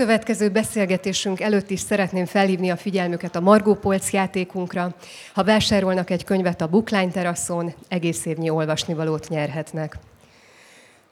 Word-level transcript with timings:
Következő 0.00 0.48
beszélgetésünk 0.48 1.40
előtt 1.40 1.70
is 1.70 1.80
szeretném 1.80 2.26
felhívni 2.26 2.70
a 2.70 2.76
figyelmüket 2.76 3.36
a 3.36 3.40
Margó 3.40 3.74
Polc 3.74 4.12
játékunkra. 4.12 4.94
Ha 5.34 5.44
vásárolnak 5.44 6.10
egy 6.10 6.24
könyvet 6.24 6.60
a 6.60 6.66
Bookline 6.66 7.10
teraszon, 7.10 7.74
egész 7.88 8.26
évnyi 8.26 8.50
olvasnivalót 8.50 9.28
nyerhetnek. 9.28 9.98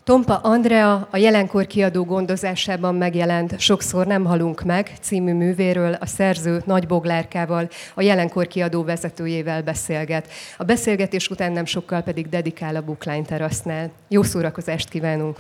Tompa 0.05 0.37
Andrea 0.37 1.09
a 1.11 1.17
jelenkor 1.17 1.67
kiadó 1.67 2.05
gondozásában 2.05 2.95
megjelent 2.95 3.61
Sokszor 3.61 4.07
nem 4.07 4.25
halunk 4.25 4.63
meg 4.63 4.93
című 5.01 5.33
művéről 5.33 5.93
a 5.93 6.07
szerző 6.07 6.63
Nagy 6.67 6.87
Boglárkával, 6.87 7.69
a 7.95 8.03
jelenkor 8.03 8.47
kiadó 8.47 8.85
vezetőjével 8.85 9.63
beszélget. 9.63 10.29
A 10.59 10.65
beszélgetés 10.65 11.29
után 11.29 11.53
nem 11.53 11.65
sokkal 11.65 12.01
pedig 12.01 12.29
dedikál 12.29 12.77
a 12.77 12.83
Bookline 12.83 13.25
terasznál. 13.25 13.91
Jó 14.09 14.23
szórakozást 14.23 14.89
kívánunk! 14.89 15.39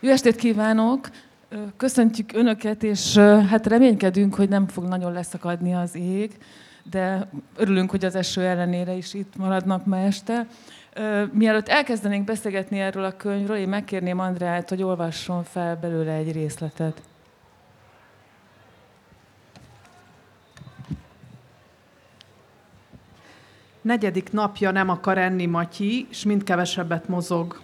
Jó 0.00 0.10
estét 0.10 0.36
kívánok! 0.36 1.08
Köszöntjük 1.76 2.32
Önöket, 2.32 2.82
és 2.82 3.16
hát 3.18 3.66
reménykedünk, 3.66 4.34
hogy 4.34 4.48
nem 4.48 4.66
fog 4.68 4.84
nagyon 4.84 5.12
leszakadni 5.12 5.74
az 5.74 5.94
ég, 5.94 6.38
de 6.90 7.28
örülünk, 7.56 7.90
hogy 7.90 8.04
az 8.04 8.14
eső 8.14 8.42
ellenére 8.42 8.92
is 8.92 9.14
itt 9.14 9.36
maradnak 9.36 9.86
ma 9.86 9.98
este. 9.98 10.46
Mielőtt 11.32 11.68
elkezdenénk 11.68 12.24
beszélgetni 12.24 12.80
erről 12.80 13.04
a 13.04 13.16
könyvről, 13.16 13.56
én 13.56 13.68
megkérném 13.68 14.18
Andrát, 14.18 14.68
hogy 14.68 14.82
olvasson 14.82 15.44
fel 15.44 15.76
belőle 15.76 16.12
egy 16.12 16.32
részletet. 16.32 17.02
Negyedik 23.82 24.32
napja 24.32 24.70
nem 24.70 24.88
akar 24.88 25.18
enni 25.18 25.46
Matyi, 25.46 26.06
és 26.10 26.24
mind 26.24 26.42
kevesebbet 26.42 27.08
mozog. 27.08 27.60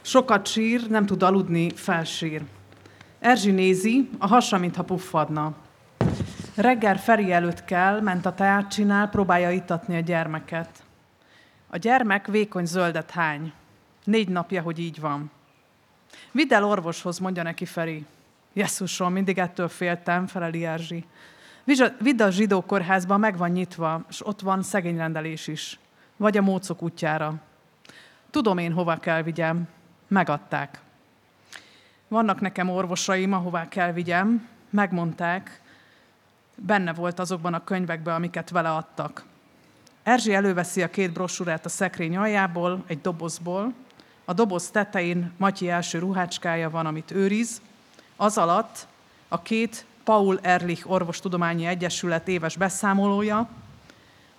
Sokat 0.00 0.46
sír, 0.46 0.88
nem 0.88 1.06
tud 1.06 1.22
aludni, 1.22 1.70
felsír. 1.70 2.42
Erzsi 3.18 3.50
nézi, 3.50 4.08
a 4.18 4.26
hasa, 4.26 4.58
mintha 4.58 4.82
puffadna. 4.82 5.54
Reggel 6.54 6.98
Feri 6.98 7.32
előtt 7.32 7.64
kell, 7.64 8.00
ment 8.00 8.26
a 8.26 8.34
teát 8.34 8.70
csinál, 8.70 9.08
próbálja 9.08 9.50
itatni 9.50 9.96
a 9.96 10.00
gyermeket. 10.00 10.68
A 11.66 11.76
gyermek 11.76 12.26
vékony 12.26 12.64
zöldet 12.64 13.10
hány. 13.10 13.52
Négy 14.04 14.28
napja, 14.28 14.62
hogy 14.62 14.78
így 14.78 15.00
van. 15.00 15.30
Vidd 16.32 16.54
el 16.54 16.64
orvoshoz, 16.64 17.18
mondja 17.18 17.42
neki 17.42 17.64
Feri. 17.64 18.06
Jesszusom, 18.52 19.12
mindig 19.12 19.38
ettől 19.38 19.68
féltem, 19.68 20.26
feleli 20.26 20.64
Erzsi. 20.64 21.04
Vidd 21.98 22.22
a 22.22 22.30
zsidó 22.30 22.60
kórházba, 22.60 23.16
meg 23.16 23.36
van 23.36 23.50
nyitva, 23.50 24.04
és 24.08 24.26
ott 24.26 24.40
van 24.40 24.62
szegényrendelés 24.62 25.46
is. 25.46 25.78
Vagy 26.16 26.36
a 26.36 26.42
mócok 26.42 26.82
útjára. 26.82 27.34
Tudom 28.30 28.58
én, 28.58 28.72
hova 28.72 28.96
kell 28.96 29.22
vigyem. 29.22 29.68
Megadták. 30.08 30.80
Vannak 32.08 32.40
nekem 32.40 32.70
orvosaim, 32.70 33.32
ahová 33.32 33.68
kell 33.68 33.92
vigyem. 33.92 34.48
Megmondták. 34.70 35.60
Benne 36.54 36.92
volt 36.92 37.18
azokban 37.18 37.54
a 37.54 37.64
könyvekben, 37.64 38.14
amiket 38.14 38.50
vele 38.50 38.70
adtak. 38.70 39.24
Erzsi 40.02 40.34
előveszi 40.34 40.82
a 40.82 40.90
két 40.90 41.12
brosúrát 41.12 41.64
a 41.64 41.68
szekrény 41.68 42.16
aljából, 42.16 42.84
egy 42.86 43.00
dobozból. 43.00 43.72
A 44.24 44.32
doboz 44.32 44.70
tetején 44.70 45.32
Matyi 45.36 45.68
első 45.68 45.98
ruhácskája 45.98 46.70
van, 46.70 46.86
amit 46.86 47.10
őriz. 47.10 47.60
Az 48.16 48.38
alatt 48.38 48.86
a 49.28 49.42
két 49.42 49.86
Paul 50.04 50.38
Erlich 50.42 50.90
Orvostudományi 50.90 51.66
Egyesület 51.66 52.28
éves 52.28 52.56
beszámolója, 52.56 53.48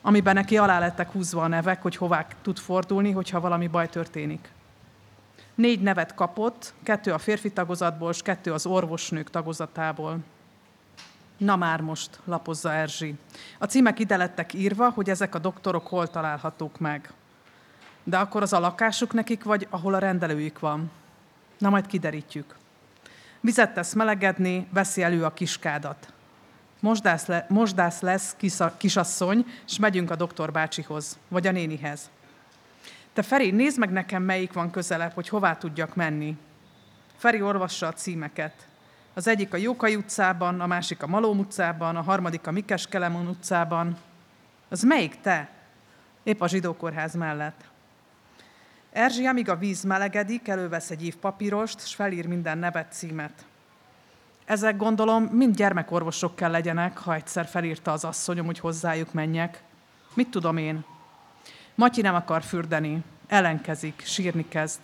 amiben 0.02 0.34
neki 0.34 0.58
alá 0.58 0.80
lettek 0.80 1.12
húzva 1.12 1.44
a 1.44 1.48
nevek, 1.48 1.82
hogy 1.82 1.96
hová 1.96 2.28
tud 2.42 2.58
fordulni, 2.58 3.12
hogyha 3.12 3.40
valami 3.40 3.68
baj 3.68 3.90
történik. 3.90 4.50
Négy 5.60 5.82
nevet 5.82 6.14
kapott, 6.14 6.74
kettő 6.84 7.14
a 7.14 7.18
férfi 7.18 7.52
tagozatból, 7.52 8.10
és 8.10 8.22
kettő 8.22 8.54
az 8.54 8.66
orvosnők 8.66 9.30
tagozatából. 9.30 10.20
Na 11.38 11.56
már 11.56 11.82
most, 11.82 12.20
lapozza 12.26 12.74
Erzsi. 12.74 13.16
A 13.58 13.66
címek 13.66 14.00
ide 14.00 14.18
lettek 14.18 14.54
írva, 14.54 14.90
hogy 14.90 15.10
ezek 15.10 15.36
a 15.36 15.40
doktorok 15.40 15.88
hol 15.88 16.08
találhatók 16.08 16.80
meg. 16.80 17.14
De 18.04 18.18
akkor 18.18 18.42
az 18.42 18.54
a 18.54 18.60
lakásuk 18.60 19.14
nekik, 19.14 19.44
vagy 19.44 19.68
ahol 19.70 19.94
a 19.94 20.00
rendelőjük 20.00 20.60
van? 20.60 20.92
Na 21.58 21.70
majd 21.70 21.86
kiderítjük. 21.86 22.56
Vizet 23.40 23.74
tesz 23.74 23.94
melegedni, 23.94 24.68
veszi 24.74 25.04
elő 25.04 25.24
a 25.24 25.34
kiskádat. 25.34 26.14
Mosdász, 26.80 27.26
le, 27.26 27.46
mosdász 27.50 28.02
lesz 28.02 28.36
kisza, 28.38 28.74
kisasszony, 28.78 29.46
és 29.68 29.80
megyünk 29.80 30.12
a 30.12 30.16
doktor 30.16 30.52
bácsihoz, 30.52 31.18
vagy 31.28 31.48
a 31.48 31.52
nénihez. 31.52 32.10
Te 33.20 33.26
Feri, 33.26 33.52
nézd 33.52 33.80
meg 33.80 33.92
nekem, 33.92 34.24
melyik 34.24 34.54
van 34.54 34.72
közelebb, 34.72 35.14
hogy 35.14 35.30
hová 35.30 35.58
tudjak 35.58 35.96
menni. 35.96 36.38
Feri 37.16 37.42
olvassa 37.42 37.88
a 37.88 37.94
címeket. 37.94 38.68
Az 39.14 39.28
egyik 39.28 39.54
a 39.54 39.58
Jókai 39.58 39.96
utcában, 39.96 40.62
a 40.62 40.68
másik 40.68 41.04
a 41.04 41.08
Malóm 41.08 41.40
utcában, 41.40 41.96
a 41.96 42.02
harmadik 42.02 42.48
a 42.48 42.52
Mikes 42.52 42.88
Kelemon 42.88 43.28
utcában. 43.28 43.98
Az 44.70 44.84
melyik 44.84 45.22
te? 45.22 45.50
Épp 46.24 46.42
a 46.42 46.48
zsidókórház 46.48 47.16
mellett. 47.16 47.64
Erzsi, 48.92 49.26
amíg 49.26 49.50
a 49.50 49.58
víz 49.58 49.84
melegedik, 49.84 50.48
elővesz 50.48 50.90
egy 50.90 51.06
ív 51.06 51.16
papírost, 51.16 51.82
és 51.82 51.96
felír 51.96 52.28
minden 52.28 52.58
nevet, 52.58 52.92
címet. 52.92 53.46
Ezek 54.46 54.78
gondolom 54.78 55.24
mind 55.24 55.56
gyermekorvosok 55.56 56.36
kell 56.36 56.52
legyenek, 56.52 56.98
ha 56.98 57.14
egyszer 57.14 57.46
felírta 57.46 57.92
az 57.92 58.04
asszonyom, 58.04 58.46
hogy 58.46 58.60
hozzájuk 58.60 59.14
menjek. 59.14 59.64
Mit 60.14 60.30
tudom 60.30 60.58
én? 60.58 60.86
Matyi 61.80 62.02
nem 62.02 62.16
akar 62.16 62.44
fürdeni, 62.44 63.04
ellenkezik, 63.28 64.02
sírni 64.06 64.48
kezd. 64.48 64.80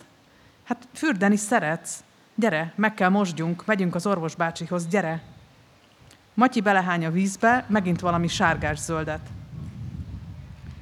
Hát 0.64 0.88
fürdeni 0.92 1.36
szeretsz, 1.36 2.04
Gyere, 2.34 2.72
meg 2.74 2.94
kell 2.94 3.08
mosdjunk, 3.08 3.66
megyünk 3.66 3.94
az 3.94 4.06
orvos 4.06 4.34
bácsihoz, 4.34 4.86
gyere. 4.86 5.22
Matyi 6.34 6.60
belehány 6.60 7.06
a 7.06 7.10
vízbe, 7.10 7.64
megint 7.68 8.00
valami 8.00 8.28
sárgás-zöldet. 8.28 9.20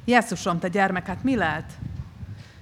Jesszusom, 0.04 0.58
te 0.58 0.68
gyermek, 0.68 1.06
hát 1.06 1.22
mi 1.22 1.36
lehet? 1.36 1.72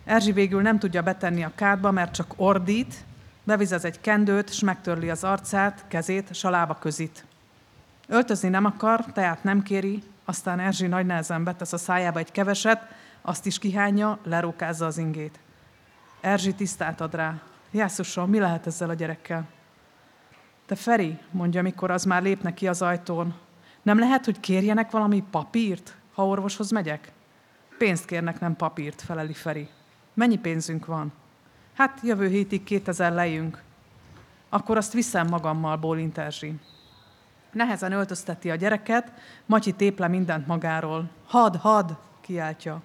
Erzsi 0.04 0.32
végül 0.32 0.62
nem 0.62 0.78
tudja 0.78 1.02
betenni 1.02 1.44
a 1.44 1.52
kádba, 1.54 1.90
mert 1.90 2.14
csak 2.14 2.32
ordít, 2.36 2.94
bevizez 3.44 3.84
egy 3.84 4.00
kendőt, 4.00 4.48
és 4.48 4.60
megtörli 4.60 5.10
az 5.10 5.24
arcát, 5.24 5.84
kezét, 5.88 6.34
s 6.34 6.44
a 6.44 6.50
lába 6.50 6.74
közit. 6.74 7.24
Öltözni 8.08 8.48
nem 8.48 8.64
akar, 8.64 9.04
teát 9.04 9.44
nem 9.44 9.62
kéri, 9.62 10.02
aztán 10.24 10.60
Erzsi 10.60 10.86
nagy 10.86 11.06
nehezen 11.06 11.44
betesz 11.44 11.72
a 11.72 11.78
szájába 11.78 12.18
egy 12.18 12.32
keveset, 12.32 13.00
azt 13.22 13.46
is 13.46 13.58
kihányja, 13.58 14.18
lerókázza 14.24 14.86
az 14.86 14.98
ingét. 14.98 15.38
Erzsi 16.20 16.54
tisztát 16.54 17.00
ad 17.00 17.14
rá. 17.14 17.42
Jászusom, 17.70 18.30
mi 18.30 18.38
lehet 18.38 18.66
ezzel 18.66 18.88
a 18.90 18.94
gyerekkel? 18.94 19.48
Te 20.66 20.74
Feri, 20.74 21.18
mondja, 21.30 21.62
mikor 21.62 21.90
az 21.90 22.04
már 22.04 22.22
lépne 22.22 22.54
ki 22.54 22.68
az 22.68 22.82
ajtón, 22.82 23.34
nem 23.82 23.98
lehet, 23.98 24.24
hogy 24.24 24.40
kérjenek 24.40 24.90
valami 24.90 25.24
papírt, 25.30 25.96
ha 26.14 26.26
orvoshoz 26.26 26.70
megyek? 26.70 27.12
Pénzt 27.78 28.04
kérnek, 28.04 28.40
nem 28.40 28.56
papírt, 28.56 29.02
feleli 29.02 29.32
Feri. 29.32 29.68
Mennyi 30.14 30.38
pénzünk 30.38 30.86
van? 30.86 31.12
Hát 31.74 32.00
jövő 32.02 32.28
hétig 32.28 32.62
2000 32.64 33.12
lejünk. 33.12 33.62
Akkor 34.48 34.76
azt 34.76 34.92
viszem 34.92 35.26
magammal, 35.26 35.76
bólint 35.76 36.18
Erzsi. 36.18 36.54
Nehezen 37.52 37.92
öltözteti 37.92 38.50
a 38.50 38.54
gyereket, 38.54 39.12
Matyi 39.46 39.72
téple 39.72 40.08
mindent 40.08 40.46
magáról. 40.46 41.10
Had, 41.26 41.56
had, 41.56 41.96
kiáltja. 42.20 42.82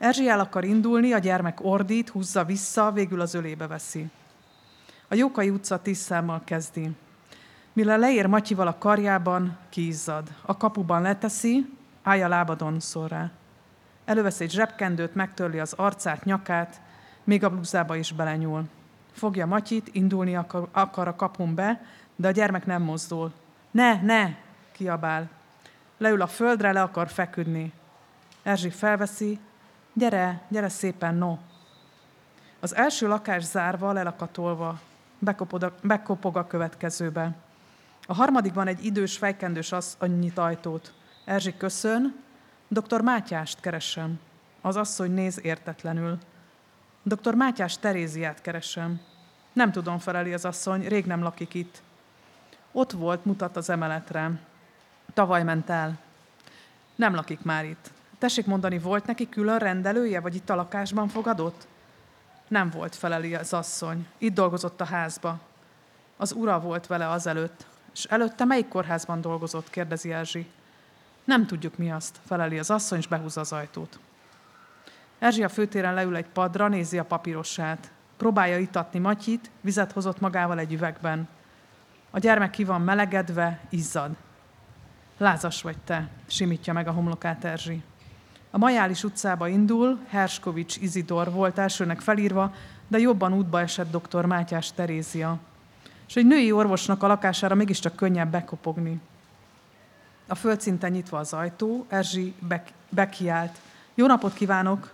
Erzsi 0.00 0.28
el 0.28 0.40
akar 0.40 0.64
indulni, 0.64 1.12
a 1.12 1.18
gyermek 1.18 1.64
ordít, 1.64 2.08
húzza 2.08 2.44
vissza, 2.44 2.92
végül 2.92 3.20
az 3.20 3.34
ölébe 3.34 3.66
veszi. 3.66 4.10
A 5.08 5.14
Jókai 5.14 5.50
utca 5.50 5.82
tíz 5.82 5.98
számmal 5.98 6.42
kezdi. 6.44 6.90
Mire 7.72 7.96
leér 7.96 8.26
Matyival 8.26 8.66
a 8.66 8.78
karjában, 8.78 9.56
kiizzad. 9.68 10.28
A 10.42 10.56
kapuban 10.56 11.02
leteszi, 11.02 11.76
állja 12.02 12.28
lábadon 12.28 12.80
szól 12.80 13.08
rá. 13.08 13.30
Elővesz 14.04 14.40
egy 14.40 14.50
zsebkendőt, 14.50 15.14
megtörli 15.14 15.58
az 15.58 15.72
arcát, 15.72 16.24
nyakát, 16.24 16.80
még 17.24 17.44
a 17.44 17.50
blúzába 17.50 17.96
is 17.96 18.12
belenyúl. 18.12 18.64
Fogja 19.12 19.46
Matyit, 19.46 19.88
indulni 19.92 20.36
akar, 20.36 20.68
akar 20.72 21.08
a 21.08 21.16
kapun 21.16 21.54
be, 21.54 21.84
de 22.16 22.28
a 22.28 22.30
gyermek 22.30 22.66
nem 22.66 22.82
mozdul. 22.82 23.32
Ne, 23.70 24.00
ne, 24.02 24.34
kiabál. 24.72 25.28
Leül 25.98 26.22
a 26.22 26.26
földre, 26.26 26.72
le 26.72 26.82
akar 26.82 27.08
feküdni. 27.08 27.72
Erzsi 28.42 28.70
felveszi, 28.70 29.38
Gyere, 30.00 30.40
gyere 30.48 30.68
szépen, 30.68 31.14
no! 31.14 31.38
Az 32.60 32.74
első 32.74 33.08
lakás 33.08 33.44
zárva, 33.44 33.92
lelakatolva, 33.92 34.80
bekopog 35.18 35.62
a, 35.62 35.74
bekopog 35.82 36.36
a 36.36 36.46
következőbe. 36.46 37.36
A 38.06 38.14
harmadikban 38.14 38.66
egy 38.66 38.84
idős, 38.84 39.16
fejkendős 39.16 39.72
az 39.72 39.96
annyit 39.98 40.38
ajtót. 40.38 40.92
Erzsi 41.24 41.56
köszön, 41.56 42.22
dr. 42.68 43.00
Mátyást 43.00 43.60
keresem. 43.60 44.20
Az 44.60 44.76
asszony 44.76 45.10
néz 45.10 45.44
értetlenül. 45.44 46.18
Dr. 47.02 47.34
Mátyás 47.34 47.78
Teréziát 47.78 48.40
keresem. 48.40 49.00
Nem 49.52 49.72
tudom, 49.72 49.98
feleli 49.98 50.32
az 50.32 50.44
asszony, 50.44 50.88
rég 50.88 51.06
nem 51.06 51.22
lakik 51.22 51.54
itt. 51.54 51.82
Ott 52.72 52.92
volt, 52.92 53.24
mutat 53.24 53.56
az 53.56 53.70
emeletre. 53.70 54.40
Tavaly 55.14 55.42
ment 55.42 55.70
el. 55.70 55.98
Nem 56.94 57.14
lakik 57.14 57.42
már 57.42 57.64
itt. 57.64 57.90
Tessék 58.20 58.46
mondani, 58.46 58.78
volt 58.78 59.06
neki 59.06 59.28
külön 59.28 59.58
rendelője, 59.58 60.20
vagy 60.20 60.34
itt 60.34 60.50
a 60.50 60.54
lakásban 60.54 61.08
fogadott? 61.08 61.66
Nem 62.48 62.70
volt, 62.70 62.94
feleli 62.94 63.34
az 63.34 63.52
asszony. 63.52 64.06
Itt 64.18 64.34
dolgozott 64.34 64.80
a 64.80 64.84
házba. 64.84 65.40
Az 66.16 66.32
ura 66.32 66.60
volt 66.60 66.86
vele 66.86 67.08
azelőtt. 67.08 67.66
És 67.94 68.04
előtte 68.04 68.44
melyik 68.44 68.68
kórházban 68.68 69.20
dolgozott, 69.20 69.70
kérdezi 69.70 70.12
Erzsi. 70.12 70.50
Nem 71.24 71.46
tudjuk 71.46 71.76
mi 71.76 71.90
azt, 71.90 72.18
feleli 72.26 72.58
az 72.58 72.70
asszony, 72.70 72.98
és 72.98 73.06
behúzza 73.06 73.40
az 73.40 73.52
ajtót. 73.52 73.98
Erzsi 75.18 75.42
a 75.42 75.48
főtéren 75.48 75.94
leül 75.94 76.16
egy 76.16 76.28
padra, 76.32 76.68
nézi 76.68 76.98
a 76.98 77.04
papírossát. 77.04 77.90
Próbálja 78.16 78.58
itatni 78.58 78.98
Matyit, 78.98 79.50
vizet 79.60 79.92
hozott 79.92 80.20
magával 80.20 80.58
egy 80.58 80.72
üvegben. 80.72 81.28
A 82.10 82.18
gyermek 82.18 82.50
ki 82.50 82.64
van 82.64 82.80
melegedve, 82.80 83.60
izzad. 83.68 84.10
Lázas 85.16 85.62
vagy 85.62 85.78
te, 85.78 86.08
simítja 86.26 86.72
meg 86.72 86.88
a 86.88 86.92
homlokát 86.92 87.44
Erzsi. 87.44 87.82
A 88.50 88.58
Majális 88.58 89.04
utcába 89.04 89.48
indul, 89.48 89.98
Herskovics 90.08 90.76
Izidor 90.76 91.30
volt 91.30 91.58
elsőnek 91.58 92.00
felírva, 92.00 92.54
de 92.88 92.98
jobban 92.98 93.32
útba 93.32 93.60
esett 93.60 93.96
dr. 93.96 94.24
Mátyás 94.24 94.72
Terézia. 94.72 95.38
És 96.08 96.16
egy 96.16 96.26
női 96.26 96.52
orvosnak 96.52 97.02
a 97.02 97.06
lakására 97.06 97.54
mégiscsak 97.54 97.96
könnyebb 97.96 98.30
bekopogni. 98.30 99.00
A 100.26 100.34
földszinten 100.34 100.90
nyitva 100.90 101.18
az 101.18 101.32
ajtó, 101.32 101.86
Erzsi 101.88 102.34
bek- 102.48 102.72
bekiált. 102.88 103.58
Jó 103.94 104.06
napot 104.06 104.32
kívánok! 104.32 104.92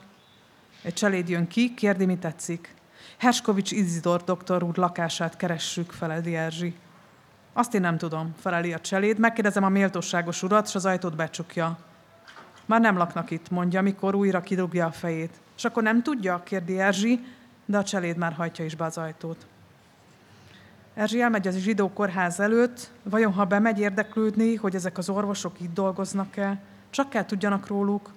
Egy 0.82 0.94
cseléd 0.94 1.28
jön 1.28 1.46
ki, 1.46 1.74
kérdi, 1.74 2.04
mi 2.06 2.16
tetszik. 2.16 2.74
Herskovics 3.16 3.70
Izidor 3.70 4.24
doktor 4.24 4.62
úr 4.62 4.76
lakását 4.76 5.36
keressük, 5.36 5.92
feledi 5.92 6.36
Erzsi. 6.36 6.76
Azt 7.52 7.74
én 7.74 7.80
nem 7.80 7.98
tudom, 7.98 8.34
feleli 8.40 8.72
a 8.72 8.80
cseléd. 8.80 9.18
Megkérdezem 9.18 9.64
a 9.64 9.68
méltóságos 9.68 10.42
urat, 10.42 10.66
és 10.66 10.74
az 10.74 10.86
ajtót 10.86 11.16
becsukja. 11.16 11.78
Már 12.66 12.80
nem 12.80 12.96
laknak 12.96 13.30
itt, 13.30 13.50
mondja, 13.50 13.82
mikor 13.82 14.14
újra 14.14 14.40
kidugja 14.40 14.86
a 14.86 14.90
fejét. 14.90 15.40
És 15.56 15.64
akkor 15.64 15.82
nem 15.82 16.02
tudja, 16.02 16.42
kérdi 16.44 16.80
Erzsi, 16.80 17.24
de 17.64 17.78
a 17.78 17.82
cseléd 17.82 18.16
már 18.16 18.32
hajtja 18.32 18.64
is 18.64 18.74
be 18.74 18.84
az 18.84 18.98
ajtót. 18.98 19.46
Erzsi 20.94 21.20
elmegy 21.20 21.46
az 21.46 21.56
zsidó 21.56 21.92
kórház 21.92 22.40
előtt, 22.40 22.90
vajon 23.02 23.32
ha 23.32 23.44
bemegy 23.44 23.78
érdeklődni, 23.78 24.54
hogy 24.54 24.74
ezek 24.74 24.98
az 24.98 25.08
orvosok 25.08 25.60
itt 25.60 25.72
dolgoznak-e, 25.72 26.60
csak 26.90 27.08
kell 27.08 27.24
tudjanak 27.24 27.66
róluk, 27.66 28.12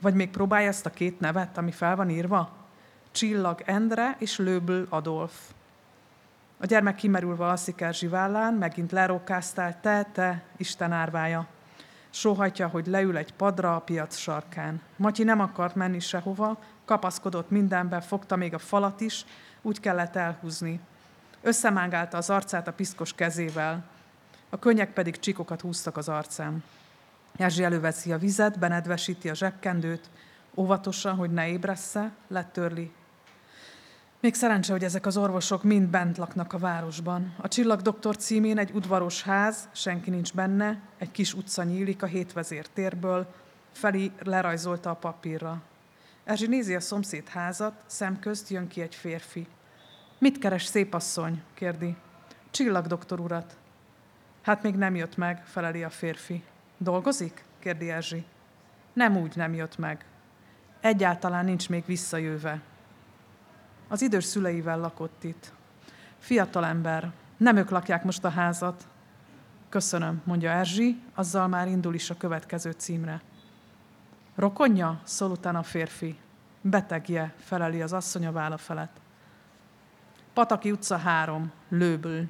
vagy 0.00 0.14
még 0.14 0.30
próbálja 0.30 0.68
ezt 0.68 0.86
a 0.86 0.90
két 0.90 1.20
nevet, 1.20 1.58
ami 1.58 1.70
fel 1.70 1.96
van 1.96 2.10
írva? 2.10 2.50
Csillag 3.10 3.62
Endre 3.64 4.16
és 4.18 4.38
Lőbül 4.38 4.86
Adolf. 4.88 5.32
A 6.60 6.66
gyermek 6.66 6.94
kimerülve 6.94 7.46
alszik 7.46 7.80
Erzsi 7.80 8.06
vállán, 8.06 8.54
megint 8.54 8.92
lerókáztál, 8.92 9.80
te, 9.80 10.06
te, 10.12 10.42
Isten 10.56 10.92
árvája. 10.92 11.46
Sóhajtja, 12.18 12.68
hogy 12.68 12.86
leül 12.86 13.16
egy 13.16 13.32
padra 13.32 13.76
a 13.76 13.80
piac 13.80 14.16
sarkán. 14.16 14.80
Matyi 14.96 15.24
nem 15.24 15.40
akart 15.40 15.74
menni 15.74 16.00
sehova, 16.00 16.58
kapaszkodott 16.84 17.50
mindenbe, 17.50 18.00
fogta 18.00 18.36
még 18.36 18.54
a 18.54 18.58
falat 18.58 19.00
is, 19.00 19.24
úgy 19.62 19.80
kellett 19.80 20.16
elhúzni. 20.16 20.80
Összemángálta 21.42 22.16
az 22.16 22.30
arcát 22.30 22.68
a 22.68 22.72
piszkos 22.72 23.12
kezével, 23.12 23.84
a 24.50 24.58
könnyek 24.58 24.92
pedig 24.92 25.18
csikokat 25.18 25.60
húztak 25.60 25.96
az 25.96 26.08
arcán. 26.08 26.64
Erzsi 27.36 27.64
előveszi 27.64 28.12
a 28.12 28.18
vizet, 28.18 28.58
benedvesíti 28.58 29.28
a 29.28 29.34
zsekkendőt, 29.34 30.10
óvatosan, 30.54 31.16
hogy 31.16 31.30
ne 31.30 31.48
ébressze, 31.48 32.12
letörli. 32.28 32.92
Még 34.20 34.34
szerencse, 34.34 34.72
hogy 34.72 34.84
ezek 34.84 35.06
az 35.06 35.16
orvosok 35.16 35.62
mind 35.62 35.88
bent 35.88 36.16
laknak 36.16 36.52
a 36.52 36.58
városban. 36.58 37.34
A 37.36 37.48
Csillagdoktor 37.48 38.16
címén 38.16 38.58
egy 38.58 38.70
udvaros 38.74 39.22
ház, 39.22 39.68
senki 39.72 40.10
nincs 40.10 40.34
benne, 40.34 40.80
egy 40.98 41.10
kis 41.10 41.34
utca 41.34 41.62
nyílik 41.62 42.02
a 42.02 42.06
hétvezér 42.06 42.66
térből, 42.66 43.26
Feli 43.72 44.12
lerajzolta 44.18 44.90
a 44.90 44.94
papírra. 44.94 45.62
Erzsi 46.24 46.46
nézi 46.46 46.74
a 46.74 46.80
szomszéd 46.80 47.28
házat, 47.28 47.82
szemközt 47.86 48.48
jön 48.48 48.68
ki 48.68 48.80
egy 48.80 48.94
férfi. 48.94 49.46
Mit 50.18 50.38
keres 50.38 50.64
szépasszony? 50.64 51.42
kérdi. 51.54 51.96
Csillagdoktor 52.50 53.20
urat. 53.20 53.56
Hát 54.42 54.62
még 54.62 54.74
nem 54.74 54.96
jött 54.96 55.16
meg, 55.16 55.46
feleli 55.46 55.82
a 55.82 55.90
férfi. 55.90 56.44
Dolgozik? 56.78 57.44
kérdi 57.58 57.90
Erzsi. 57.90 58.24
Nem 58.92 59.16
úgy 59.16 59.36
nem 59.36 59.54
jött 59.54 59.78
meg. 59.78 60.04
Egyáltalán 60.80 61.44
nincs 61.44 61.68
még 61.68 61.84
visszajöve. 61.86 62.60
Az 63.88 64.02
idős 64.02 64.24
szüleivel 64.24 64.78
lakott 64.78 65.24
itt. 65.24 65.52
Fiatal 66.18 66.64
ember, 66.64 67.12
nem 67.36 67.56
ők 67.56 67.70
lakják 67.70 68.04
most 68.04 68.24
a 68.24 68.28
házat. 68.28 68.86
Köszönöm, 69.68 70.22
mondja 70.24 70.50
Erzsi, 70.50 71.02
azzal 71.14 71.48
már 71.48 71.68
indul 71.68 71.94
is 71.94 72.10
a 72.10 72.16
következő 72.16 72.70
címre. 72.70 73.20
Rokonja? 74.34 75.00
szól 75.04 75.30
utána 75.30 75.58
a 75.58 75.62
férfi. 75.62 76.18
Betegje, 76.60 77.34
feleli 77.38 77.82
az 77.82 77.92
asszony 77.92 78.26
a 78.26 78.32
válla 78.32 78.56
felett. 78.56 78.96
Pataki 80.32 80.70
utca 80.70 80.96
3, 80.96 81.52
Lőbül. 81.68 82.28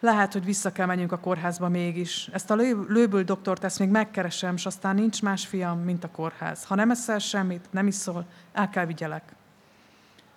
Lehet, 0.00 0.32
hogy 0.32 0.44
vissza 0.44 0.72
kell 0.72 0.86
menjünk 0.86 1.12
a 1.12 1.18
kórházba 1.18 1.68
mégis. 1.68 2.28
Ezt 2.32 2.50
a 2.50 2.54
lőből 2.88 3.24
doktort, 3.24 3.64
ezt 3.64 3.78
még 3.78 3.88
megkeresem, 3.88 4.54
és 4.54 4.66
aztán 4.66 4.94
nincs 4.94 5.22
más 5.22 5.46
fiam, 5.46 5.78
mint 5.78 6.04
a 6.04 6.10
kórház. 6.10 6.64
Ha 6.64 6.74
nem 6.74 6.90
eszel 6.90 7.18
semmit, 7.18 7.66
nem 7.70 7.86
iszol, 7.86 8.26
el 8.52 8.68
kell 8.68 8.86
vigyelek. 8.86 9.22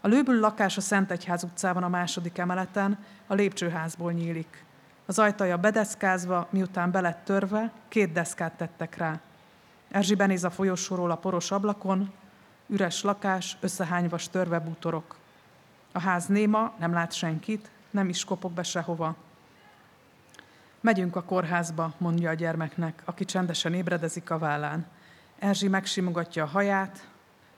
A 0.01 0.07
lőből 0.07 0.39
lakás 0.39 0.77
a 0.77 0.81
Szentegyház 0.81 1.43
utcában 1.43 1.83
a 1.83 1.87
második 1.87 2.37
emeleten, 2.37 2.97
a 3.27 3.33
lépcsőházból 3.33 4.11
nyílik. 4.11 4.65
Az 5.05 5.19
ajtaja 5.19 5.57
bedeszkázva, 5.57 6.47
miután 6.49 6.91
belett 6.91 7.25
törve, 7.25 7.71
két 7.87 8.11
deszkát 8.11 8.53
tettek 8.53 8.97
rá. 8.97 9.19
Erzsi 9.91 10.15
benéz 10.15 10.43
a 10.43 10.49
folyosóról 10.49 11.11
a 11.11 11.15
poros 11.15 11.51
ablakon, 11.51 12.11
üres 12.67 13.01
lakás, 13.01 13.57
összehányvas 13.59 14.29
törve 14.29 14.59
bútorok. 14.59 15.15
A 15.91 15.99
ház 15.99 16.25
néma, 16.25 16.73
nem 16.79 16.93
lát 16.93 17.13
senkit, 17.13 17.69
nem 17.91 18.09
is 18.09 18.23
kopog 18.23 18.51
be 18.51 18.63
sehova. 18.63 19.15
Megyünk 20.81 21.15
a 21.15 21.23
kórházba, 21.23 21.93
mondja 21.97 22.29
a 22.29 22.33
gyermeknek, 22.33 23.01
aki 23.05 23.25
csendesen 23.25 23.73
ébredezik 23.73 24.29
a 24.29 24.37
vállán. 24.37 24.85
Erzsi 25.39 25.67
megsimogatja 25.67 26.43
a 26.43 26.47
haját. 26.47 27.07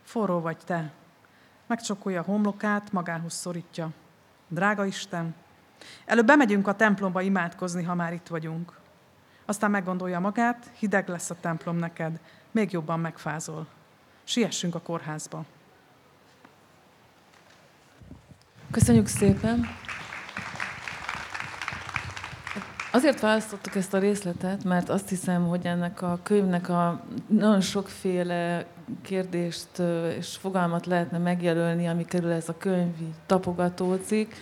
Forró 0.03 0.39
vagy 0.39 0.57
te. 0.65 0.91
Megcsokolja 1.71 2.19
a 2.19 2.23
homlokát, 2.23 2.91
magához 2.91 3.33
szorítja. 3.33 3.89
Drága 4.47 4.85
Isten, 4.85 5.35
előbb 6.05 6.25
bemegyünk 6.25 6.67
a 6.67 6.75
templomba 6.75 7.21
imádkozni, 7.21 7.83
ha 7.83 7.95
már 7.95 8.13
itt 8.13 8.27
vagyunk. 8.27 8.79
Aztán 9.45 9.71
meggondolja 9.71 10.19
magát, 10.19 10.71
hideg 10.79 11.07
lesz 11.07 11.29
a 11.29 11.35
templom 11.39 11.75
neked, 11.75 12.19
még 12.51 12.71
jobban 12.71 12.99
megfázol. 12.99 13.67
Siessünk 14.23 14.75
a 14.75 14.79
kórházba. 14.79 15.45
Köszönjük 18.71 19.07
szépen! 19.07 19.67
Azért 22.91 23.19
választottuk 23.19 23.75
ezt 23.75 23.93
a 23.93 23.99
részletet, 23.99 24.63
mert 24.63 24.89
azt 24.89 25.09
hiszem, 25.09 25.47
hogy 25.47 25.65
ennek 25.65 26.01
a 26.01 26.19
könyvnek 26.23 26.69
a 26.69 27.03
nagyon 27.27 27.61
sokféle 27.61 28.65
kérdést 29.01 29.81
és 30.17 30.27
fogalmat 30.27 30.85
lehetne 30.85 31.17
megjelölni, 31.17 31.87
ami 31.87 32.05
körül 32.05 32.31
ez 32.31 32.49
a 32.49 32.57
könyv 32.57 32.93
tapogatózik, 33.25 34.35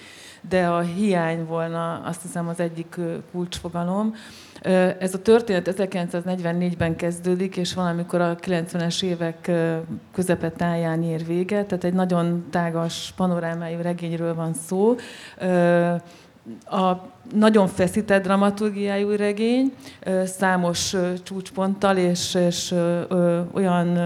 de 0.49 0.67
a 0.67 0.79
hiány 0.79 1.45
volna 1.45 2.01
azt 2.05 2.21
hiszem 2.21 2.47
az 2.47 2.59
egyik 2.59 2.95
kulcsfogalom. 3.31 4.13
Ez 4.99 5.13
a 5.13 5.21
történet 5.21 5.73
1944-ben 5.77 6.95
kezdődik, 6.95 7.57
és 7.57 7.73
valamikor 7.73 8.21
a 8.21 8.35
90-es 8.35 9.03
évek 9.03 9.51
közepetáján 10.13 11.03
ér 11.03 11.25
véget, 11.25 11.67
tehát 11.67 11.83
egy 11.83 11.93
nagyon 11.93 12.45
tágas 12.49 13.13
panorámájú 13.15 13.81
regényről 13.81 14.35
van 14.35 14.53
szó 14.53 14.95
a 16.65 16.91
nagyon 17.33 17.67
feszített 17.67 18.23
dramaturgiájú 18.23 19.09
regény, 19.09 19.73
számos 20.25 20.95
csúcsponttal 21.23 21.97
és, 21.97 22.35
és 22.35 22.75
olyan 23.51 23.97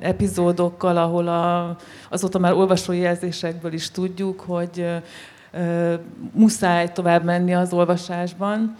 epizódokkal, 0.00 0.96
ahol 0.96 1.28
a, 1.28 1.76
azóta 2.08 2.38
már 2.38 2.52
olvasói 2.52 2.98
jelzésekből 2.98 3.72
is 3.72 3.90
tudjuk, 3.90 4.40
hogy 4.40 4.86
muszáj 6.32 6.92
tovább 6.92 7.24
menni 7.24 7.54
az 7.54 7.72
olvasásban 7.72 8.76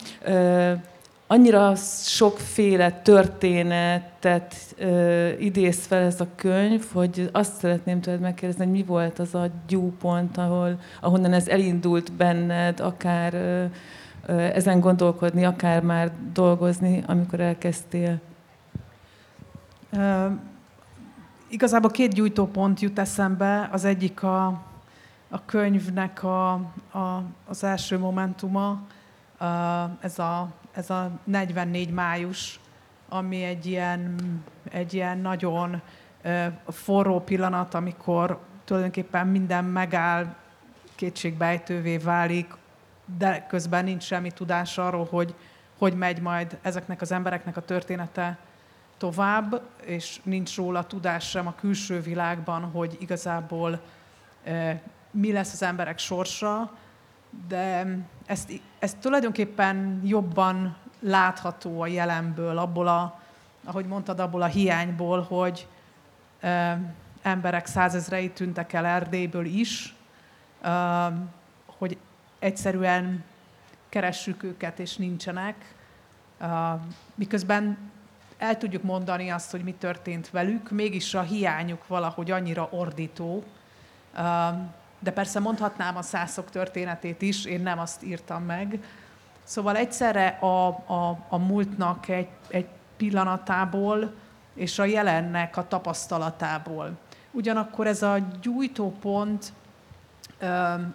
annyira 1.33 1.75
sokféle 2.05 2.91
történetet 2.91 4.55
ö, 4.77 5.29
idéz 5.29 5.87
fel 5.87 6.03
ez 6.03 6.21
a 6.21 6.27
könyv, 6.35 6.85
hogy 6.93 7.31
azt 7.33 7.59
szeretném 7.59 8.01
tőled 8.01 8.21
megkérdezni, 8.21 8.65
hogy 8.65 8.73
mi 8.73 8.83
volt 8.83 9.19
az 9.19 9.35
a 9.35 9.49
gyúpont, 9.67 10.37
ahol, 10.37 10.81
ahonnan 11.01 11.33
ez 11.33 11.49
elindult 11.49 12.13
benned, 12.13 12.81
akár 12.81 13.35
ö, 13.35 13.65
ö, 14.27 14.41
ezen 14.41 14.81
gondolkodni, 14.81 15.45
akár 15.45 15.83
már 15.83 16.13
dolgozni, 16.33 17.03
amikor 17.07 17.41
elkezdtél? 17.41 18.21
Uh, 19.93 20.33
igazából 21.49 21.91
két 21.91 22.15
gyújtópont 22.15 22.81
jut 22.81 22.99
eszembe. 22.99 23.69
Az 23.73 23.85
egyik 23.85 24.23
a, 24.23 24.47
a 25.29 25.45
könyvnek 25.45 26.23
a, 26.23 26.53
a, 26.93 27.23
az 27.47 27.65
első 27.65 27.99
momentuma, 27.99 28.81
ez 30.01 30.19
a 30.19 30.49
ez 30.73 30.91
a 30.91 31.11
44 31.25 31.91
május, 31.91 32.61
ami 33.09 33.43
egy 33.43 33.67
ilyen, 33.67 34.17
egy 34.71 34.95
ilyen 34.95 35.19
nagyon 35.19 35.83
forró 36.69 37.21
pillanat, 37.21 37.75
amikor 37.75 38.39
tulajdonképpen 38.65 39.27
minden 39.27 39.65
megáll, 39.65 40.35
kétségbejtővé 40.95 41.97
válik, 41.97 42.55
de 43.19 43.47
közben 43.49 43.85
nincs 43.85 44.03
semmi 44.03 44.31
tudás 44.31 44.79
arról, 44.79 45.07
hogy 45.11 45.35
hogy 45.83 45.95
megy 45.95 46.21
majd 46.21 46.59
ezeknek 46.63 47.01
az 47.01 47.13
embereknek 47.13 47.57
a 47.57 47.61
története 47.61 48.39
tovább, 48.99 49.63
és 49.85 50.21
nincs 50.23 50.57
róla 50.57 50.85
tudás 50.85 51.29
sem 51.29 51.47
a 51.47 51.55
külső 51.55 52.01
világban, 52.01 52.63
hogy 52.63 52.97
igazából 53.01 53.81
mi 55.11 55.33
lesz 55.33 55.53
az 55.53 55.63
emberek 55.63 55.99
sorsa, 55.99 56.77
de 57.49 57.87
ezt, 58.27 58.61
ezt 58.79 58.99
tulajdonképpen 58.99 60.01
jobban 60.05 60.77
látható 61.01 61.81
a 61.81 61.87
jelenből, 61.87 62.59
abból 62.59 62.89
a, 62.89 63.21
ahogy 63.65 63.87
mondtad, 63.87 64.21
abból 64.21 64.43
a 64.43 64.47
hiányból, 64.47 65.23
hogy 65.23 65.69
ö, 66.41 66.73
emberek 67.23 67.67
százezrei 67.67 68.31
tűntek 68.31 68.73
el 68.73 68.87
Erdélyből 68.87 69.45
is, 69.45 69.95
ö, 70.63 71.07
hogy 71.79 71.97
egyszerűen 72.39 73.25
keressük 73.89 74.43
őket, 74.43 74.79
és 74.79 74.97
nincsenek, 74.97 75.75
ö, 76.41 76.47
miközben 77.15 77.79
el 78.39 78.59
tudjuk 78.59 78.83
mondani 78.83 79.31
azt, 79.31 79.51
hogy 79.51 79.63
mi 79.63 79.73
történt 79.73 80.31
velük, 80.31 80.71
mégis 80.71 81.15
a 81.15 81.21
hiányuk 81.21 81.87
valahogy 81.87 82.31
annyira 82.31 82.69
ordító, 82.71 83.45
de 85.03 85.13
persze 85.13 85.41
mondhatnám 85.41 85.97
a 85.97 86.03
szászok 86.03 86.51
történetét 86.51 87.23
is, 87.23 87.45
én 87.45 87.63
nem 87.63 87.79
azt 87.79 88.03
írtam 88.03 88.43
meg. 88.45 88.79
Szóval 89.45 89.77
egyszerre 89.77 90.27
a, 90.27 90.67
a, 90.69 91.19
a 91.29 91.39
múltnak 91.39 92.09
egy, 92.09 92.29
egy 92.49 92.67
pillanatából 92.97 94.13
és 94.55 94.79
a 94.79 94.85
jelennek 94.85 95.57
a 95.57 95.69
tapasztalatából. 95.69 96.99
Ugyanakkor 97.31 97.87
ez 97.87 98.03
a 98.03 98.19
gyújtópont, 98.43 99.53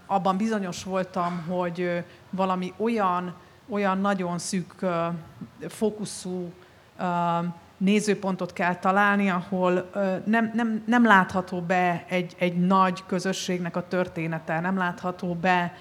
abban 0.05 0.37
bizonyos 0.37 0.83
voltam, 0.83 1.45
hogy 1.47 2.03
valami 2.29 2.73
olyan, 2.77 3.35
olyan 3.69 3.97
nagyon 3.97 4.37
szűk 4.37 4.85
fókuszú 5.67 6.53
nézőpontot 7.77 8.53
kell 8.53 8.75
találni, 8.75 9.29
ahol 9.29 9.89
nem, 10.25 10.51
nem, 10.53 10.83
nem 10.85 11.05
látható 11.05 11.61
be 11.61 12.05
egy, 12.07 12.35
egy 12.37 12.57
nagy 12.57 13.03
közösségnek 13.05 13.75
a 13.75 13.87
története, 13.87 14.59
nem 14.59 14.77
látható 14.77 15.33
be 15.33 15.73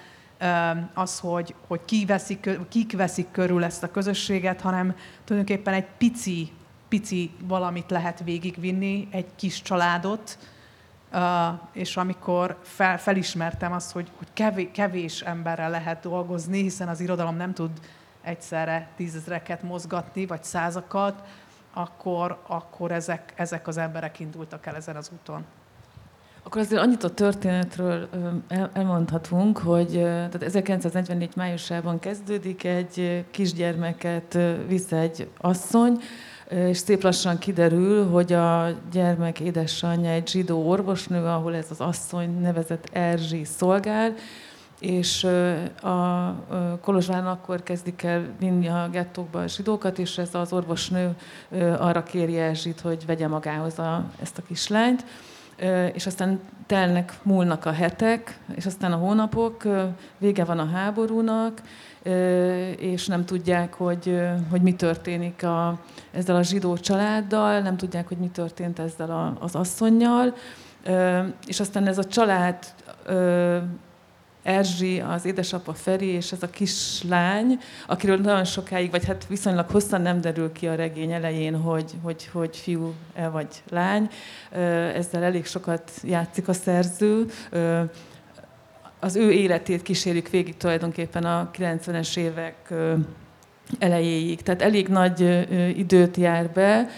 az, 0.95 1.19
hogy, 1.19 1.55
hogy 1.67 1.81
ki 1.85 2.05
veszik, 2.05 2.59
kik 2.69 2.97
veszik 2.97 3.31
körül 3.31 3.65
ezt 3.65 3.83
a 3.83 3.91
közösséget, 3.91 4.61
hanem 4.61 4.95
tulajdonképpen 5.25 5.75
egy 5.75 5.87
pici, 5.99 6.53
pici 6.89 7.31
valamit 7.45 7.91
lehet 7.91 8.23
végigvinni, 8.25 9.09
egy 9.11 9.27
kis 9.37 9.63
családot, 9.63 10.39
és 11.73 11.97
amikor 11.97 12.59
fel, 12.63 12.99
felismertem 12.99 13.73
azt, 13.73 13.93
hogy, 13.93 14.11
hogy 14.17 14.27
kevés, 14.33 14.69
kevés 14.73 15.21
emberrel 15.21 15.71
lehet 15.71 16.01
dolgozni, 16.01 16.63
hiszen 16.63 16.89
az 16.89 17.01
irodalom 17.01 17.37
nem 17.37 17.55
tud 17.55 17.71
egyszerre 18.23 18.89
tízezreket 18.97 19.63
mozgatni, 19.63 20.27
vagy 20.27 20.45
százakat, 20.45 21.23
akkor, 21.77 22.39
akkor 22.47 22.93
ezek, 22.93 23.33
ezek 23.35 23.69
az 23.69 23.77
emberek 23.77 24.21
indultak 24.21 24.67
el 24.67 24.77
ezen 24.77 24.97
az 24.97 25.11
úton. 25.13 25.45
Akkor 26.43 26.61
azért 26.61 26.83
annyit 26.83 27.03
a 27.03 27.11
történetről 27.11 28.09
elmondhatunk, 28.73 29.59
hogy 29.59 29.91
tehát 29.93 30.43
1944 30.43 31.37
májusában 31.37 31.99
kezdődik, 31.99 32.65
egy 32.65 33.25
kisgyermeket 33.31 34.39
visz 34.67 34.93
egy 34.93 35.29
asszony, 35.41 36.01
és 36.51 36.79
szép 36.79 37.03
lassan 37.03 37.39
kiderül, 37.39 38.09
hogy 38.11 38.33
a 38.33 38.69
gyermek 38.93 39.41
édesanyja 39.41 40.11
egy 40.11 40.29
zsidó 40.29 40.69
orvosnő, 40.69 41.25
ahol 41.25 41.55
ez 41.55 41.67
az 41.71 41.81
asszony 41.81 42.41
nevezett 42.41 42.89
Erzsi 42.93 43.45
szolgál, 43.45 44.15
és 44.81 45.25
a 45.83 46.35
Kolozsván 46.81 47.27
akkor 47.27 47.63
kezdik 47.63 48.03
el 48.03 48.27
vinni 48.39 48.69
a 48.69 48.89
gettókba 48.93 49.41
a 49.41 49.47
zsidókat, 49.47 49.99
és 49.99 50.19
ez 50.19 50.35
az 50.35 50.53
orvosnő 50.53 51.15
arra 51.79 52.03
kéri 52.03 52.39
Erzsit, 52.39 52.81
hogy 52.81 53.07
vegye 53.07 53.29
magához 53.29 53.79
a, 53.79 54.05
ezt 54.23 54.39
a 54.39 54.43
kislányt, 54.43 55.05
és 55.93 56.07
aztán 56.07 56.41
telnek, 56.67 57.19
múlnak 57.23 57.65
a 57.65 57.73
hetek, 57.73 58.39
és 58.55 58.67
aztán 58.67 58.93
a 58.93 58.97
hónapok, 58.97 59.63
vége 60.19 60.45
van 60.45 60.59
a 60.59 60.67
háborúnak, 60.67 61.61
és 62.79 63.07
nem 63.07 63.25
tudják, 63.25 63.75
hogy, 63.75 64.21
hogy 64.51 64.63
mi 64.63 64.75
történik 64.75 65.43
a, 65.43 65.79
ezzel 66.13 66.37
a 66.37 66.43
zsidó 66.43 66.77
családdal, 66.77 67.61
nem 67.61 67.77
tudják, 67.77 68.09
hogy 68.09 68.17
mi 68.17 68.29
történt 68.29 68.79
ezzel 68.79 69.11
a, 69.11 69.37
az 69.41 69.55
asszonynal, 69.55 70.35
és 71.47 71.61
aztán 71.61 71.87
ez 71.87 71.99
a 71.99 72.05
család 72.05 72.57
Erzsi, 74.47 75.01
az 75.01 75.25
édesapa 75.25 75.75
Feri 75.75 76.07
és 76.07 76.33
ez 76.33 76.43
a 76.43 76.51
kislány, 76.51 77.59
akiről 77.87 78.17
nagyon 78.17 78.45
sokáig, 78.45 78.91
vagy 78.91 79.05
hát 79.05 79.27
viszonylag 79.29 79.71
hosszan 79.71 80.03
nem 80.03 80.21
derül 80.21 80.53
ki 80.53 80.67
a 80.67 80.75
regény 80.75 81.13
elején, 81.13 81.61
hogy, 81.61 81.91
hogy, 82.03 82.29
hogy 82.33 82.57
fiú-e 82.57 83.29
vagy 83.29 83.63
lány. 83.71 84.11
Ezzel 84.95 85.23
elég 85.23 85.47
sokat 85.47 85.91
játszik 86.03 86.49
a 86.49 86.53
szerző. 86.53 87.27
Az 89.01 89.17
ő 89.17 89.33
életét 89.33 89.83
kísérjük 89.83 90.29
végig 90.29 90.57
tulajdonképpen 90.57 91.25
a 91.25 91.51
90-es 91.59 92.17
évek 92.17 92.75
elejéig. 93.79 94.43
Tehát 94.43 94.63
elég 94.63 94.89
nagy 94.89 95.47
időt 95.79 96.17
jár 96.17 96.51
be 96.51 96.89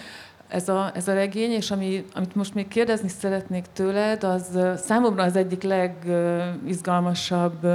ez 0.49 0.69
a, 0.69 0.91
ez 0.95 1.07
a 1.07 1.13
regény, 1.13 1.51
és 1.51 1.71
ami, 1.71 2.05
amit 2.13 2.35
most 2.35 2.53
még 2.53 2.67
kérdezni 2.67 3.07
szeretnék 3.07 3.65
tőled, 3.73 4.23
az 4.23 4.59
számomra 4.75 5.23
az 5.23 5.35
egyik 5.35 5.63
legizgalmasabb 5.63 7.67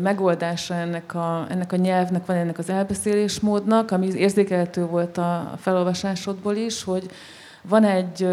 megoldása 0.00 0.74
ennek 0.74 1.14
a, 1.14 1.46
ennek 1.48 1.72
a 1.72 1.76
nyelvnek, 1.76 2.26
van 2.26 2.36
ennek 2.36 2.58
az 2.58 2.70
elbeszélésmódnak, 2.70 3.90
ami 3.90 4.06
érzékelhető 4.06 4.86
volt 4.86 5.18
a 5.18 5.52
felolvasásodból 5.58 6.54
is, 6.54 6.84
hogy 6.84 7.10
van 7.62 7.84
egy 7.84 8.28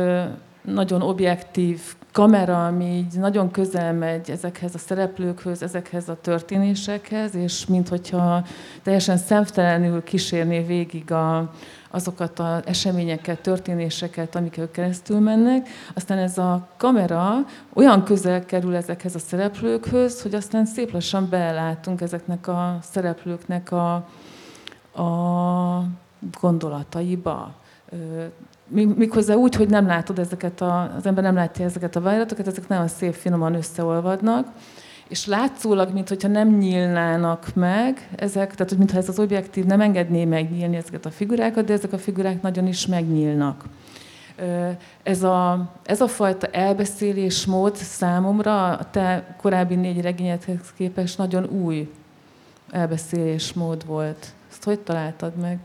nagyon 0.61 1.01
objektív 1.01 1.81
kamera, 2.13 2.65
ami 2.65 2.85
így 2.85 3.19
nagyon 3.19 3.51
közel 3.51 3.93
megy 3.93 4.29
ezekhez 4.29 4.75
a 4.75 4.77
szereplőkhöz, 4.77 5.63
ezekhez 5.63 6.09
a 6.09 6.17
történésekhez, 6.21 7.35
és 7.35 7.65
minthogyha 7.65 8.45
teljesen 8.83 9.17
szemtelenül 9.17 10.03
kísérné 10.03 10.59
végig 10.59 11.11
a, 11.11 11.53
azokat 11.89 12.39
az 12.39 12.61
eseményeket, 12.65 13.39
történéseket, 13.39 14.35
amik 14.35 14.57
ők 14.57 14.71
keresztül 14.71 15.19
mennek. 15.19 15.67
Aztán 15.93 16.17
ez 16.17 16.37
a 16.37 16.67
kamera 16.77 17.35
olyan 17.73 18.03
közel 18.03 18.45
kerül 18.45 18.75
ezekhez 18.75 19.15
a 19.15 19.19
szereplőkhöz, 19.19 20.21
hogy 20.21 20.35
aztán 20.35 20.65
szép 20.65 20.91
lassan 20.91 21.29
belátunk 21.29 22.01
ezeknek 22.01 22.47
a 22.47 22.77
szereplőknek 22.81 23.71
a, 23.71 23.93
a 25.01 25.83
gondolataiba 26.41 27.53
méghozzá 28.69 29.33
úgy, 29.33 29.55
hogy 29.55 29.69
nem 29.69 29.85
látod 29.85 30.19
ezeket, 30.19 30.61
a, 30.61 30.93
az 30.97 31.05
ember 31.05 31.23
nem 31.23 31.35
látja 31.35 31.65
ezeket 31.65 31.95
a 31.95 32.01
vájratokat, 32.01 32.47
ezek 32.47 32.67
nagyon 32.67 32.87
szép, 32.87 33.13
finoman 33.13 33.55
összeolvadnak, 33.55 34.47
és 35.07 35.25
látszólag, 35.25 35.93
mintha 35.93 36.27
nem 36.27 36.57
nyílnának 36.57 37.55
meg 37.55 38.09
ezek, 38.15 38.55
tehát 38.55 38.77
mintha 38.77 38.97
ez 38.97 39.09
az 39.09 39.19
objektív 39.19 39.65
nem 39.65 39.81
engedné 39.81 40.25
megnyílni 40.25 40.75
ezeket 40.75 41.05
a 41.05 41.11
figurákat, 41.11 41.65
de 41.65 41.73
ezek 41.73 41.93
a 41.93 41.97
figurák 41.97 42.41
nagyon 42.41 42.67
is 42.67 42.87
megnyílnak. 42.87 43.63
Ez 45.03 45.23
a, 45.23 45.71
ez 45.83 46.01
a 46.01 46.07
fajta 46.07 46.47
elbeszélésmód 46.47 47.75
számomra 47.75 48.71
a 48.71 48.89
te 48.89 49.35
korábbi 49.41 49.75
négy 49.75 50.01
regényedhez 50.01 50.73
képest 50.77 51.17
nagyon 51.17 51.45
új 51.45 51.91
elbeszélésmód 52.71 53.85
volt. 53.85 54.33
Ezt 54.49 54.63
hogy 54.63 54.79
találtad 54.79 55.35
meg? 55.35 55.59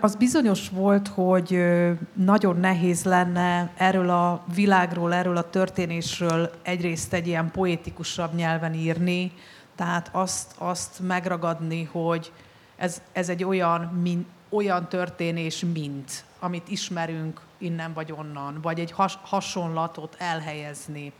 Az 0.00 0.16
bizonyos 0.16 0.68
volt, 0.68 1.08
hogy 1.08 1.64
nagyon 2.12 2.56
nehéz 2.56 3.04
lenne 3.04 3.70
erről 3.76 4.10
a 4.10 4.44
világról, 4.54 5.14
erről 5.14 5.36
a 5.36 5.50
történésről 5.50 6.50
egyrészt 6.62 7.12
egy 7.12 7.26
ilyen 7.26 7.50
poétikusabb 7.50 8.34
nyelven 8.34 8.74
írni, 8.74 9.32
tehát 9.76 10.08
azt, 10.12 10.54
azt 10.58 11.00
megragadni, 11.00 11.84
hogy 11.92 12.32
ez, 12.76 13.02
ez 13.12 13.28
egy 13.28 13.44
olyan, 13.44 13.80
min, 13.80 14.26
olyan 14.48 14.88
történés, 14.88 15.64
mint 15.74 16.24
amit 16.38 16.68
ismerünk 16.68 17.40
innen 17.58 17.92
vagy 17.92 18.12
onnan, 18.12 18.58
vagy 18.62 18.80
egy 18.80 18.92
has, 18.92 19.18
hasonlatot 19.22 20.16
elhelyezni. 20.18 21.12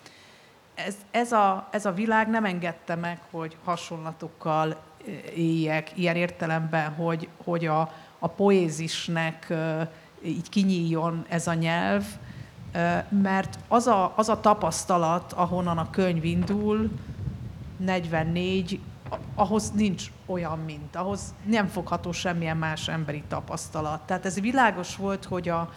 Ez, 0.75 0.95
ez, 1.11 1.33
a, 1.33 1.69
ez 1.71 1.87
a 1.87 1.93
világ 1.93 2.29
nem 2.29 2.45
engedte 2.45 2.95
meg, 2.95 3.21
hogy 3.31 3.57
hasonlatokkal 3.65 4.77
éljek, 5.35 5.99
ilyen 5.99 6.17
értelemben, 6.17 6.91
hogy, 6.91 7.29
hogy 7.45 7.67
a, 7.67 7.93
a 8.23 8.29
poézisnek 8.29 9.55
így 10.25 10.49
kinyíljon 10.49 11.25
ez 11.29 11.47
a 11.47 11.55
nyelv, 11.55 12.05
mert 13.09 13.59
az 13.69 13.87
a, 13.87 14.13
az 14.17 14.29
a 14.29 14.41
tapasztalat, 14.41 15.33
ahonnan 15.33 15.79
a 15.79 15.91
könyv 15.91 16.25
indul, 16.25 16.91
44, 17.77 18.81
ahhoz 19.35 19.71
nincs 19.71 20.11
olyan, 20.27 20.59
mint, 20.59 20.97
ahhoz 20.97 21.35
nem 21.45 21.67
fogható 21.67 22.13
semmilyen 22.13 22.57
más 22.57 22.89
emberi 22.89 23.23
tapasztalat. 23.29 24.01
Tehát 24.01 24.27
ez 24.27 24.41
világos 24.41 24.97
volt, 24.97 25.25
hogy 25.25 25.49
a, 25.49 25.73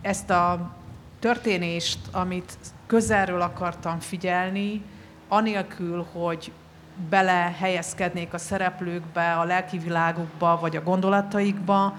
ezt 0.00 0.30
a 0.30 0.70
történést, 1.18 1.98
amit 2.12 2.58
közelről 2.86 3.40
akartam 3.40 3.98
figyelni, 4.00 4.82
anélkül, 5.28 6.06
hogy 6.12 6.52
belehelyezkednék 7.08 8.34
a 8.34 8.38
szereplőkbe, 8.38 9.32
a 9.32 9.44
lelki 9.44 9.78
világukba, 9.78 10.58
vagy 10.60 10.76
a 10.76 10.82
gondolataikba, 10.82 11.96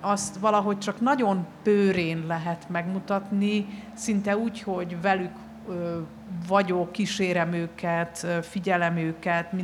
azt 0.00 0.36
valahogy 0.36 0.78
csak 0.78 1.00
nagyon 1.00 1.46
bőrén 1.62 2.24
lehet 2.26 2.68
megmutatni, 2.68 3.66
szinte 3.94 4.36
úgy, 4.36 4.62
hogy 4.62 5.00
velük 5.00 5.32
vagyok, 6.46 6.92
kísérem 6.92 7.52
őket, 7.52 8.26
figyelem 8.42 8.96
őket, 8.96 9.54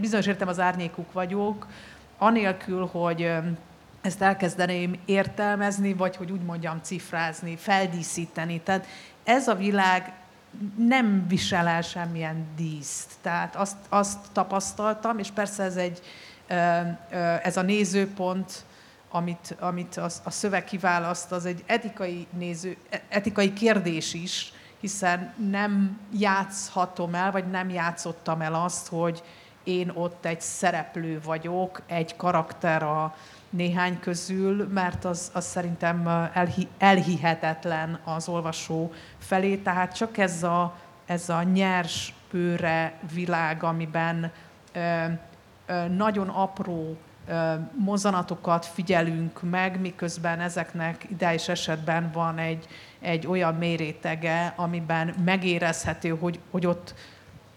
bizonyos 0.00 0.26
értem 0.26 0.48
az 0.48 0.60
árnyékuk 0.60 1.12
vagyok, 1.12 1.66
anélkül, 2.18 2.88
hogy 2.92 3.32
ezt 4.00 4.22
elkezdeném 4.22 4.96
értelmezni, 5.04 5.94
vagy 5.94 6.16
hogy 6.16 6.30
úgy 6.30 6.42
mondjam, 6.42 6.78
cifrázni, 6.82 7.56
feldíszíteni. 7.56 8.60
Tehát 8.60 8.86
ez 9.24 9.48
a 9.48 9.54
világ 9.54 10.12
nem 10.76 11.26
visel 11.28 11.66
el 11.66 11.82
semmilyen 11.82 12.46
díszt. 12.56 13.12
Tehát 13.20 13.56
azt, 13.56 13.76
azt 13.88 14.18
tapasztaltam, 14.32 15.18
és 15.18 15.30
persze 15.30 15.62
ez, 15.62 15.76
egy, 15.76 16.00
ez 17.42 17.56
a 17.56 17.62
nézőpont, 17.62 18.64
amit, 19.10 19.56
amit 19.60 19.96
a, 19.96 20.08
a 20.24 20.30
szöveg 20.30 20.64
kiválaszt, 20.64 21.32
az 21.32 21.46
egy 21.46 21.62
etikai, 21.66 22.26
néző, 22.38 22.76
etikai 23.08 23.52
kérdés 23.52 24.14
is, 24.14 24.52
hiszen 24.80 25.34
nem 25.50 26.00
játszhatom 26.18 27.14
el, 27.14 27.30
vagy 27.30 27.50
nem 27.50 27.70
játszottam 27.70 28.40
el 28.40 28.54
azt, 28.54 28.88
hogy 28.88 29.22
én 29.64 29.90
ott 29.94 30.24
egy 30.24 30.40
szereplő 30.40 31.20
vagyok, 31.24 31.82
egy 31.86 32.16
karakter 32.16 32.82
a 32.82 33.14
néhány 33.56 34.00
közül, 34.00 34.68
mert 34.72 35.04
az, 35.04 35.30
az 35.34 35.44
szerintem 35.44 36.08
elhi, 36.32 36.68
elhihetetlen 36.78 38.00
az 38.04 38.28
olvasó 38.28 38.92
felé, 39.18 39.56
tehát 39.56 39.96
csak 39.96 40.18
ez 40.18 40.42
a, 40.42 40.76
ez 41.06 41.28
a 41.28 41.42
nyers 41.42 42.14
pőre 42.30 42.98
világ, 43.14 43.62
amiben 43.62 44.32
ö, 44.72 45.04
ö, 45.66 45.88
nagyon 45.88 46.28
apró 46.28 46.96
ö, 47.28 47.54
mozanatokat 47.78 48.66
figyelünk 48.66 49.42
meg, 49.42 49.80
miközben 49.80 50.40
ezeknek 50.40 51.06
ideális 51.10 51.48
esetben 51.48 52.10
van 52.12 52.38
egy, 52.38 52.66
egy 53.00 53.26
olyan 53.26 53.54
mérétege, 53.54 54.52
amiben 54.56 55.14
megérezhető, 55.24 56.08
hogy, 56.08 56.40
hogy 56.50 56.66
ott, 56.66 56.94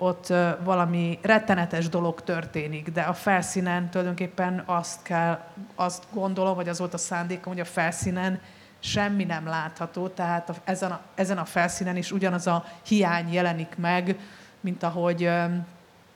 ott 0.02 0.34
valami 0.64 1.20
rettenetes 1.22 1.90
dolog 1.90 2.22
történik, 2.22 2.92
de 2.92 3.02
a 3.02 3.14
felszínen 3.14 3.90
tulajdonképpen 3.90 4.64
azt 4.66 5.02
kell, 5.02 5.40
azt 5.76 6.04
gondolom, 6.14 6.56
vagy 6.56 6.70
az 6.70 6.80
volt 6.80 6.94
a 6.94 6.98
szándékom, 6.98 7.54
hogy 7.54 7.62
a 7.62 7.66
felszínen 7.66 8.40
semmi 8.80 9.24
nem 9.24 9.48
látható, 9.48 10.08
tehát 10.08 10.50
a, 10.50 10.54
ezen, 10.64 10.92
a, 10.92 11.02
ezen 11.16 11.38
a 11.38 11.46
felszínen 11.46 11.96
is 11.96 12.12
ugyanaz 12.12 12.48
a 12.48 12.66
hiány 12.86 13.34
jelenik 13.34 13.76
meg, 13.78 14.18
mint 14.60 14.84
ahogy, 14.84 15.30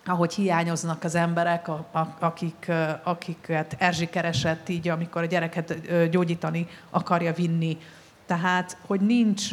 ahogy 0.06 0.34
hiányoznak 0.34 1.04
az 1.04 1.16
emberek, 1.16 1.68
a, 1.68 1.86
a, 1.92 2.16
akik, 2.20 2.72
akiket 3.04 3.76
Erzsi 3.80 4.10
keresett 4.10 4.70
így, 4.70 4.88
amikor 4.88 5.22
a 5.22 5.26
gyereket 5.26 5.76
gyógyítani 6.10 6.68
akarja 6.90 7.34
vinni. 7.34 7.78
Tehát, 8.26 8.78
hogy 8.86 9.02
nincs 9.02 9.52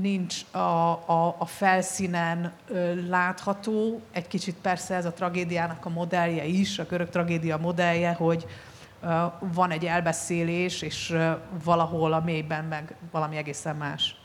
nincs 0.00 0.44
a, 0.50 0.58
a, 0.58 1.36
a 1.38 1.46
felszínen 1.46 2.52
látható. 3.08 4.00
Egy 4.12 4.26
kicsit 4.26 4.54
persze 4.54 4.94
ez 4.94 5.04
a 5.04 5.12
tragédiának 5.12 5.84
a 5.84 5.88
modellje 5.88 6.44
is, 6.44 6.78
a 6.78 6.84
görög 6.84 7.08
tragédia 7.08 7.56
modellje, 7.56 8.12
hogy 8.12 8.46
van 9.40 9.70
egy 9.70 9.84
elbeszélés, 9.84 10.82
és 10.82 11.16
valahol 11.64 12.12
a 12.12 12.20
mélyben 12.20 12.64
meg 12.64 12.94
valami 13.10 13.36
egészen 13.36 13.76
más. 13.76 14.20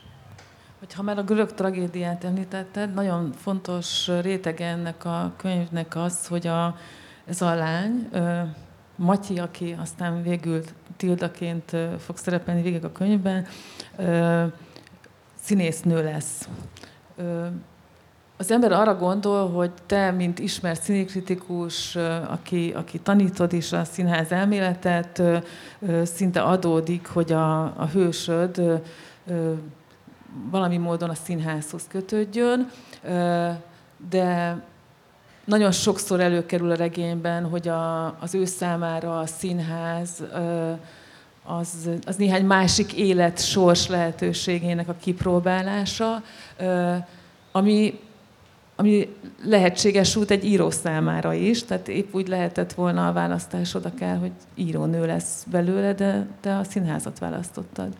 Ha 0.94 1.02
már 1.02 1.18
a 1.18 1.22
görög 1.22 1.52
tragédiát 1.54 2.24
említetted, 2.24 2.94
nagyon 2.94 3.32
fontos 3.32 4.08
rétege 4.20 4.66
ennek 4.66 5.04
a 5.04 5.32
könyvnek 5.36 5.96
az, 5.96 6.26
hogy 6.26 6.46
a, 6.46 6.76
ez 7.26 7.42
a 7.42 7.54
lány, 7.54 8.08
Matyi, 8.96 9.38
aki 9.38 9.76
aztán 9.80 10.22
végül 10.22 10.62
Tildaként 10.96 11.76
fog 11.98 12.16
szerepelni 12.16 12.62
végig 12.62 12.84
a 12.84 12.92
könyvben, 12.92 13.46
színésznő 15.42 16.02
lesz. 16.02 16.48
Az 18.36 18.50
ember 18.50 18.72
arra 18.72 18.96
gondol, 18.96 19.50
hogy 19.50 19.70
te, 19.86 20.10
mint 20.10 20.38
ismert 20.38 20.82
színikritikus, 20.82 21.96
aki, 22.28 22.72
aki 22.76 22.98
tanítod 22.98 23.52
is 23.52 23.72
a 23.72 23.84
színház 23.84 24.32
elméletet, 24.32 25.22
szinte 26.02 26.40
adódik, 26.40 27.06
hogy 27.06 27.32
a, 27.32 27.62
a 27.62 27.88
hősöd 27.92 28.82
valami 30.50 30.76
módon 30.76 31.10
a 31.10 31.14
színházhoz 31.14 31.82
kötődjön, 31.88 32.70
de 34.10 34.62
nagyon 35.44 35.72
sokszor 35.72 36.20
előkerül 36.20 36.70
a 36.70 36.74
regényben, 36.74 37.48
hogy 37.48 37.68
a, 37.68 38.06
az 38.06 38.34
ő 38.34 38.44
számára 38.44 39.18
a 39.18 39.26
színház 39.26 40.22
az, 41.44 41.88
az 42.06 42.16
néhány 42.16 42.44
másik 42.44 42.92
élet 42.92 43.44
sors 43.44 43.86
lehetőségének 43.88 44.88
a 44.88 44.96
kipróbálása, 45.00 46.22
ami, 47.52 48.00
ami 48.76 49.16
lehetséges 49.44 50.16
út 50.16 50.30
egy 50.30 50.44
író 50.44 50.70
számára 50.70 51.32
is, 51.32 51.64
tehát 51.64 51.88
épp 51.88 52.14
úgy 52.14 52.28
lehetett 52.28 52.72
volna 52.72 53.08
a 53.08 53.12
választásod 53.12 53.84
akár, 53.84 54.18
hogy 54.18 54.32
írónő 54.54 55.06
lesz 55.06 55.44
belőle, 55.50 55.92
de 55.92 56.26
te 56.40 56.56
a 56.56 56.64
színházat 56.64 57.18
választottad. 57.18 57.92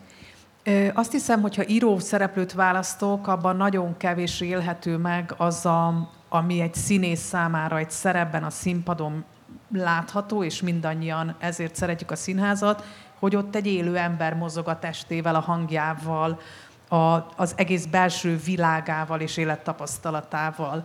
Azt 0.93 1.11
hiszem, 1.11 1.41
hogyha 1.41 1.67
író 1.67 1.99
szereplőt 1.99 2.53
választok, 2.53 3.27
abban 3.27 3.55
nagyon 3.55 3.97
kevés 3.97 4.41
élhető 4.41 4.97
meg 4.97 5.33
az, 5.37 5.65
a, 5.65 6.09
ami 6.29 6.59
egy 6.59 6.73
színész 6.73 7.21
számára 7.21 7.77
egy 7.77 7.91
szerepben 7.91 8.43
a 8.43 8.49
színpadon 8.49 9.23
látható, 9.71 10.43
és 10.43 10.61
mindannyian 10.61 11.35
ezért 11.39 11.75
szeretjük 11.75 12.11
a 12.11 12.15
színházat, 12.15 12.83
hogy 13.23 13.35
ott 13.35 13.55
egy 13.55 13.67
élő 13.67 13.97
ember 13.97 14.33
mozog 14.35 14.67
a 14.67 14.79
testével, 14.79 15.35
a 15.35 15.39
hangjával, 15.39 16.39
a, 16.87 16.95
az 17.35 17.53
egész 17.55 17.85
belső 17.85 18.37
világával 18.37 19.19
és 19.19 19.37
élettapasztalatával. 19.37 20.83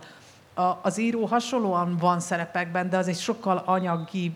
A, 0.53 0.61
az 0.81 0.99
író 0.99 1.25
hasonlóan 1.25 1.97
van 1.97 2.19
szerepekben, 2.19 2.89
de 2.89 2.97
az 2.97 3.07
egy 3.07 3.19
sokkal 3.19 3.63
anyagi, 3.65 4.35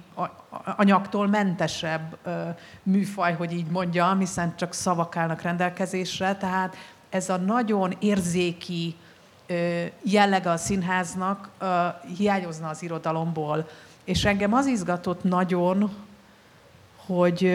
anyagtól 0.76 1.28
mentesebb 1.28 2.18
ö, 2.24 2.42
műfaj, 2.84 3.34
hogy 3.34 3.52
így 3.52 3.68
mondjam, 3.68 4.20
hiszen 4.20 4.56
csak 4.56 4.74
szavak 4.74 5.18
állnak 5.18 5.42
rendelkezésre, 5.42 6.36
tehát 6.36 6.76
ez 7.10 7.30
a 7.30 7.38
nagyon 7.38 7.94
érzéki 8.00 8.96
ö, 9.48 9.84
jellege 10.02 10.50
a 10.50 10.58
színháznak 10.58 11.50
ö, 11.60 11.86
hiányozna 12.18 12.70
az 12.70 12.84
irodalomból. 12.84 13.68
És 14.04 14.26
engem 14.26 14.54
az 14.54 14.66
izgatott 14.66 15.24
nagyon, 15.24 15.92
hogy 17.06 17.52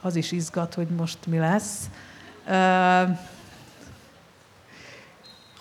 az 0.00 0.16
is 0.16 0.32
izgat, 0.32 0.74
hogy 0.74 0.88
most 0.88 1.18
mi 1.26 1.38
lesz. 1.38 1.90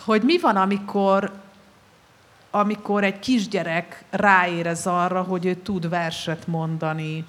Hogy 0.06 0.22
mi 0.22 0.40
van, 0.40 0.56
amikor, 0.56 1.32
amikor 2.52 3.04
egy 3.04 3.20
kisgyerek 3.20 4.04
ráérez 4.10 4.88
arra, 4.88 5.22
hogy 5.22 5.46
ő 5.46 5.56
tud 5.56 5.90
verset 5.90 6.48
mondani. 6.48 7.26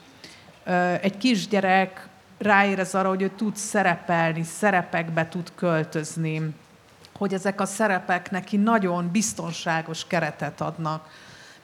Egy 1.00 1.16
kisgyerek 1.16 2.08
ráérez 2.38 2.94
arra, 2.94 3.08
hogy 3.08 3.22
ő 3.22 3.30
tud 3.36 3.56
szerepelni, 3.56 4.42
szerepekbe 4.42 5.28
tud 5.28 5.52
költözni. 5.54 6.54
Hogy 7.18 7.34
ezek 7.34 7.60
a 7.60 7.66
szerepek 7.66 8.30
neki 8.30 8.56
nagyon 8.56 9.10
biztonságos 9.10 10.06
keretet 10.06 10.60
adnak 10.60 11.08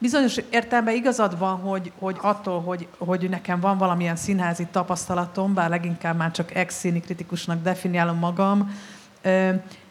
bizonyos 0.04 0.36
értelemben 0.50 0.94
igazad 0.94 1.38
van, 1.38 1.56
hogy, 1.56 1.92
hogy 1.98 2.16
attól, 2.20 2.60
hogy, 2.60 2.88
hogy 2.98 3.28
nekem 3.28 3.60
van 3.60 3.78
valamilyen 3.78 4.16
színházi 4.16 4.66
tapasztalatom, 4.70 5.54
bár 5.54 5.68
leginkább 5.68 6.16
már 6.16 6.30
csak 6.30 6.54
ex 6.54 6.80
kritikusnak 6.80 7.62
definiálom 7.62 8.18
magam, 8.18 8.74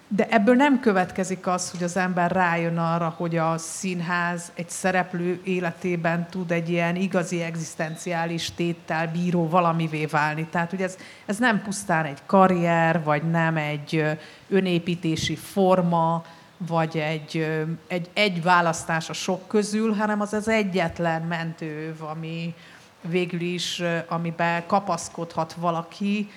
de 0.07 0.27
ebből 0.29 0.55
nem 0.55 0.79
következik 0.79 1.47
az, 1.47 1.71
hogy 1.71 1.83
az 1.83 1.97
ember 1.97 2.31
rájön 2.31 2.77
arra, 2.77 3.13
hogy 3.17 3.37
a 3.37 3.57
színház 3.57 4.51
egy 4.55 4.69
szereplő 4.69 5.41
életében 5.43 6.27
tud 6.29 6.51
egy 6.51 6.69
ilyen 6.69 6.95
igazi 6.95 7.41
egzisztenciális 7.41 8.51
téttel 8.51 9.07
bíró 9.07 9.49
valamivé 9.49 10.05
válni. 10.05 10.47
Tehát, 10.51 10.69
hogy 10.69 10.81
ez, 10.81 10.97
ez 11.25 11.37
nem 11.37 11.61
pusztán 11.61 12.05
egy 12.05 12.19
karrier, 12.25 13.03
vagy 13.03 13.29
nem 13.29 13.57
egy 13.57 14.17
önépítési 14.49 15.35
forma, 15.35 16.23
vagy 16.57 16.97
egy, 16.97 17.47
egy, 17.87 18.09
egy 18.13 18.43
választás 18.43 19.09
a 19.09 19.13
sok 19.13 19.47
közül, 19.47 19.93
hanem 19.93 20.21
az 20.21 20.33
az 20.33 20.47
egyetlen 20.47 21.21
mentő, 21.21 21.95
ami 21.99 22.53
végül 23.01 23.41
is, 23.41 23.81
amiben 24.07 24.65
kapaszkodhat 24.65 25.53
valaki, 25.53 26.31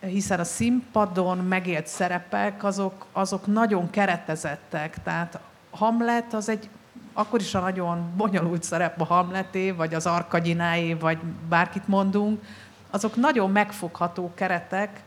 hiszen 0.00 0.40
a 0.40 0.44
színpadon 0.44 1.38
megélt 1.38 1.86
szerepek, 1.86 2.64
azok, 2.64 3.06
azok 3.12 3.46
nagyon 3.46 3.90
keretezettek, 3.90 5.02
tehát 5.02 5.38
Hamlet 5.70 6.34
az 6.34 6.48
egy 6.48 6.68
akkor 7.12 7.40
is 7.40 7.54
a 7.54 7.60
nagyon 7.60 8.12
bonyolult 8.16 8.62
szerep 8.62 9.00
a 9.00 9.04
Hamleté, 9.04 9.70
vagy 9.70 9.94
az 9.94 10.06
Arkagyináé, 10.06 10.94
vagy 10.94 11.18
bárkit 11.48 11.88
mondunk, 11.88 12.42
azok 12.90 13.16
nagyon 13.16 13.50
megfogható 13.50 14.32
keretek, 14.34 15.02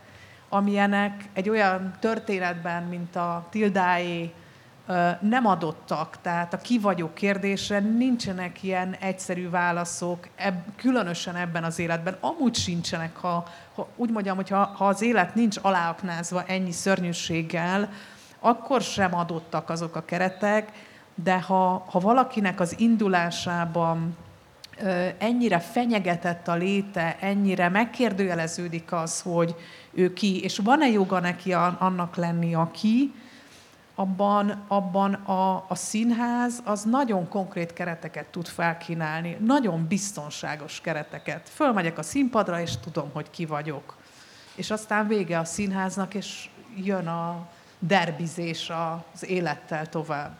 amilyenek 0.52 1.24
egy 1.32 1.48
olyan 1.48 1.92
történetben, 2.00 2.82
mint 2.82 3.16
a 3.16 3.46
Tildáé, 3.50 4.32
nem 5.20 5.46
adottak. 5.46 6.16
Tehát 6.22 6.54
a 6.54 6.56
ki 6.56 6.78
vagyok 6.78 7.14
kérdésre 7.14 7.78
nincsenek 7.78 8.62
ilyen 8.62 8.96
egyszerű 9.00 9.50
válaszok, 9.50 10.28
eb, 10.36 10.54
különösen 10.76 11.36
ebben 11.36 11.64
az 11.64 11.78
életben. 11.78 12.16
Amúgy 12.20 12.54
sincsenek, 12.54 13.16
ha, 13.16 13.46
ha 13.74 13.88
úgy 13.96 14.10
mondjam, 14.10 14.36
hogy 14.36 14.48
ha, 14.48 14.64
ha 14.64 14.86
az 14.86 15.02
élet 15.02 15.34
nincs 15.34 15.56
aláaknázva 15.62 16.44
ennyi 16.46 16.72
szörnyűséggel, 16.72 17.92
akkor 18.38 18.80
sem 18.80 19.14
adottak 19.14 19.70
azok 19.70 19.96
a 19.96 20.04
keretek, 20.04 20.72
de 21.14 21.40
ha, 21.40 21.84
ha 21.90 21.98
valakinek 21.98 22.60
az 22.60 22.74
indulásában 22.78 24.16
ennyire 25.18 25.58
fenyegetett 25.58 26.48
a 26.48 26.54
léte, 26.54 27.16
ennyire 27.20 27.68
megkérdőjeleződik 27.68 28.92
az, 28.92 29.20
hogy 29.20 29.54
ő 29.92 30.12
ki, 30.12 30.42
és 30.42 30.58
van-e 30.58 30.88
joga 30.88 31.20
neki 31.20 31.52
annak 31.52 32.16
lenni, 32.16 32.54
aki, 32.54 33.12
abban, 33.94 34.64
abban 34.68 35.14
a, 35.14 35.64
a 35.68 35.74
színház 35.74 36.62
az 36.64 36.82
nagyon 36.82 37.28
konkrét 37.28 37.72
kereteket 37.72 38.26
tud 38.26 38.46
felkínálni, 38.46 39.36
nagyon 39.40 39.86
biztonságos 39.86 40.80
kereteket. 40.80 41.48
Fölmegyek 41.48 41.98
a 41.98 42.02
színpadra, 42.02 42.60
és 42.60 42.76
tudom, 42.76 43.10
hogy 43.12 43.30
ki 43.30 43.46
vagyok. 43.46 43.96
És 44.54 44.70
aztán 44.70 45.06
vége 45.06 45.38
a 45.38 45.44
színháznak, 45.44 46.14
és 46.14 46.48
jön 46.76 47.06
a 47.06 47.48
derbizés 47.78 48.70
az 49.12 49.28
élettel 49.28 49.88
tovább. 49.88 50.38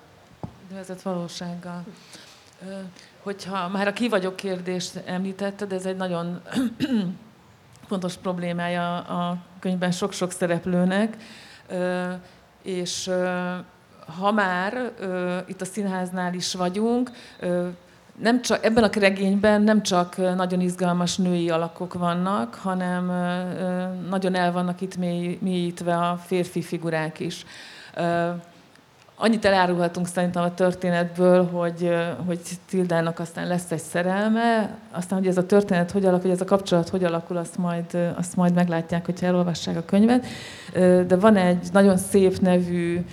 Üdvözlet 0.71 1.03
valósággal. 1.03 1.85
Hogyha 3.23 3.69
már 3.69 3.87
a 3.87 3.93
ki 3.93 4.09
vagyok 4.09 4.37
kérdést 4.37 4.97
említetted, 5.07 5.73
ez 5.73 5.87
egy 5.87 5.97
nagyon 5.97 6.43
fontos 7.91 8.17
problémája 8.17 8.97
a 8.99 9.37
könyvben 9.61 9.91
sok-sok 9.91 10.33
szereplőnek, 10.33 11.17
és 12.63 13.11
ha 14.19 14.33
már 14.33 14.93
itt 15.47 15.61
a 15.61 15.65
színháznál 15.65 16.35
is 16.35 16.55
vagyunk, 16.55 17.11
nem 18.17 18.43
csak, 18.43 18.65
ebben 18.65 18.85
a 18.85 18.91
regényben 18.93 19.63
nem 19.63 19.83
csak 19.83 20.17
nagyon 20.17 20.61
izgalmas 20.61 21.17
női 21.17 21.51
alakok 21.51 21.95
vannak, 21.95 22.55
hanem 22.55 23.07
nagyon 24.09 24.35
el 24.35 24.53
vannak 24.53 24.81
itt 24.81 24.97
mélyítve 25.41 25.97
a 25.97 26.17
férfi 26.17 26.63
figurák 26.63 27.21
is 27.21 27.45
annyit 29.21 29.45
elárulhatunk 29.45 30.07
szerintem 30.07 30.43
a 30.43 30.55
történetből, 30.55 31.47
hogy, 31.47 31.95
hogy 32.27 32.39
Tildának 32.69 33.19
aztán 33.19 33.47
lesz 33.47 33.71
egy 33.71 33.81
szerelme, 33.81 34.77
aztán, 34.93 35.19
hogy 35.19 35.29
ez 35.29 35.37
a 35.37 35.47
történet 35.47 35.91
hogy 35.91 36.05
alakul, 36.05 36.23
hogy 36.23 36.31
ez 36.31 36.41
a 36.41 36.45
kapcsolat 36.45 36.89
hogy 36.89 37.05
alakul, 37.05 37.37
azt 37.37 37.59
majd, 37.59 38.15
azt 38.17 38.37
majd 38.37 38.55
meglátják, 38.55 39.05
hogyha 39.05 39.27
elolvassák 39.27 39.77
a 39.77 39.85
könyvet. 39.85 40.27
De 41.07 41.17
van 41.17 41.37
egy 41.37 41.69
nagyon 41.73 41.97
szép 41.97 42.39
nevű, 42.39 43.05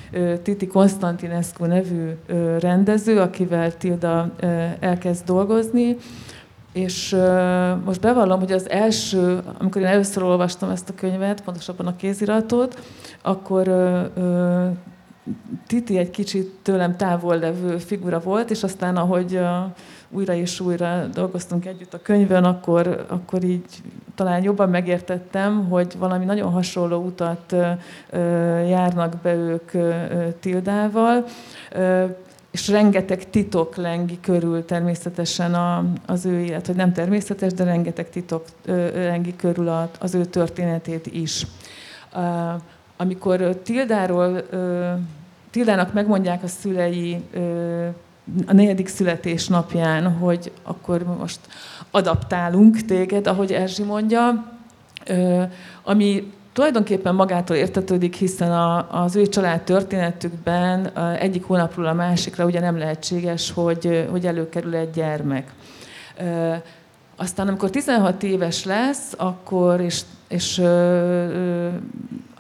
Titi 0.43 0.67
Konstantinescu 0.67 1.65
nevű 1.65 2.11
rendező, 2.59 3.19
akivel 3.19 3.77
Tilda 3.77 4.31
elkezd 4.79 5.25
dolgozni, 5.25 5.97
és 6.73 7.17
most 7.85 8.01
bevallom, 8.01 8.39
hogy 8.39 8.51
az 8.51 8.69
első, 8.69 9.39
amikor 9.57 9.81
én 9.81 9.87
először 9.87 10.23
olvastam 10.23 10.69
ezt 10.69 10.89
a 10.89 10.93
könyvet, 10.95 11.41
pontosabban 11.41 11.87
a 11.87 11.95
kéziratot, 11.95 12.79
akkor 13.21 13.67
Titi 15.67 15.97
egy 15.97 16.09
kicsit 16.09 16.53
tőlem 16.61 16.95
távol 16.95 17.37
levő 17.37 17.77
figura 17.77 18.19
volt, 18.19 18.49
és 18.49 18.63
aztán 18.63 18.97
ahogy 18.97 19.39
újra 20.09 20.33
és 20.33 20.59
újra 20.59 21.05
dolgoztunk 21.13 21.65
együtt 21.65 21.93
a 21.93 22.01
könyvön, 22.01 22.43
akkor, 22.43 23.05
akkor 23.07 23.43
így 23.43 23.65
talán 24.15 24.43
jobban 24.43 24.69
megértettem, 24.69 25.69
hogy 25.69 25.93
valami 25.97 26.25
nagyon 26.25 26.51
hasonló 26.51 27.03
utat 27.03 27.55
járnak 28.67 29.15
be 29.21 29.33
ők 29.33 29.71
Tildával, 30.39 31.25
és 32.51 32.67
rengeteg 32.67 33.29
titok 33.29 33.75
lengi 33.75 34.19
körül 34.19 34.65
természetesen 34.65 35.53
a, 35.53 35.85
az 36.05 36.25
ő 36.25 36.39
élet, 36.39 36.65
hogy 36.65 36.75
nem 36.75 36.93
természetes, 36.93 37.53
de 37.53 37.63
rengeteg 37.63 38.09
titok 38.09 38.45
lengi 38.93 39.35
körül 39.35 39.89
az 39.99 40.15
ő 40.15 40.25
történetét 40.25 41.07
is. 41.07 41.47
Amikor 42.97 43.59
Tildáról 43.63 44.41
Tildának 45.57 45.93
megmondják 45.93 46.43
a 46.43 46.47
szülei 46.47 47.23
a 48.47 48.53
negyedik 48.53 48.87
születésnapján, 48.87 50.11
hogy 50.13 50.51
akkor 50.63 51.03
most 51.19 51.39
adaptálunk 51.91 52.81
téged, 52.85 53.27
ahogy 53.27 53.51
Erzsi 53.51 53.83
mondja, 53.83 54.51
ami 55.83 56.33
tulajdonképpen 56.53 57.15
magától 57.15 57.55
értetődik, 57.55 58.15
hiszen 58.15 58.51
a, 58.51 59.03
az 59.03 59.15
ő 59.15 59.27
család 59.27 59.61
történetükben 59.61 60.97
egyik 61.19 61.43
hónapról 61.43 61.85
a 61.85 61.93
másikra 61.93 62.45
ugye 62.45 62.59
nem 62.59 62.77
lehetséges, 62.77 63.51
hogy, 63.51 64.07
hogy 64.11 64.25
előkerül 64.25 64.75
egy 64.75 64.89
gyermek. 64.89 65.53
Aztán 67.15 67.47
amikor 67.47 67.69
16 67.69 68.23
éves 68.23 68.65
lesz, 68.65 69.13
akkor, 69.17 69.81
és, 69.81 70.01
és 70.27 70.61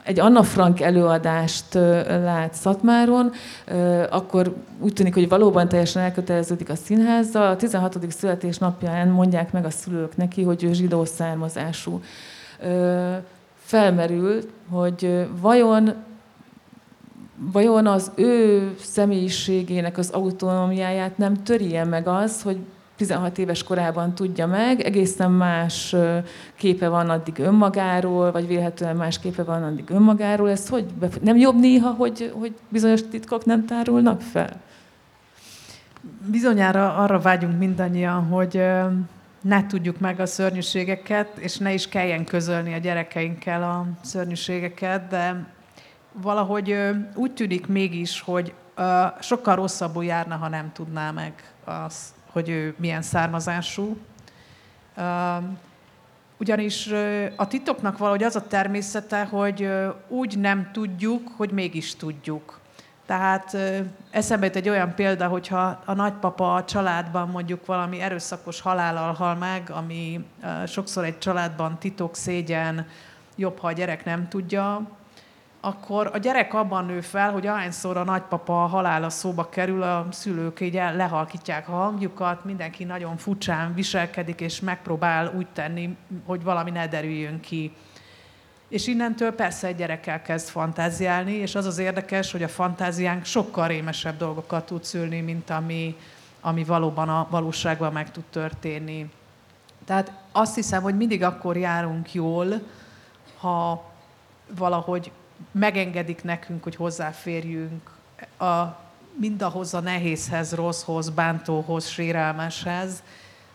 egy 0.07 0.19
Anna 0.19 0.43
Frank 0.43 0.81
előadást 0.81 1.73
lát 2.07 2.53
Szatmáron, 2.53 3.31
akkor 4.09 4.55
úgy 4.79 4.93
tűnik, 4.93 5.13
hogy 5.13 5.29
valóban 5.29 5.67
teljesen 5.67 6.01
elköteleződik 6.01 6.69
a 6.69 6.75
színházzal. 6.75 7.47
A 7.47 7.55
16. 7.55 8.11
születésnapján 8.11 9.07
mondják 9.07 9.51
meg 9.51 9.65
a 9.65 9.69
szülők 9.69 10.17
neki, 10.17 10.43
hogy 10.43 10.63
ő 10.63 10.73
zsidó 10.73 11.05
származású. 11.05 12.01
Felmerül, 13.63 14.41
hogy 14.69 15.27
vajon 15.41 15.93
vajon 17.51 17.87
az 17.87 18.11
ő 18.15 18.71
személyiségének 18.79 19.97
az 19.97 20.09
autonómiáját 20.09 21.17
nem 21.17 21.43
törje 21.43 21.85
meg 21.85 22.07
az, 22.07 22.41
hogy 22.41 22.57
16 22.97 23.37
éves 23.37 23.63
korában 23.63 24.15
tudja 24.15 24.47
meg, 24.47 24.81
egészen 24.81 25.31
más 25.31 25.95
képe 26.55 26.87
van 26.87 27.09
addig 27.09 27.39
önmagáról, 27.39 28.31
vagy 28.31 28.47
vélhetően 28.47 28.95
más 28.95 29.19
képe 29.19 29.43
van 29.43 29.63
addig 29.63 29.89
önmagáról. 29.89 30.49
Ez 30.49 30.69
hogy 30.69 30.85
nem 31.21 31.35
jobb 31.35 31.59
néha, 31.59 31.89
hogy, 31.89 32.33
hogy 32.39 32.55
bizonyos 32.69 33.01
titkok 33.09 33.45
nem 33.45 33.65
tárulnak 33.65 34.21
fel? 34.21 34.61
Bizonyára 36.25 36.95
arra 36.95 37.19
vágyunk 37.19 37.57
mindannyian, 37.57 38.23
hogy 38.23 38.61
ne 39.41 39.65
tudjuk 39.65 39.99
meg 39.99 40.19
a 40.19 40.25
szörnyűségeket, 40.25 41.37
és 41.37 41.57
ne 41.57 41.73
is 41.73 41.89
kelljen 41.89 42.25
közölni 42.25 42.73
a 42.73 42.77
gyerekeinkkel 42.77 43.63
a 43.63 43.85
szörnyűségeket, 44.01 45.07
de 45.07 45.45
valahogy 46.11 46.75
úgy 47.15 47.33
tűnik 47.33 47.67
mégis, 47.67 48.21
hogy 48.21 48.53
sokkal 49.19 49.55
rosszabbul 49.55 50.05
járna, 50.05 50.35
ha 50.35 50.47
nem 50.47 50.71
tudná 50.73 51.11
meg 51.11 51.33
azt 51.63 52.16
hogy 52.37 52.49
ő 52.49 52.75
milyen 52.77 53.01
származású. 53.01 53.97
Ugyanis 56.39 56.89
a 57.35 57.47
titoknak 57.47 57.97
valahogy 57.97 58.23
az 58.23 58.35
a 58.35 58.47
természete, 58.47 59.23
hogy 59.23 59.69
úgy 60.07 60.39
nem 60.39 60.69
tudjuk, 60.73 61.27
hogy 61.37 61.51
mégis 61.51 61.95
tudjuk. 61.95 62.59
Tehát 63.05 63.57
eszembe 64.11 64.45
jut 64.45 64.55
egy 64.55 64.69
olyan 64.69 64.95
példa, 64.95 65.27
hogyha 65.27 65.81
a 65.85 65.93
nagypapa 65.93 66.55
a 66.55 66.63
családban 66.63 67.29
mondjuk 67.29 67.65
valami 67.65 68.01
erőszakos 68.01 68.61
halállal 68.61 69.13
hal 69.13 69.35
meg, 69.35 69.69
ami 69.69 70.25
sokszor 70.65 71.03
egy 71.03 71.17
családban 71.17 71.77
titok, 71.79 72.15
szégyen, 72.15 72.87
jobb, 73.35 73.59
ha 73.59 73.67
a 73.67 73.71
gyerek 73.71 74.05
nem 74.05 74.27
tudja, 74.27 74.96
akkor 75.61 76.09
a 76.13 76.17
gyerek 76.17 76.53
abban 76.53 76.85
nő 76.85 77.01
fel, 77.01 77.31
hogy 77.31 77.47
ahányszor 77.47 77.97
a 77.97 78.03
nagypapa 78.03 78.53
halála 78.53 79.09
szóba 79.09 79.49
kerül, 79.49 79.83
a 79.83 80.07
szülők 80.11 80.59
így 80.59 80.73
lehalkítják 80.73 81.69
a 81.69 81.71
hangjukat, 81.71 82.45
mindenki 82.45 82.83
nagyon 82.83 83.17
furcsán 83.17 83.73
viselkedik, 83.73 84.41
és 84.41 84.59
megpróbál 84.59 85.33
úgy 85.37 85.47
tenni, 85.53 85.97
hogy 86.25 86.43
valami 86.43 86.71
ne 86.71 86.87
derüljön 86.87 87.39
ki. 87.39 87.73
És 88.67 88.87
innentől 88.87 89.31
persze 89.31 89.67
egy 89.67 89.75
gyerekkel 89.75 90.21
kezd 90.21 90.47
fantáziálni, 90.47 91.33
és 91.33 91.55
az 91.55 91.65
az 91.65 91.77
érdekes, 91.77 92.31
hogy 92.31 92.43
a 92.43 92.47
fantáziánk 92.47 93.25
sokkal 93.25 93.67
rémesebb 93.67 94.17
dolgokat 94.17 94.65
tud 94.65 94.83
szülni, 94.83 95.21
mint 95.21 95.49
ami, 95.49 95.95
ami 96.41 96.63
valóban 96.63 97.09
a 97.09 97.27
valóságban 97.29 97.93
meg 97.93 98.11
tud 98.11 98.23
történni. 98.23 99.11
Tehát 99.85 100.11
azt 100.31 100.55
hiszem, 100.55 100.81
hogy 100.81 100.97
mindig 100.97 101.23
akkor 101.23 101.57
járunk 101.57 102.13
jól, 102.13 102.47
ha 103.37 103.83
valahogy 104.55 105.11
megengedik 105.51 106.23
nekünk, 106.23 106.63
hogy 106.63 106.75
hozzáférjünk 106.75 107.91
a, 108.37 108.63
mindahhoz 109.19 109.73
a 109.73 109.79
nehézhez, 109.79 110.53
rosszhoz, 110.53 111.09
bántóhoz, 111.09 111.87
sérelmeshez, 111.87 113.03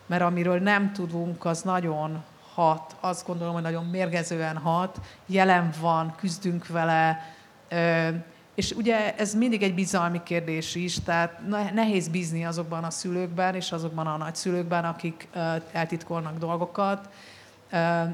mert 0.05 0.21
amiről 0.21 0.59
nem 0.59 0.93
tudunk, 0.93 1.45
az 1.45 1.61
nagyon 1.61 2.23
hat, 2.53 2.95
azt 2.99 3.25
gondolom, 3.25 3.53
hogy 3.53 3.63
nagyon 3.63 3.85
mérgezően 3.85 4.57
hat, 4.57 4.99
jelen 5.25 5.69
van, 5.79 6.15
küzdünk 6.17 6.67
vele, 6.67 7.19
és 8.55 8.71
ugye 8.71 9.15
ez 9.15 9.35
mindig 9.35 9.63
egy 9.63 9.73
bizalmi 9.73 10.23
kérdés 10.23 10.75
is, 10.75 10.99
tehát 10.99 11.39
nehéz 11.73 12.07
bízni 12.07 12.45
azokban 12.45 12.83
a 12.83 12.89
szülőkben 12.89 13.55
és 13.55 13.71
azokban 13.71 14.07
a 14.07 14.17
nagyszülőkben, 14.17 14.85
akik 14.85 15.27
eltitkolnak 15.71 16.37
dolgokat, 16.37 17.09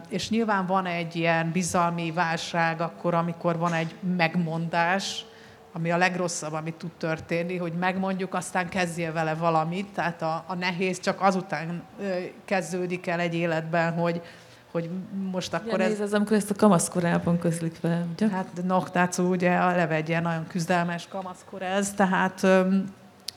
És 0.10 0.30
nyilván 0.30 0.65
van 0.65 0.86
egy 0.86 1.15
ilyen 1.15 1.52
bizalmi 1.52 2.12
válság 2.12 2.82
akkor, 2.82 3.13
amikor 3.13 3.58
van 3.58 3.74
egy 3.74 3.95
megmondás, 4.17 5.26
ami 5.74 5.91
a 5.91 5.98
legrosszabb, 5.98 6.54
amit 6.54 6.76
tud 6.76 6.91
történni, 6.91 7.58
hogy 7.58 7.74
megmondjuk, 7.74 8.34
aztán 8.34 8.69
kezdjél 8.69 9.13
vele 9.13 9.34
valamit, 9.34 9.88
tehát 9.93 10.22
a, 10.22 10.43
a 10.48 10.56
nehéz 10.56 11.00
csak 11.00 11.22
azután 11.22 11.84
kezdődik 12.45 13.08
el 13.08 13.19
egy 13.19 13.36
életben, 13.36 13.93
hogy, 13.93 14.22
hogy 14.72 14.89
most 15.32 15.54
akkor 15.54 15.82
ez... 15.82 16.00
ez... 16.00 16.13
amikor 16.13 16.38
ezt 16.38 16.50
a 16.50 16.56
kamaszkorában 16.56 17.39
közlik 17.39 17.80
vele, 17.82 18.06
ugye? 18.13 18.30
Hát 18.30 18.48
Noktácú 18.65 19.24
ugye 19.24 19.50
eleve 19.50 19.95
egy 19.95 20.10
ilyen 20.10 20.22
nagyon 20.22 20.48
küzdelmes 20.48 21.08
kamaszkor 21.08 21.62
ez, 21.62 21.93
tehát, 21.93 22.43
ö, 22.43 22.60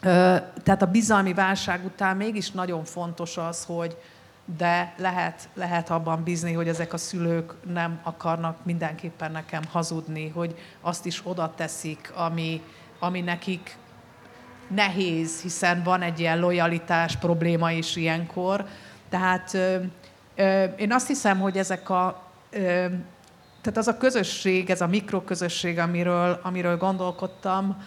ö, 0.02 0.36
tehát 0.62 0.82
a 0.82 0.86
bizalmi 0.86 1.34
válság 1.34 1.84
után 1.84 2.16
mégis 2.16 2.50
nagyon 2.50 2.84
fontos 2.84 3.36
az, 3.36 3.64
hogy, 3.64 3.96
de 4.56 4.94
lehet, 4.96 5.48
lehet 5.54 5.90
abban 5.90 6.22
bízni, 6.22 6.52
hogy 6.52 6.68
ezek 6.68 6.92
a 6.92 6.96
szülők 6.96 7.54
nem 7.72 8.00
akarnak 8.02 8.64
mindenképpen 8.64 9.32
nekem 9.32 9.62
hazudni, 9.70 10.28
hogy 10.28 10.58
azt 10.80 11.06
is 11.06 11.20
oda 11.24 11.52
teszik, 11.56 12.12
ami, 12.14 12.62
ami 12.98 13.20
nekik 13.20 13.76
nehéz, 14.68 15.40
hiszen 15.40 15.82
van 15.82 16.02
egy 16.02 16.20
ilyen 16.20 16.38
lojalitás 16.38 17.16
probléma 17.16 17.70
is 17.72 17.96
ilyenkor. 17.96 18.66
Tehát 19.08 19.54
ö, 19.54 19.76
ö, 20.36 20.64
én 20.64 20.92
azt 20.92 21.06
hiszem, 21.06 21.38
hogy 21.40 21.58
ezek 21.58 21.90
a 21.90 22.22
ö, 22.50 22.86
tehát 23.62 23.78
az 23.78 23.88
a 23.88 23.96
közösség, 23.96 24.70
ez 24.70 24.80
a 24.80 24.86
mikroközösség, 24.86 25.78
amiről, 25.78 26.40
amiről 26.42 26.76
gondolkodtam, 26.76 27.82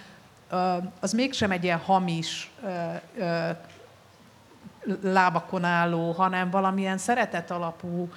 az 1.00 1.14
mégsem 1.14 1.52
egy 1.52 1.64
ilyen 1.64 1.78
hamis 1.78 2.52
lábakon 5.02 5.64
álló, 5.64 6.12
hanem 6.12 6.50
valamilyen 6.50 6.98
szeretet 6.98 7.52
alapú 7.52 8.10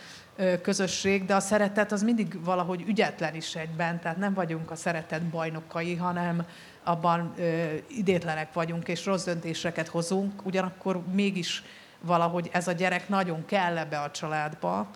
közösség, 0.62 1.24
de 1.24 1.34
a 1.34 1.40
szeretet 1.40 1.92
az 1.92 2.02
mindig 2.02 2.44
valahogy 2.44 2.84
ügyetlen 2.86 3.34
is 3.34 3.54
egyben, 3.54 4.00
tehát 4.00 4.16
nem 4.16 4.34
vagyunk 4.34 4.70
a 4.70 4.76
szeretet 4.76 5.22
bajnokai, 5.22 5.94
hanem 5.94 6.46
abban 6.84 7.32
ö, 7.38 7.64
idétlenek 7.88 8.52
vagyunk, 8.52 8.88
és 8.88 9.06
rossz 9.06 9.24
döntéseket 9.24 9.88
hozunk, 9.88 10.46
ugyanakkor 10.46 11.02
mégis 11.12 11.62
valahogy 12.00 12.48
ez 12.52 12.68
a 12.68 12.72
gyerek 12.72 13.08
nagyon 13.08 13.44
kell 13.44 13.78
ebbe 13.78 13.98
a 13.98 14.10
családba, 14.10 14.90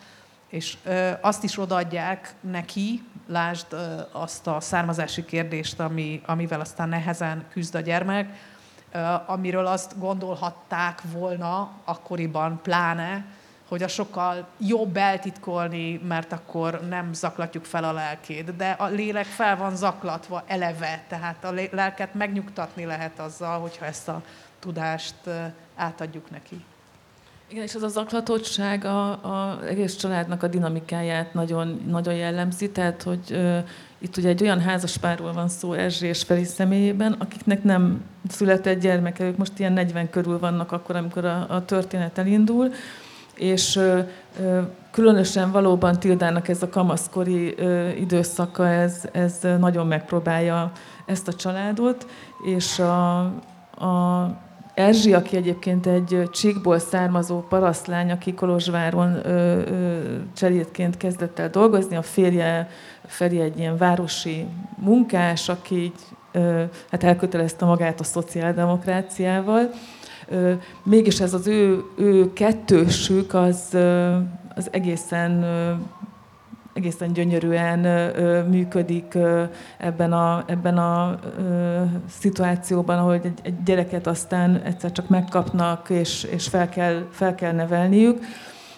és 0.49 0.77
ö, 0.85 1.11
azt 1.21 1.45
is 1.45 1.59
odaadják 1.59 2.35
neki, 2.41 3.03
lásd 3.27 3.67
ö, 3.71 4.01
azt 4.13 4.47
a 4.47 4.61
származási 4.61 5.25
kérdést, 5.25 5.81
ami, 5.81 6.23
amivel 6.27 6.61
aztán 6.61 6.89
nehezen 6.89 7.45
küzd 7.51 7.75
a 7.75 7.81
gyermek, 7.81 8.37
amiről 9.27 9.67
azt 9.67 9.99
gondolhatták 9.99 11.03
volna 11.13 11.71
akkoriban 11.85 12.61
pláne, 12.63 13.25
hogy 13.69 13.83
a 13.83 13.89
sokkal 13.89 14.47
jobb 14.59 14.97
eltitkolni, 14.97 16.01
mert 16.09 16.33
akkor 16.33 16.81
nem 16.89 17.13
zaklatjuk 17.13 17.65
fel 17.65 17.85
a 17.85 17.93
lelkét. 17.93 18.57
De 18.57 18.71
a 18.71 18.87
lélek 18.87 19.25
fel 19.25 19.57
van 19.57 19.77
zaklatva 19.77 20.43
eleve, 20.47 21.05
tehát 21.09 21.45
a 21.45 21.53
lelket 21.71 22.15
megnyugtatni 22.15 22.85
lehet 22.85 23.19
azzal, 23.19 23.61
hogyha 23.61 23.85
ezt 23.85 24.09
a 24.09 24.23
tudást 24.59 25.15
átadjuk 25.77 26.31
neki. 26.31 26.65
Igen, 27.53 27.65
és 27.65 27.75
az 27.75 27.83
a 27.83 27.89
zaklatottság 27.89 28.85
a 28.85 29.59
egész 29.69 29.97
családnak 29.97 30.43
a 30.43 30.49
dinamikáját 30.49 31.35
nagyon, 31.35 31.81
nagyon 31.89 32.15
jellemzi, 32.15 32.71
tehát 32.71 33.03
hogy 33.03 33.21
ö, 33.31 33.59
itt 33.99 34.17
ugye 34.17 34.29
egy 34.29 34.43
olyan 34.43 34.61
házaspárról 34.61 35.33
van 35.33 35.49
szó 35.49 35.73
Erzsé 35.73 36.07
és 36.07 36.23
Feri 36.23 36.45
személyében, 36.45 37.13
akiknek 37.13 37.63
nem 37.63 38.05
született 38.29 38.81
gyermeke, 38.81 39.25
ők 39.25 39.37
most 39.37 39.59
ilyen 39.59 39.73
40 39.73 40.11
körül 40.11 40.39
vannak 40.39 40.73
akkor, 40.73 40.97
amikor 40.97 41.25
a, 41.25 41.47
a 41.49 41.65
történet 41.65 42.19
elindul, 42.19 42.73
és 43.35 43.77
ö, 43.77 44.01
ö, 44.41 44.61
különösen 44.91 45.51
valóban 45.51 45.99
Tildának 45.99 46.49
ez 46.49 46.63
a 46.63 46.69
kamaszkori 46.69 47.55
ö, 47.57 47.89
időszaka, 47.89 48.69
ez, 48.69 49.03
ez 49.13 49.39
nagyon 49.59 49.87
megpróbálja 49.87 50.73
ezt 51.07 51.29
a 51.29 51.35
családot, 51.35 52.07
és 52.45 52.79
a, 52.79 53.19
a 53.87 54.51
Erzsi, 54.75 55.15
aki 55.15 55.37
egyébként 55.37 55.87
egy 55.87 56.29
csíkból 56.33 56.79
származó 56.79 57.41
parasztlány, 57.41 58.11
aki 58.11 58.35
Kolozsváron 58.35 59.27
ö, 59.27 59.59
ö, 59.67 59.99
cserétként 60.37 60.97
kezdett 60.97 61.39
el 61.39 61.51
dolgozni, 61.51 61.97
a 61.97 62.03
férje 62.03 62.69
Feri 63.07 63.41
egy 63.41 63.59
ilyen 63.59 63.77
városi 63.77 64.47
munkás, 64.77 65.49
aki 65.49 65.83
így, 65.83 66.01
ö, 66.33 66.63
hát 66.91 67.05
elkötelezte 67.05 67.65
magát 67.65 68.01
a 68.01 68.05
szociáldemokráciával. 68.05 69.71
Ö, 70.29 70.53
mégis 70.83 71.21
ez 71.21 71.35
az 71.35 71.47
ő, 71.47 71.83
ő 71.97 72.33
kettősük 72.33 73.35
az, 73.35 73.77
az 74.55 74.69
egészen 74.71 75.43
ö, 75.43 75.73
egészen 76.75 77.13
gyönyörűen 77.13 77.79
működik 78.49 79.19
ebben 79.79 80.13
a, 80.13 80.45
ebben 80.47 80.79
a 80.79 81.19
szituációban, 82.09 82.99
ahogy 82.99 83.21
egy, 83.25 83.39
egy 83.43 83.63
gyereket 83.63 84.07
aztán 84.07 84.61
egyszer 84.65 84.93
csak 84.93 85.09
megkapnak, 85.09 85.91
és, 85.91 86.25
és 86.25 86.49
fel, 86.49 86.69
kell, 86.69 87.07
fel 87.11 87.35
kell 87.35 87.53
nevelniük. 87.53 88.19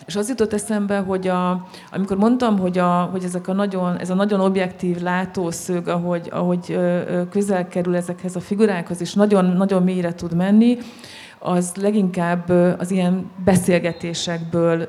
És 0.06 0.16
az 0.16 0.28
jutott 0.28 0.52
eszembe, 0.52 0.98
hogy 0.98 1.28
a, 1.28 1.66
amikor 1.92 2.16
mondtam, 2.16 2.58
hogy, 2.58 2.78
a, 2.78 3.08
hogy 3.12 3.24
ezek 3.24 3.48
a 3.48 3.52
nagyon, 3.52 3.98
ez 3.98 4.10
a 4.10 4.14
nagyon 4.14 4.40
objektív 4.40 5.00
látószög, 5.02 5.88
ahogy, 5.88 6.28
ahogy 6.32 6.78
közel 7.30 7.68
kerül 7.68 7.96
ezekhez 7.96 8.36
a 8.36 8.40
figurákhoz, 8.40 9.00
és 9.00 9.14
nagyon, 9.14 9.44
nagyon 9.44 9.82
mélyre 9.82 10.14
tud 10.14 10.34
menni, 10.34 10.78
az 11.46 11.72
leginkább 11.74 12.48
az 12.78 12.90
ilyen 12.90 13.30
beszélgetésekből 13.44 14.86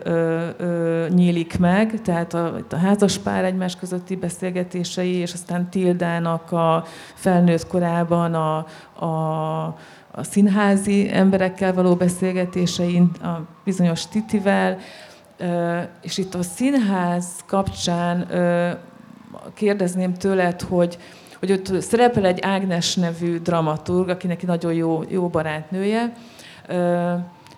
nyílik 1.10 1.60
meg, 1.60 2.02
tehát 2.02 2.34
a, 2.34 2.56
a 2.70 2.76
házaspár 2.76 3.44
egymás 3.44 3.76
közötti 3.76 4.16
beszélgetései, 4.16 5.14
és 5.14 5.34
aztán 5.34 5.70
Tildának 5.70 6.52
a 6.52 6.86
felnőtt 7.14 7.68
korában 7.68 8.34
a, 8.34 8.58
a, 9.06 9.66
a 10.12 10.24
színházi 10.24 11.10
emberekkel 11.14 11.74
való 11.74 11.96
beszélgetésein, 11.96 13.12
a 13.22 13.40
bizonyos 13.64 14.08
Titivel, 14.08 14.78
és 16.02 16.18
itt 16.18 16.34
a 16.34 16.44
színház 16.44 17.28
kapcsán 17.46 18.28
kérdezném 19.54 20.14
tőled, 20.14 20.62
hogy, 20.62 20.98
hogy 21.40 21.52
ott 21.52 21.82
szerepel 21.82 22.26
egy 22.26 22.40
Ágnes 22.42 22.96
nevű 22.96 23.40
dramaturg, 23.40 24.10
aki 24.10 24.28
neki 24.28 24.46
nagyon 24.46 24.74
jó, 24.74 25.04
jó 25.10 25.28
barátnője, 25.28 26.14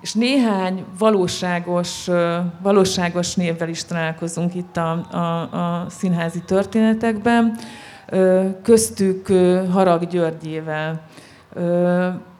és 0.01 0.13
néhány 0.13 0.85
valóságos, 0.97 2.09
valóságos 2.61 3.35
névvel 3.35 3.69
is 3.69 3.83
találkozunk 3.83 4.55
itt 4.55 4.77
a, 4.77 4.91
a, 5.11 5.41
a 5.81 5.89
színházi 5.89 6.41
történetekben, 6.41 7.57
köztük 8.63 9.27
Harag 9.71 10.07
Györgyével, 10.07 11.01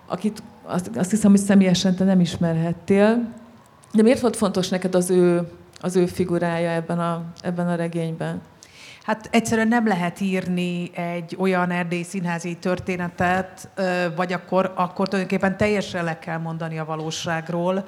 akit 0.08 0.43
azt, 0.95 1.10
hiszem, 1.10 1.32
hogy 1.32 1.39
személyesen 1.39 1.95
te 1.95 2.03
nem 2.03 2.19
ismerhettél. 2.19 3.34
De 3.93 4.01
miért 4.01 4.19
volt 4.19 4.36
fontos 4.36 4.69
neked 4.69 4.95
az 4.95 5.10
ő, 5.10 5.47
az 5.82 5.95
ő 5.95 6.06
figurája 6.06 6.69
ebben 6.69 6.99
a, 6.99 7.23
ebben 7.41 7.67
a 7.67 7.75
regényben? 7.75 8.41
Hát 9.08 9.28
egyszerűen 9.32 9.67
nem 9.67 9.88
lehet 9.88 10.20
írni 10.22 10.89
egy 10.96 11.36
olyan 11.39 11.72
erdély 11.72 12.04
színházi 12.04 12.56
történetet, 12.58 13.70
vagy 14.15 14.34
akkor, 14.34 14.72
akkor 14.76 15.08
tulajdonképpen 15.08 15.58
teljesen 15.58 16.04
le 16.04 16.20
kell 16.20 16.38
mondani 16.38 16.80
a 16.80 16.86
valóságról, 16.86 17.86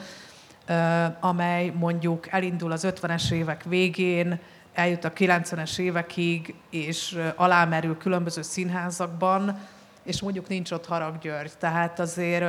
amely 1.20 1.70
mondjuk 1.70 2.28
elindul 2.32 2.72
az 2.72 2.88
50-es 2.88 3.32
évek 3.32 3.64
végén, 3.64 4.40
eljut 4.74 5.04
a 5.04 5.14
90-es 5.14 5.80
évekig, 5.80 6.54
és 6.70 7.18
alámerül 7.36 7.98
különböző 7.98 8.42
színházakban, 8.42 9.60
és 10.04 10.22
mondjuk 10.22 10.48
nincs 10.48 10.72
ott 10.72 10.86
Harag 10.86 11.18
György. 11.18 11.52
Tehát 11.58 12.00
azért 12.00 12.46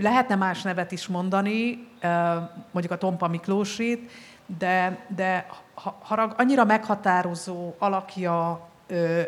lehetne 0.00 0.34
más 0.34 0.62
nevet 0.62 0.92
is 0.92 1.06
mondani, 1.06 1.86
mondjuk 2.70 2.92
a 2.92 2.98
Tompa 2.98 3.28
Miklósit, 3.28 4.10
de, 4.46 4.98
de 5.08 5.46
harag 6.00 6.34
annyira 6.36 6.64
meghatározó 6.64 7.74
alakja 7.78 8.68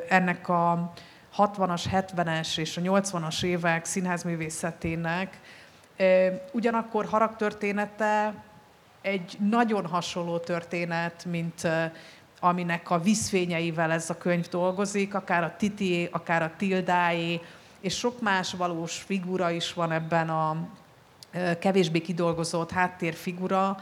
ennek 0.09 0.49
a 0.49 0.93
60-as, 1.37 1.85
70-es 1.93 2.59
és 2.59 2.77
a 2.77 2.81
80-as 2.81 3.43
évek 3.43 3.85
színházművészetének, 3.85 5.41
ugyanakkor 6.53 7.05
harag 7.05 7.37
története 7.37 8.35
egy 9.01 9.37
nagyon 9.51 9.87
hasonló 9.87 10.39
történet, 10.39 11.25
mint 11.25 11.69
aminek 12.41 12.91
a 12.91 13.01
vízfényeivel 13.01 13.91
ez 13.91 14.11
a 14.11 14.19
könyv 14.19 14.49
dolgozik, 14.49 15.15
akár 15.15 15.45
a 15.45 15.55
Titié, 15.57 16.09
akár 16.13 16.43
a 16.43 16.53
Tildáé, 16.57 17.41
és 17.81 17.97
sok 17.97 18.21
más 18.21 18.53
valós 18.53 18.97
figura 18.97 19.51
is 19.51 19.73
van 19.73 19.93
ebben 19.93 20.31
a 20.31 20.57
kevésbé 21.59 22.01
kidolgozott 22.01 22.71
háttérfigura, 22.71 23.77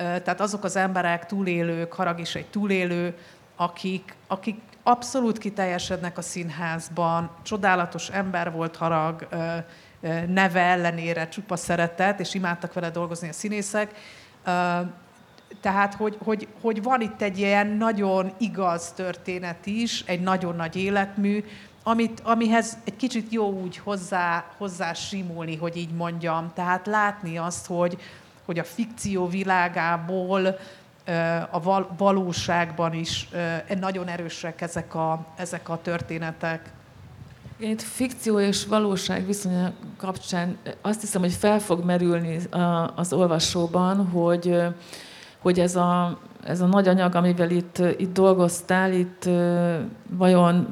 tehát 0.00 0.40
azok 0.40 0.64
az 0.64 0.76
emberek, 0.76 1.26
túlélők, 1.26 1.92
Harag 1.92 2.20
is 2.20 2.34
egy 2.34 2.46
túlélő, 2.46 3.14
akik, 3.56 4.14
akik 4.26 4.60
abszolút 4.82 5.38
kiteljesednek 5.38 6.18
a 6.18 6.22
színházban, 6.22 7.30
csodálatos 7.42 8.08
ember 8.08 8.52
volt 8.52 8.76
Harag, 8.76 9.28
neve 10.26 10.60
ellenére 10.60 11.28
csupa 11.28 11.56
szeretet, 11.56 12.20
és 12.20 12.34
imádtak 12.34 12.72
vele 12.72 12.90
dolgozni 12.90 13.28
a 13.28 13.32
színészek. 13.32 13.94
tehát, 15.60 15.94
hogy, 15.94 16.16
hogy, 16.24 16.48
hogy 16.60 16.82
van 16.82 17.00
itt 17.00 17.22
egy 17.22 17.38
ilyen 17.38 17.66
nagyon 17.66 18.32
igaz 18.38 18.92
történet 18.92 19.66
is, 19.66 20.04
egy 20.06 20.20
nagyon 20.20 20.56
nagy 20.56 20.76
életmű, 20.76 21.44
amit, 21.82 22.20
amihez 22.20 22.78
egy 22.84 22.96
kicsit 22.96 23.32
jó 23.32 23.52
úgy 23.52 23.76
hozzá, 23.76 24.44
hozzá 24.58 24.92
simulni, 24.92 25.56
hogy 25.56 25.76
így 25.76 25.92
mondjam. 25.92 26.52
Tehát 26.54 26.86
látni 26.86 27.38
azt, 27.38 27.66
hogy, 27.66 27.98
hogy 28.44 28.58
a 28.58 28.64
fikció 28.64 29.26
világából 29.28 30.58
a 31.50 31.86
valóságban 31.96 32.92
is 32.92 33.28
nagyon 33.80 34.08
erősek 34.08 34.60
ezek 34.60 34.94
a, 34.94 35.26
ezek 35.36 35.68
a 35.68 35.78
történetek. 35.82 36.72
Itt 37.58 37.82
fikció 37.82 38.38
és 38.38 38.66
valóság 38.66 39.26
viszonya 39.26 39.72
kapcsán 39.96 40.56
azt 40.80 41.00
hiszem, 41.00 41.20
hogy 41.20 41.32
fel 41.32 41.58
fog 41.58 41.84
merülni 41.84 42.38
az 42.94 43.12
olvasóban, 43.12 44.06
hogy, 44.06 44.62
hogy 45.38 45.60
ez 45.60 45.76
a, 45.76 46.18
ez 46.44 46.60
a 46.60 46.66
nagy 46.66 46.88
anyag, 46.88 47.14
amivel 47.14 47.50
itt, 47.50 47.78
itt 47.96 48.12
dolgoztál, 48.12 48.92
itt 48.92 49.28
vajon, 50.10 50.66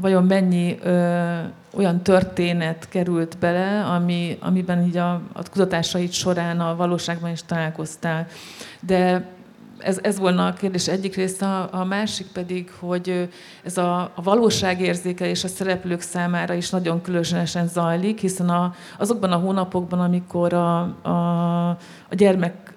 vajon 0.00 0.24
mennyi 0.24 0.78
ö, 0.82 1.38
olyan 1.74 2.02
történet 2.02 2.88
került 2.88 3.38
bele, 3.38 3.84
ami, 3.84 4.38
amiben 4.40 4.86
így 4.86 4.96
a, 4.96 5.12
a 5.32 5.42
kutatásait 5.50 6.12
során 6.12 6.60
a 6.60 6.76
valóságban 6.76 7.30
is 7.30 7.42
találkoztál. 7.42 8.26
De 8.80 9.34
ez, 9.78 9.98
ez 10.02 10.18
volna 10.18 10.46
a 10.46 10.52
kérdés 10.52 10.88
egyik 10.88 11.14
része, 11.16 11.46
a, 11.46 11.68
a 11.72 11.84
másik 11.84 12.26
pedig, 12.26 12.72
hogy 12.78 13.28
ez 13.64 13.76
a, 13.76 14.00
a 14.00 14.22
valóságérzékelés 14.22 15.44
a 15.44 15.48
szereplők 15.48 16.00
számára 16.00 16.54
is 16.54 16.70
nagyon 16.70 17.00
különösen 17.00 17.66
zajlik, 17.66 18.20
hiszen 18.20 18.48
a, 18.48 18.74
azokban 18.98 19.32
a 19.32 19.36
hónapokban, 19.36 20.00
amikor 20.00 20.52
a, 20.52 20.78
a, 21.02 21.68
a 22.08 22.14
gyermek 22.14 22.74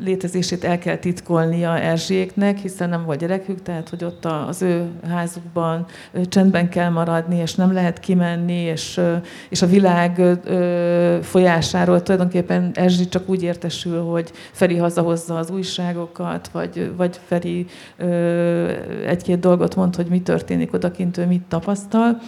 létezését 0.00 0.64
el 0.64 0.78
kell 0.78 0.96
titkolnia 0.96 1.78
Erzséknek, 1.78 2.58
hiszen 2.58 2.88
nem 2.88 3.04
volt 3.04 3.18
gyerekük, 3.18 3.62
tehát 3.62 3.88
hogy 3.88 4.04
ott 4.04 4.24
az 4.24 4.62
ő 4.62 4.88
házukban 5.08 5.86
csendben 6.28 6.68
kell 6.68 6.90
maradni, 6.90 7.36
és 7.36 7.54
nem 7.54 7.72
lehet 7.72 8.00
kimenni, 8.00 8.60
és, 8.60 9.00
és 9.48 9.62
a 9.62 9.66
világ 9.66 10.22
folyásáról 11.22 12.02
tulajdonképpen 12.02 12.70
Erzsi 12.74 13.08
csak 13.08 13.28
úgy 13.28 13.42
értesül, 13.42 14.02
hogy 14.02 14.30
Feri 14.52 14.76
hazahozza 14.76 15.36
az 15.36 15.50
újságokat, 15.50 16.48
vagy, 16.48 16.92
vagy 16.96 17.20
Feri 17.26 17.66
egy-két 19.06 19.38
dolgot 19.38 19.76
mond, 19.76 19.96
hogy 19.96 20.06
mi 20.06 20.20
történik 20.20 20.72
odakint, 20.72 21.16
ő 21.16 21.26
mit 21.26 21.42
tapasztal. 21.48 22.18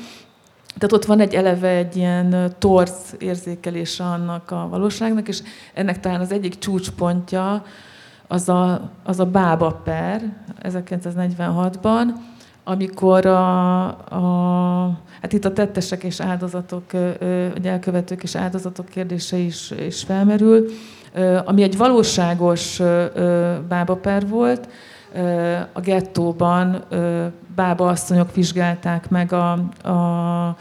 Tehát 0.81 0.95
ott 0.95 1.05
van 1.05 1.21
egy 1.21 1.35
eleve 1.35 1.69
egy 1.69 1.97
ilyen 1.97 2.55
torz 2.59 3.15
érzékelése 3.19 4.05
annak 4.05 4.51
a 4.51 4.67
valóságnak, 4.71 5.29
és 5.29 5.43
ennek 5.75 6.01
talán 6.01 6.21
az 6.21 6.33
egyik 6.33 6.59
csúcspontja 6.59 7.65
az 8.27 8.49
a, 8.49 8.91
az 9.05 9.21
a 9.21 9.25
Bába 9.25 9.81
per 9.85 10.37
1946-ban, 10.63 12.05
amikor 12.65 13.27
a, 13.27 13.87
a, 13.87 15.01
hát 15.21 15.33
itt 15.33 15.45
a 15.45 15.53
tettesek 15.53 16.05
és 16.05 16.21
áldozatok, 16.21 16.93
vagy 17.53 17.67
elkövetők 17.67 18.23
és 18.23 18.37
áldozatok 18.37 18.89
kérdése 18.89 19.37
is, 19.37 19.71
is 19.71 20.03
felmerül, 20.03 20.67
ami 21.45 21.63
egy 21.63 21.77
valóságos 21.77 22.81
bábaper 23.69 24.29
volt, 24.29 24.69
a 25.73 25.81
gettóban 25.81 26.85
bába 27.55 27.89
asszonyok 27.89 28.35
vizsgálták 28.35 29.09
meg 29.09 29.33
a, 29.33 29.53
a, 29.89 30.57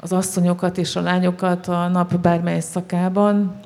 az 0.00 0.12
asszonyokat 0.12 0.78
és 0.78 0.96
a 0.96 1.00
lányokat 1.00 1.68
a 1.68 1.88
nap 1.88 2.18
bármely 2.18 2.60
szakában, 2.60 3.60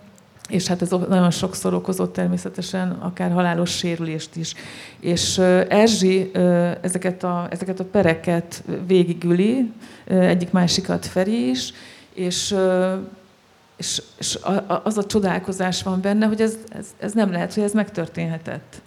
és 0.49 0.67
hát 0.67 0.83
ez 0.83 0.91
nagyon 0.91 1.31
sokszor 1.31 1.75
okozott 1.75 2.13
természetesen 2.13 2.91
akár 2.91 3.33
halálos 3.33 3.71
sérülést 3.71 4.37
is. 4.37 4.55
És 5.01 5.39
Erzsi 5.69 6.31
ezeket 6.81 7.23
a, 7.23 7.47
ezeket 7.51 7.81
a 7.81 7.85
pereket 7.85 8.63
végigüli, 8.87 9.73
egyik 10.05 10.51
másikat 10.51 11.07
Feri 11.07 11.49
is, 11.49 11.73
és, 12.15 12.57
és, 13.77 14.03
és 14.19 14.39
az 14.83 14.99
a 14.99 15.05
csodálkozás 15.05 15.83
van 15.83 16.01
benne, 16.01 16.27
hogy 16.27 16.41
ez, 16.41 16.59
ez, 16.69 16.87
ez 16.99 17.13
nem 17.13 17.31
lehet, 17.31 17.55
hogy 17.55 17.63
ez 17.63 17.73
megtörténhetett. 17.73 18.83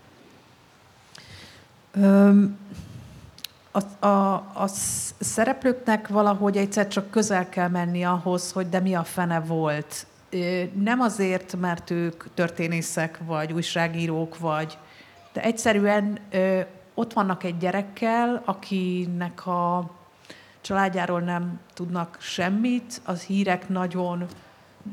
A, 3.72 4.06
a, 4.06 4.34
a 4.54 4.68
szereplőknek 5.20 6.08
valahogy 6.08 6.58
egyszer 6.58 6.88
csak 6.88 7.10
közel 7.10 7.50
kell 7.50 7.68
menni 7.68 8.04
ahhoz, 8.04 8.52
hogy 8.52 8.70
de 8.70 8.80
mi 8.80 8.94
a 8.94 9.04
fene 9.04 9.40
volt. 9.40 10.08
Nem 10.74 11.00
azért, 11.00 11.56
mert 11.56 11.90
ők 11.90 12.34
történészek, 12.34 13.20
vagy 13.26 13.54
újságírók, 13.54 14.38
vagy, 14.38 14.78
de 15.34 15.42
egyszerűen 15.42 16.20
ott 16.94 17.14
vannak 17.14 17.44
egy 17.44 17.58
gyerekkel, 17.58 18.42
akinek 18.46 19.46
a 19.48 19.92
családjáról 20.62 21.20
nem 21.20 21.60
tudnak 21.74 22.18
semmit, 22.20 23.02
az 23.06 23.22
hírek 23.22 23.70
nagyon 23.70 24.26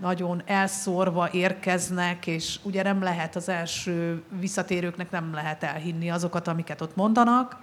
nagyon 0.01 0.43
elszórva 0.47 1.29
érkeznek, 1.33 2.27
és 2.27 2.59
ugye 2.63 2.83
nem 2.83 3.03
lehet 3.03 3.37
az 3.37 3.49
első 3.49 4.23
visszatérőknek 4.41 5.11
nem 5.11 5.35
lehet 5.35 5.63
elhinni 5.63 6.11
azokat, 6.11 6.49
amiket 6.49 6.81
ott 6.81 6.97
mondanak. 6.97 7.57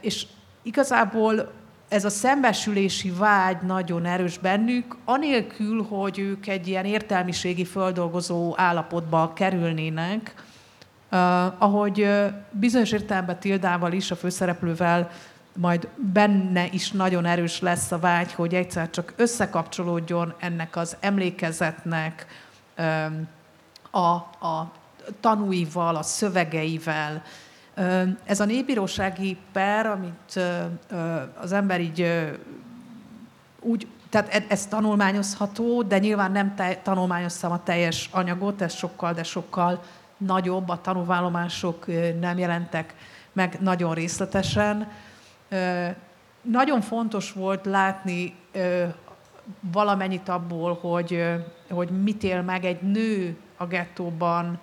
És 0.00 0.26
igazából 0.62 1.52
ez 1.88 2.04
a 2.04 2.10
szembesülési 2.10 3.10
vágy 3.10 3.56
nagyon 3.62 4.06
erős 4.06 4.38
bennük, 4.38 4.96
anélkül, 5.04 5.82
hogy 5.82 6.18
ők 6.18 6.46
egy 6.46 6.68
ilyen 6.68 6.84
értelmiségi 6.84 7.64
földolgozó 7.64 8.54
állapotba 8.56 9.32
kerülnének, 9.32 10.34
ahogy 11.58 12.08
bizonyos 12.50 12.92
értelemben 12.92 13.40
Tildával 13.40 13.92
is, 13.92 14.10
a 14.10 14.16
főszereplővel 14.16 15.10
majd 15.56 15.88
benne 16.12 16.66
is 16.66 16.90
nagyon 16.90 17.24
erős 17.24 17.60
lesz 17.60 17.92
a 17.92 17.98
vágy, 17.98 18.32
hogy 18.32 18.54
egyszer 18.54 18.90
csak 18.90 19.12
összekapcsolódjon 19.16 20.34
ennek 20.38 20.76
az 20.76 20.96
emlékezetnek 21.00 22.26
a, 23.90 23.98
a 23.98 24.72
tanúival, 25.20 25.96
a 25.96 26.02
szövegeivel. 26.02 27.22
Ez 28.24 28.40
a 28.40 28.44
népbírósági 28.44 29.36
per, 29.52 29.86
amit 29.86 30.40
az 31.40 31.52
ember 31.52 31.80
így 31.80 32.30
úgy, 33.60 33.86
tehát 34.08 34.34
e, 34.34 34.44
ez 34.48 34.66
tanulmányozható, 34.66 35.82
de 35.82 35.98
nyilván 35.98 36.32
nem 36.32 36.54
te, 36.54 36.80
tanulmányoztam 36.82 37.52
a 37.52 37.62
teljes 37.62 38.08
anyagot, 38.12 38.62
ez 38.62 38.74
sokkal, 38.74 39.12
de 39.12 39.22
sokkal 39.22 39.82
nagyobb, 40.16 40.68
a 40.68 40.80
tanúvállomások 40.80 41.86
nem 42.20 42.38
jelentek 42.38 42.94
meg 43.32 43.56
nagyon 43.60 43.94
részletesen 43.94 44.88
nagyon 46.42 46.80
fontos 46.80 47.32
volt 47.32 47.66
látni 47.66 48.34
valamennyit 49.60 50.28
abból, 50.28 50.74
hogy, 50.74 51.24
hogy 51.70 52.02
mit 52.02 52.22
él 52.22 52.42
meg 52.42 52.64
egy 52.64 52.82
nő 52.82 53.36
a 53.56 53.66
gettóban, 53.66 54.60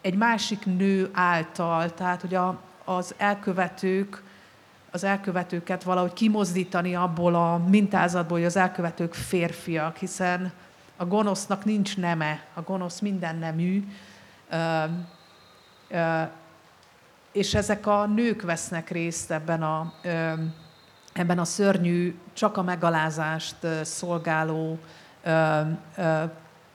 egy 0.00 0.14
másik 0.16 0.64
nő 0.64 1.10
által, 1.12 1.94
tehát 1.94 2.20
hogy 2.20 2.34
a, 2.34 2.60
az 2.84 3.14
elkövetők, 3.16 4.22
az 4.90 5.04
elkövetőket 5.04 5.82
valahogy 5.82 6.12
kimozdítani 6.12 6.94
abból 6.94 7.34
a 7.34 7.56
mintázatból, 7.68 8.36
hogy 8.36 8.46
az 8.46 8.56
elkövetők 8.56 9.14
férfiak, 9.14 9.96
hiszen 9.96 10.52
a 10.96 11.04
gonosznak 11.04 11.64
nincs 11.64 11.96
neme, 11.96 12.44
a 12.54 12.60
gonosz 12.60 13.00
minden 13.00 13.36
nemű, 13.36 13.84
és 17.34 17.54
ezek 17.54 17.86
a 17.86 18.06
nők 18.06 18.42
vesznek 18.42 18.90
részt 18.90 19.30
ebben 19.30 19.62
a, 19.62 19.92
ebben 21.12 21.38
a 21.38 21.44
szörnyű, 21.44 22.18
csak 22.32 22.56
a 22.56 22.62
megalázást 22.62 23.56
szolgáló, 23.82 24.78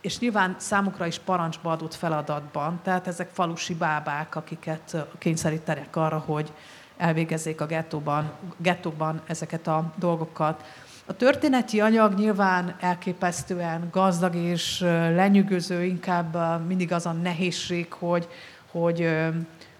és 0.01 0.19
nyilván 0.19 0.55
számukra 0.57 1.05
is 1.05 1.19
parancsba 1.19 1.71
adott 1.71 1.93
feladatban, 1.93 2.79
tehát 2.83 3.07
ezek 3.07 3.29
falusi 3.33 3.73
bábák, 3.73 4.35
akiket 4.35 5.05
kényszerítenek 5.17 5.95
arra, 5.95 6.17
hogy 6.17 6.51
elvégezzék 6.97 7.61
a 7.61 7.65
gettóban, 7.65 8.31
gettóban 8.57 9.21
ezeket 9.25 9.67
a 9.67 9.93
dolgokat. 9.95 10.63
A 11.05 11.13
történeti 11.13 11.81
anyag 11.81 12.13
nyilván 12.13 12.75
elképesztően 12.79 13.87
gazdag 13.91 14.35
és 14.35 14.79
lenyűgöző, 15.15 15.83
inkább 15.83 16.61
mindig 16.67 16.91
az 16.91 17.05
a 17.05 17.11
nehézség, 17.11 17.93
hogy, 17.93 18.27
hogy 18.71 19.09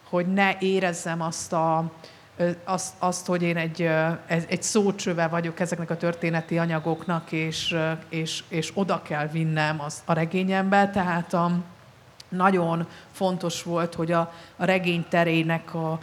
hogy 0.10 0.34
ne 0.34 0.57
érezzem 0.60 1.22
azt, 1.22 1.53
a, 1.53 1.91
azt, 2.64 2.93
azt 2.99 3.26
hogy 3.26 3.41
én 3.41 3.57
egy, 3.57 3.89
egy 4.47 4.64
szócsöve 4.64 5.28
vagyok 5.28 5.60
ezeknek 5.60 5.89
a 5.89 5.97
történeti 5.97 6.57
anyagoknak, 6.57 7.32
és, 7.32 7.76
és, 8.10 8.43
és 8.47 8.72
oda 8.74 9.01
kell 9.01 9.28
vinnem 9.28 9.82
az, 9.82 10.01
a 10.05 10.14
regényembe. 10.14 10.89
Tehát 10.89 11.34
a, 11.34 11.51
nagyon 12.30 12.88
fontos 13.12 13.64
volt, 13.64 13.95
hogy 13.95 14.12
a, 14.12 14.34
a 14.55 14.66
regény 14.66 15.05
terének 15.10 15.74
a, 15.74 15.99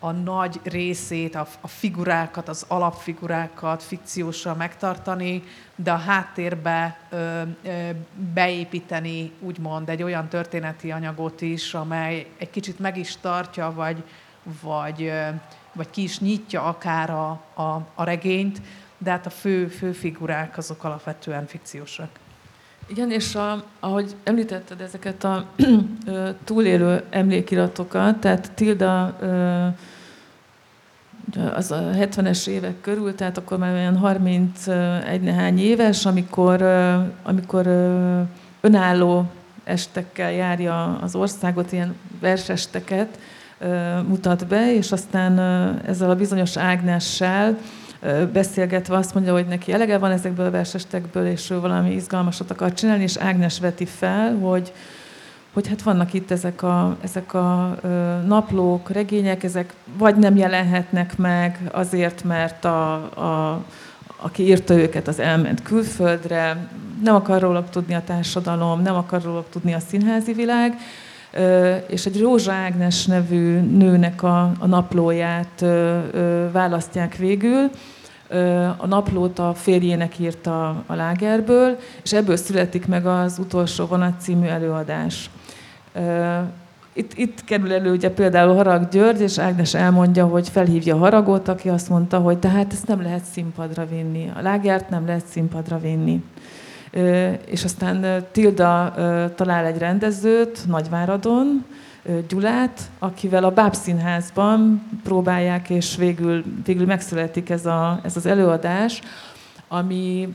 a 0.00 0.10
nagy 0.10 0.60
részét, 0.62 1.34
a, 1.34 1.46
a 1.60 1.68
figurákat, 1.68 2.48
az 2.48 2.64
alapfigurákat 2.68 3.82
fikciósan 3.82 4.56
megtartani, 4.56 5.42
de 5.76 5.92
a 5.92 5.96
háttérbe 5.96 6.98
ö, 7.10 7.42
ö, 7.62 7.90
beépíteni 8.34 9.32
úgymond 9.40 9.88
egy 9.88 10.02
olyan 10.02 10.28
történeti 10.28 10.90
anyagot 10.90 11.40
is, 11.40 11.74
amely 11.74 12.26
egy 12.38 12.50
kicsit 12.50 12.78
meg 12.78 12.96
is 12.96 13.16
tartja, 13.16 13.72
vagy, 13.72 14.02
vagy, 14.62 15.02
ö, 15.02 15.28
vagy 15.72 15.90
ki 15.90 16.02
is 16.02 16.20
nyitja 16.20 16.62
akár 16.62 17.10
a, 17.10 17.30
a, 17.54 17.86
a 17.94 18.04
regényt, 18.04 18.60
de 18.98 19.10
hát 19.10 19.26
a 19.26 19.30
fő, 19.30 19.66
fő 19.66 19.92
figurák 19.92 20.56
azok 20.56 20.84
alapvetően 20.84 21.46
fikciósak. 21.46 22.08
Igen, 22.90 23.10
és 23.10 23.34
a, 23.34 23.64
ahogy 23.80 24.14
említetted 24.24 24.80
ezeket 24.80 25.24
a 25.24 25.44
túlélő 26.44 27.02
emlékiratokat, 27.10 28.16
tehát 28.16 28.52
Tilda 28.54 29.16
az 31.54 31.70
a 31.70 31.90
70-es 31.94 32.46
évek 32.46 32.80
körül, 32.80 33.14
tehát 33.14 33.38
akkor 33.38 33.58
már 33.58 33.72
olyan 33.72 33.96
31 33.96 35.20
nehány 35.20 35.58
éves, 35.58 36.06
amikor, 36.06 36.62
amikor 37.22 37.66
önálló 38.60 39.30
estekkel 39.64 40.32
járja 40.32 40.98
az 40.98 41.14
országot, 41.14 41.72
ilyen 41.72 41.94
versesteket 42.20 43.18
mutat 44.06 44.46
be, 44.46 44.74
és 44.74 44.92
aztán 44.92 45.38
ezzel 45.86 46.10
a 46.10 46.16
bizonyos 46.16 46.56
Ágnessel 46.56 47.58
beszélgetve 48.32 48.96
azt 48.96 49.14
mondja, 49.14 49.32
hogy 49.32 49.46
neki 49.46 49.72
elege 49.72 49.98
van 49.98 50.10
ezekből 50.10 50.46
a 50.46 50.50
versestekből, 50.50 51.26
és 51.26 51.50
ő 51.50 51.60
valami 51.60 51.92
izgalmasat 51.92 52.50
akar 52.50 52.72
csinálni, 52.72 53.02
és 53.02 53.16
Ágnes 53.16 53.60
veti 53.60 53.86
fel, 53.86 54.34
hogy, 54.34 54.72
hogy 55.52 55.68
hát 55.68 55.82
vannak 55.82 56.12
itt 56.12 56.30
ezek 56.30 56.62
a, 56.62 56.96
ezek 57.00 57.34
a 57.34 57.78
naplók, 58.26 58.90
regények, 58.90 59.42
ezek 59.42 59.74
vagy 59.98 60.16
nem 60.16 60.36
jelenhetnek 60.36 61.16
meg 61.16 61.58
azért, 61.72 62.24
mert 62.24 62.64
a, 62.64 62.92
a, 62.94 63.64
aki 64.16 64.42
írta 64.42 64.74
őket, 64.74 65.08
az 65.08 65.18
elment 65.18 65.62
külföldre, 65.62 66.68
nem 67.04 67.14
akar 67.14 67.40
róluk 67.40 67.70
tudni 67.70 67.94
a 67.94 68.02
társadalom, 68.04 68.82
nem 68.82 68.94
akar 68.94 69.22
róluk 69.22 69.48
tudni 69.50 69.72
a 69.72 69.80
színházi 69.80 70.32
világ, 70.32 70.78
és 71.86 72.06
egy 72.06 72.20
Rózsa 72.20 72.52
Ágnes 72.52 73.06
nevű 73.06 73.60
nőnek 73.60 74.22
a, 74.22 74.52
a 74.58 74.66
naplóját 74.66 75.64
választják 76.52 77.16
végül. 77.16 77.70
A 78.76 78.86
naplót 78.86 79.38
a 79.38 79.54
férjének 79.54 80.18
írta 80.18 80.68
a 80.86 80.94
lágerből, 80.94 81.78
és 82.02 82.12
ebből 82.12 82.36
születik 82.36 82.86
meg 82.86 83.06
az 83.06 83.38
utolsó 83.38 83.86
vonat 83.86 84.20
című 84.20 84.46
előadás. 84.46 85.30
Itt, 86.92 87.12
itt 87.14 87.44
kerül 87.44 87.72
elő 87.72 87.92
ugye 87.92 88.10
például 88.10 88.54
Harag 88.54 88.88
György, 88.88 89.20
és 89.20 89.38
Ágnes 89.38 89.74
elmondja, 89.74 90.26
hogy 90.26 90.48
felhívja 90.48 90.96
Haragot, 90.96 91.48
aki 91.48 91.68
azt 91.68 91.88
mondta, 91.88 92.18
hogy 92.18 92.38
tehát 92.38 92.72
ezt 92.72 92.86
nem 92.86 93.02
lehet 93.02 93.24
színpadra 93.24 93.86
vinni. 93.86 94.30
A 94.36 94.42
lágert 94.42 94.90
nem 94.90 95.06
lehet 95.06 95.26
színpadra 95.26 95.78
vinni 95.78 96.22
és 97.46 97.64
aztán 97.64 98.26
Tilda 98.32 98.94
talál 99.36 99.64
egy 99.64 99.78
rendezőt 99.78 100.66
Nagyváradon, 100.66 101.64
Gyulát, 102.28 102.80
akivel 102.98 103.44
a 103.44 103.50
Bábszínházban 103.50 104.82
próbálják, 105.02 105.70
és 105.70 105.96
végül, 105.96 106.44
végül 106.64 106.86
megszületik 106.86 107.50
ez, 107.50 107.66
a, 107.66 108.00
ez 108.02 108.16
az 108.16 108.26
előadás, 108.26 109.00
ami, 109.68 110.34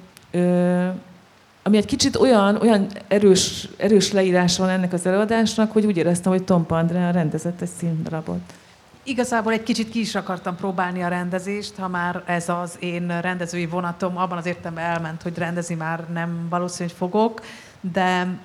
ami 1.64 1.78
egy 1.78 1.86
kicsit 1.86 2.16
olyan, 2.16 2.56
olyan 2.56 2.88
erős, 3.08 3.70
erős 3.78 4.12
leírás 4.12 4.58
van 4.58 4.70
ennek 4.70 4.94
az 4.94 5.06
előadásnak, 5.06 5.72
hogy 5.72 5.86
úgy 5.86 5.98
éreztem, 5.98 6.32
hogy 6.32 6.44
Tom 6.44 6.66
Pandrea 6.66 7.12
rendezett 7.12 7.62
egy 7.62 7.70
színdarabot. 7.78 8.54
Igazából 9.08 9.54
egy 9.54 9.64
kicsit 9.64 9.90
ki 9.90 10.00
is 10.00 10.16
akartam 10.16 10.56
próbálni 10.56 11.04
a 11.04 11.08
rendezést, 11.08 11.76
ha 11.76 11.88
már 11.88 12.24
ez 12.26 12.50
az 12.50 12.78
én 12.80 13.22
rendezői 13.22 13.66
vonatom. 13.66 14.18
Abban 14.18 14.38
az 14.38 14.46
értelemben 14.46 14.84
elment, 14.84 15.22
hogy 15.22 15.38
rendezni 15.38 15.76
már 15.76 16.10
nem 16.14 16.48
valószínű, 16.50 16.90
hogy 16.90 16.98
fogok, 16.98 17.42
de 17.82 18.40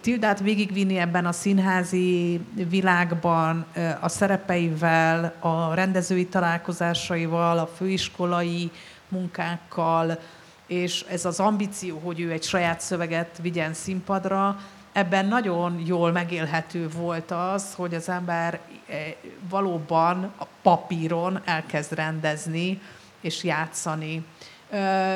Tildát 0.00 0.40
végigvinni 0.40 0.98
ebben 0.98 1.26
a 1.26 1.32
színházi 1.32 2.40
világban 2.68 3.66
a 4.00 4.08
szerepeivel, 4.08 5.34
a 5.40 5.74
rendezői 5.74 6.26
találkozásaival, 6.26 7.58
a 7.58 7.70
főiskolai 7.76 8.70
munkákkal, 9.08 10.18
és 10.66 11.04
ez 11.08 11.24
az 11.24 11.40
ambíció, 11.40 12.00
hogy 12.04 12.20
ő 12.20 12.30
egy 12.30 12.42
saját 12.42 12.80
szöveget 12.80 13.38
vigyen 13.42 13.74
színpadra, 13.74 14.58
ebben 14.92 15.26
nagyon 15.26 15.82
jól 15.86 16.12
megélhető 16.12 16.88
volt 16.88 17.30
az, 17.30 17.74
hogy 17.74 17.94
az 17.94 18.08
ember 18.08 18.60
eh, 18.86 19.14
valóban 19.48 20.32
a 20.38 20.44
papíron 20.62 21.40
elkezd 21.44 21.92
rendezni 21.92 22.80
és 23.20 23.44
játszani. 23.44 24.24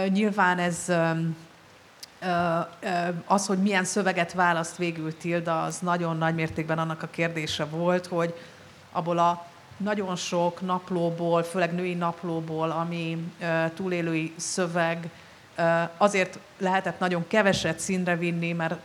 Nyilván 0.09 0.59
ez 0.59 0.93
az, 3.27 3.47
hogy 3.47 3.59
milyen 3.59 3.85
szöveget 3.85 4.33
választ 4.33 4.77
végül 4.77 5.17
Tilda, 5.17 5.63
az 5.63 5.79
nagyon 5.79 6.17
nagy 6.17 6.35
mértékben 6.35 6.79
annak 6.79 7.03
a 7.03 7.09
kérdése 7.11 7.65
volt, 7.65 8.07
hogy 8.07 8.35
abból 8.93 9.19
a 9.19 9.47
nagyon 9.77 10.17
sok 10.17 10.61
naplóból, 10.61 11.43
főleg 11.43 11.75
női 11.75 11.95
naplóból, 11.95 12.71
ami 12.71 13.33
túlélői 13.75 14.33
szöveg, 14.37 15.09
azért 15.97 16.39
lehetett 16.59 16.99
nagyon 16.99 17.25
keveset 17.29 17.79
színre 17.79 18.17
vinni, 18.17 18.53
mert 18.53 18.79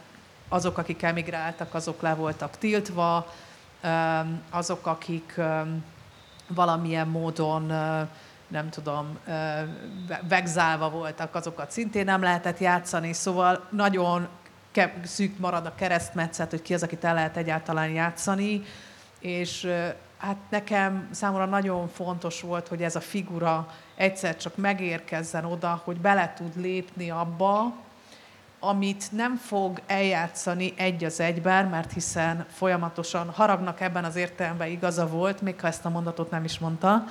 azok, 0.52 0.78
akik 0.78 1.02
emigráltak, 1.02 1.74
azok 1.74 2.02
le 2.02 2.14
voltak 2.14 2.58
tiltva, 2.58 3.34
azok, 4.50 4.86
akik 4.86 5.40
valamilyen 6.48 7.08
módon 7.08 7.66
nem 8.48 8.70
tudom, 8.70 9.18
vegzálva 10.28 10.90
voltak, 10.90 11.36
azokat 11.36 11.72
szintén 11.72 12.06
nem 12.06 12.22
lehetett 12.22 12.60
játszani, 12.60 13.14
szóval 13.14 13.68
nagyon 13.70 14.28
szűk 15.04 15.38
marad 15.38 15.66
a 15.66 15.76
keresztmetszet, 15.76 16.50
hogy 16.50 16.62
ki 16.62 16.74
az, 16.74 16.84
akit 16.84 17.04
el 17.04 17.14
lehet 17.14 17.38
egyáltalán 17.38 17.90
játszani, 17.90 18.64
és 19.20 19.72
hát 20.18 20.38
nekem 20.50 21.08
számomra 21.12 21.46
nagyon 21.46 21.88
fontos 21.88 22.42
volt, 22.42 22.68
hogy 22.68 22.84
ez 22.84 22.96
a 22.96 23.02
figura 23.02 23.74
egyszer 23.96 24.38
csak 24.38 24.56
megérkezzen 24.56 25.46
oda, 25.46 25.82
hogy 25.84 25.98
bele 25.98 26.34
tud 26.38 26.62
lépni 26.62 27.10
abba, 27.10 27.74
amit 28.64 29.12
nem 29.12 29.36
fog 29.36 29.82
eljátszani 29.88 30.74
egy 30.78 31.04
az 31.04 31.20
egyben, 31.20 31.66
mert 31.66 31.94
hiszen 31.94 32.46
folyamatosan 32.50 33.30
haragnak 33.30 33.82
ebben 33.82 34.04
az 34.04 34.16
értelemben 34.16 34.68
igaza 34.68 35.08
volt, 35.08 35.42
még 35.42 35.60
ha 35.60 35.68
ezt 35.68 35.86
a 35.86 35.90
mondatot 35.90 36.32
nem 36.32 36.44
is 36.44 36.60
mondta, 36.60 37.04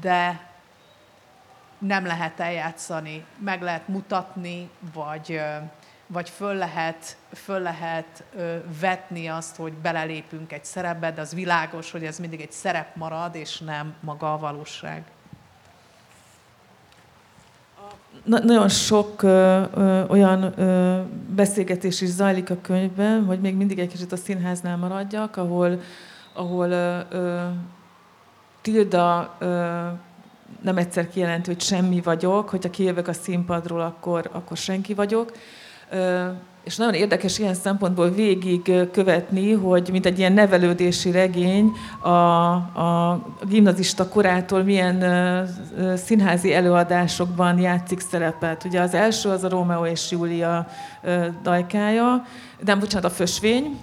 de 0.00 0.48
nem 1.78 2.06
lehet 2.06 2.40
eljátszani, 2.40 3.24
meg 3.38 3.62
lehet 3.62 3.88
mutatni, 3.88 4.70
vagy, 4.92 5.40
vagy 6.06 6.28
föl 6.28 6.54
lehet, 6.54 7.16
föl 7.34 7.60
lehet 7.60 8.24
vetni 8.80 9.28
azt, 9.28 9.56
hogy 9.56 9.72
belelépünk 9.72 10.52
egy 10.52 10.64
szerepbe, 10.64 11.12
de 11.12 11.20
az 11.20 11.34
világos, 11.34 11.90
hogy 11.90 12.04
ez 12.04 12.18
mindig 12.18 12.40
egy 12.40 12.52
szerep 12.52 12.96
marad, 12.96 13.34
és 13.34 13.58
nem 13.58 13.94
maga 14.00 14.32
a 14.32 14.38
valóság 14.38 15.04
na- 18.24 18.44
nagyon 18.44 18.68
sok 18.68 19.22
ö, 19.22 19.62
ö, 19.74 20.02
olyan 20.08 20.58
ö, 20.58 21.00
beszélgetés 21.34 22.00
is 22.00 22.08
zajlik 22.08 22.50
a 22.50 22.56
könyvben, 22.62 23.24
hogy 23.24 23.40
még 23.40 23.54
mindig 23.56 23.78
egy 23.78 23.88
kicsit 23.88 24.12
a 24.12 24.16
színháznál 24.16 24.76
maradjak, 24.76 25.36
ahol, 25.36 25.80
ahol 26.32 26.70
ö, 26.70 26.98
ö, 27.10 27.40
Tilda 28.62 29.36
ö, 29.38 29.46
nem 30.62 30.76
egyszer 30.76 31.08
kijelenti, 31.08 31.50
hogy 31.52 31.60
semmi 31.60 32.00
vagyok, 32.00 32.48
hogyha 32.48 32.70
kijövök 32.70 33.08
a 33.08 33.12
színpadról, 33.12 33.80
akkor, 33.80 34.30
akkor 34.32 34.56
senki 34.56 34.94
vagyok. 34.94 35.32
Ö, 35.90 36.28
és 36.64 36.76
nagyon 36.76 36.94
érdekes 36.94 37.38
ilyen 37.38 37.54
szempontból 37.54 38.10
végig 38.10 38.72
követni, 38.92 39.52
hogy 39.52 39.88
mint 39.92 40.06
egy 40.06 40.18
ilyen 40.18 40.32
nevelődési 40.32 41.10
regény 41.10 41.72
a, 42.00 42.08
a 42.08 43.20
gimnazista 43.48 44.08
korától 44.08 44.62
milyen 44.62 45.04
színházi 45.96 46.54
előadásokban 46.54 47.58
játszik 47.58 48.00
szerepet. 48.00 48.64
Ugye 48.64 48.80
az 48.80 48.94
első 48.94 49.28
az 49.28 49.44
a 49.44 49.48
Rómeó 49.48 49.84
és 49.84 50.10
Júlia 50.10 50.66
dajkája, 51.42 52.24
nem, 52.64 52.78
bocsánat, 52.78 53.10
a 53.10 53.14
Fösvény 53.14 53.78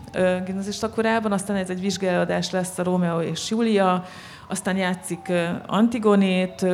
gimnazista 0.45 0.89
korában, 0.89 1.31
aztán 1.31 1.55
ez 1.55 1.69
egy 1.69 1.81
vizsgálódás 1.81 2.51
lesz 2.51 2.77
a 2.77 2.83
Rómeó 2.83 3.19
és 3.19 3.49
Júlia, 3.49 4.05
aztán 4.47 4.77
játszik 4.77 5.31
Antigonét, 5.65 6.65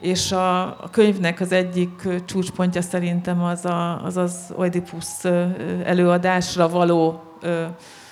és 0.00 0.32
a, 0.32 0.62
a 0.62 0.88
könyvnek 0.90 1.40
az 1.40 1.52
egyik 1.52 2.08
csúcspontja 2.24 2.82
szerintem 2.82 3.42
az 3.42 3.64
a, 3.64 4.04
az, 4.04 4.16
az 4.16 4.52
Oedipus 4.56 5.24
előadásra 5.84 6.68
való 6.68 7.22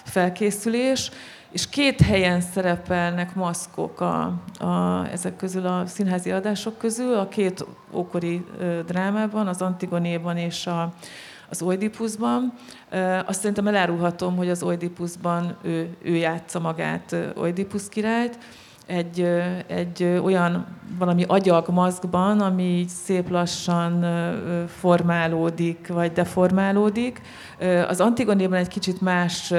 felkészülés, 0.05 1.11
és 1.51 1.69
két 1.69 2.01
helyen 2.01 2.41
szerepelnek 2.41 3.35
maszkok 3.35 4.01
a, 4.01 4.33
a, 4.59 5.07
ezek 5.13 5.37
közül 5.37 5.67
a 5.67 5.87
színházi 5.87 6.31
adások 6.31 6.79
közül, 6.79 7.15
a 7.15 7.29
két 7.29 7.67
ókori 7.93 8.45
drámában, 8.87 9.47
az 9.47 9.63
Antigonéban 9.63 10.37
és 10.37 10.67
a, 10.67 10.93
az 11.49 11.63
Oedipusban. 11.63 12.53
Azt 13.27 13.39
szerintem 13.39 13.67
elárulhatom, 13.67 14.37
hogy 14.37 14.49
az 14.49 14.63
Oedipusban 14.63 15.57
ő, 15.63 15.97
ő 16.03 16.15
játsza 16.15 16.61
magát 16.61 17.17
Oedipus 17.37 17.89
királyt, 17.89 18.39
egy, 18.87 19.21
egy 19.67 20.21
olyan 20.25 20.67
valami 20.99 21.25
agyag 21.29 21.69
maszkban, 21.69 22.41
ami 22.41 22.63
így 22.63 22.89
szép 22.89 23.31
lassan 23.31 24.05
formálódik, 24.67 25.89
vagy 25.89 26.13
deformálódik. 26.13 27.21
Az 27.89 28.01
Antigonéban 28.01 28.59
egy 28.59 28.69
kicsit 28.69 29.01
más 29.01 29.53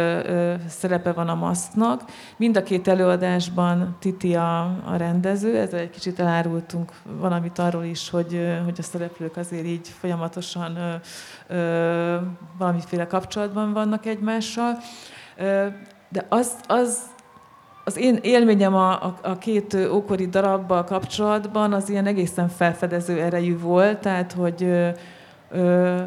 szerepe 0.67 1.11
van 1.11 1.29
a 1.29 1.35
maszknak. 1.35 2.03
Mind 2.37 2.57
a 2.57 2.63
két 2.63 2.87
előadásban 2.87 3.95
Titi 3.99 4.35
a, 4.35 4.61
a 4.63 4.95
rendező, 4.97 5.57
ezzel 5.57 5.79
egy 5.79 5.89
kicsit 5.89 6.19
elárultunk 6.19 6.91
valamit 7.19 7.59
arról 7.59 7.83
is, 7.83 8.09
hogy, 8.09 8.59
hogy 8.63 8.75
a 8.77 8.83
szereplők 8.83 9.37
azért 9.37 9.65
így 9.65 9.87
folyamatosan 9.99 10.99
valamiféle 12.57 13.07
kapcsolatban 13.07 13.73
vannak 13.73 14.05
egymással. 14.05 14.77
De 16.09 16.25
az, 16.29 16.51
az 16.67 17.15
az 17.87 17.97
én 17.97 18.19
élményem 18.21 18.73
a, 18.75 18.91
a, 18.91 19.17
a 19.21 19.37
két 19.37 19.77
ókori 19.91 20.27
darabbal 20.27 20.83
kapcsolatban 20.83 21.73
az 21.73 21.89
ilyen 21.89 22.05
egészen 22.05 22.49
felfedező 22.49 23.21
erejű 23.21 23.59
volt, 23.59 23.97
tehát 23.97 24.33
hogy 24.33 24.63
ö, 25.51 26.01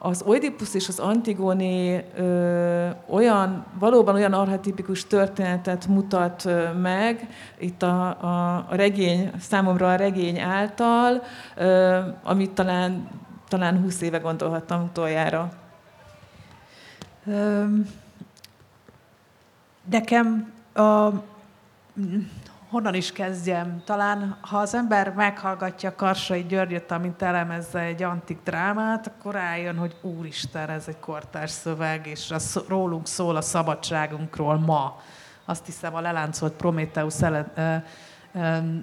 az 0.00 0.22
Oedipus 0.26 0.74
és 0.74 0.88
az 0.88 0.98
Antigone 0.98 2.04
ö, 2.16 2.88
olyan, 3.08 3.66
valóban 3.78 4.14
olyan 4.14 4.32
archetipikus 4.32 5.06
történetet 5.06 5.86
mutat 5.86 6.44
ö, 6.44 6.72
meg 6.72 7.28
itt 7.58 7.82
a, 7.82 8.06
a, 8.06 8.54
a 8.70 8.74
regény, 8.74 9.30
számomra 9.40 9.92
a 9.92 9.96
regény 9.96 10.40
által, 10.40 11.22
ö, 11.56 11.98
amit 12.22 12.50
talán, 12.50 13.08
talán 13.48 13.80
20 13.80 14.00
éve 14.00 14.18
gondolhattam 14.18 14.82
utoljára. 14.82 15.52
Um 17.26 18.02
Nekem 19.90 20.52
a, 20.74 21.10
honnan 22.68 22.94
is 22.94 23.12
kezdjem? 23.12 23.82
Talán, 23.84 24.36
ha 24.40 24.58
az 24.58 24.74
ember 24.74 25.12
meghallgatja 25.12 25.94
Karsai 25.94 26.42
Györgyöt, 26.42 26.90
amint 26.90 27.22
elemezze 27.22 27.78
egy 27.78 28.02
antik 28.02 28.38
drámát, 28.44 29.06
akkor 29.06 29.32
rájön, 29.32 29.76
hogy 29.76 29.96
úristen, 30.02 30.70
ez 30.70 30.88
egy 30.88 30.98
kortárs 30.98 31.50
szöveg, 31.50 32.06
és 32.06 32.30
az 32.30 32.64
rólunk 32.68 33.06
szól 33.06 33.36
a 33.36 33.40
szabadságunkról 33.40 34.58
ma. 34.58 35.00
Azt 35.44 35.66
hiszem 35.66 35.94
a 35.94 36.00
leláncolt 36.00 36.52
Prometheus 36.52 37.22
ele, 37.22 37.52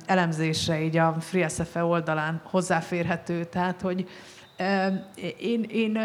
elemzése 0.06 0.82
így 0.82 0.98
a 0.98 1.16
FreeSFE 1.20 1.84
oldalán 1.84 2.42
hozzáférhető. 2.44 3.44
Tehát, 3.44 3.82
hogy 3.82 4.10
én, 5.40 5.64
én 5.64 5.98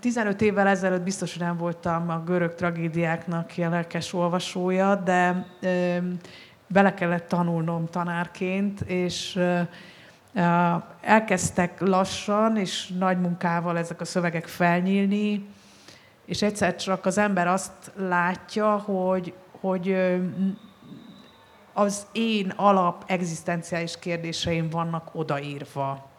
15 0.00 0.40
évvel 0.40 0.66
ezelőtt 0.66 1.02
biztos, 1.02 1.36
hogy 1.36 1.46
nem 1.46 1.56
voltam 1.56 2.10
a 2.10 2.22
görög 2.24 2.54
tragédiáknak 2.54 3.54
lelkes 3.54 4.12
olvasója, 4.12 4.94
de 4.94 5.46
bele 6.66 6.94
kellett 6.94 7.28
tanulnom 7.28 7.86
tanárként, 7.86 8.80
és 8.80 9.40
elkezdtek 11.00 11.80
lassan 11.80 12.56
és 12.56 12.88
nagy 12.98 13.20
munkával 13.20 13.78
ezek 13.78 14.00
a 14.00 14.04
szövegek 14.04 14.46
felnyílni, 14.46 15.46
és 16.24 16.42
egyszer 16.42 16.76
csak 16.76 17.06
az 17.06 17.18
ember 17.18 17.46
azt 17.46 17.92
látja, 17.96 18.76
hogy, 18.76 19.34
hogy 19.60 19.96
az 21.72 22.06
én 22.12 22.52
alap 22.56 23.04
egzisztenciális 23.06 23.98
kérdéseim 23.98 24.70
vannak 24.70 25.08
odaírva 25.12 26.12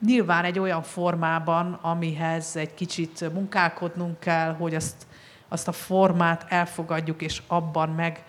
nyilván 0.00 0.44
egy 0.44 0.58
olyan 0.58 0.82
formában, 0.82 1.72
amihez 1.72 2.56
egy 2.56 2.74
kicsit 2.74 3.32
munkálkodnunk 3.32 4.20
kell, 4.20 4.54
hogy 4.54 4.74
azt, 4.74 5.06
azt 5.48 5.68
a 5.68 5.72
formát 5.72 6.46
elfogadjuk, 6.48 7.22
és 7.22 7.42
abban 7.46 7.88
meg, 7.88 8.24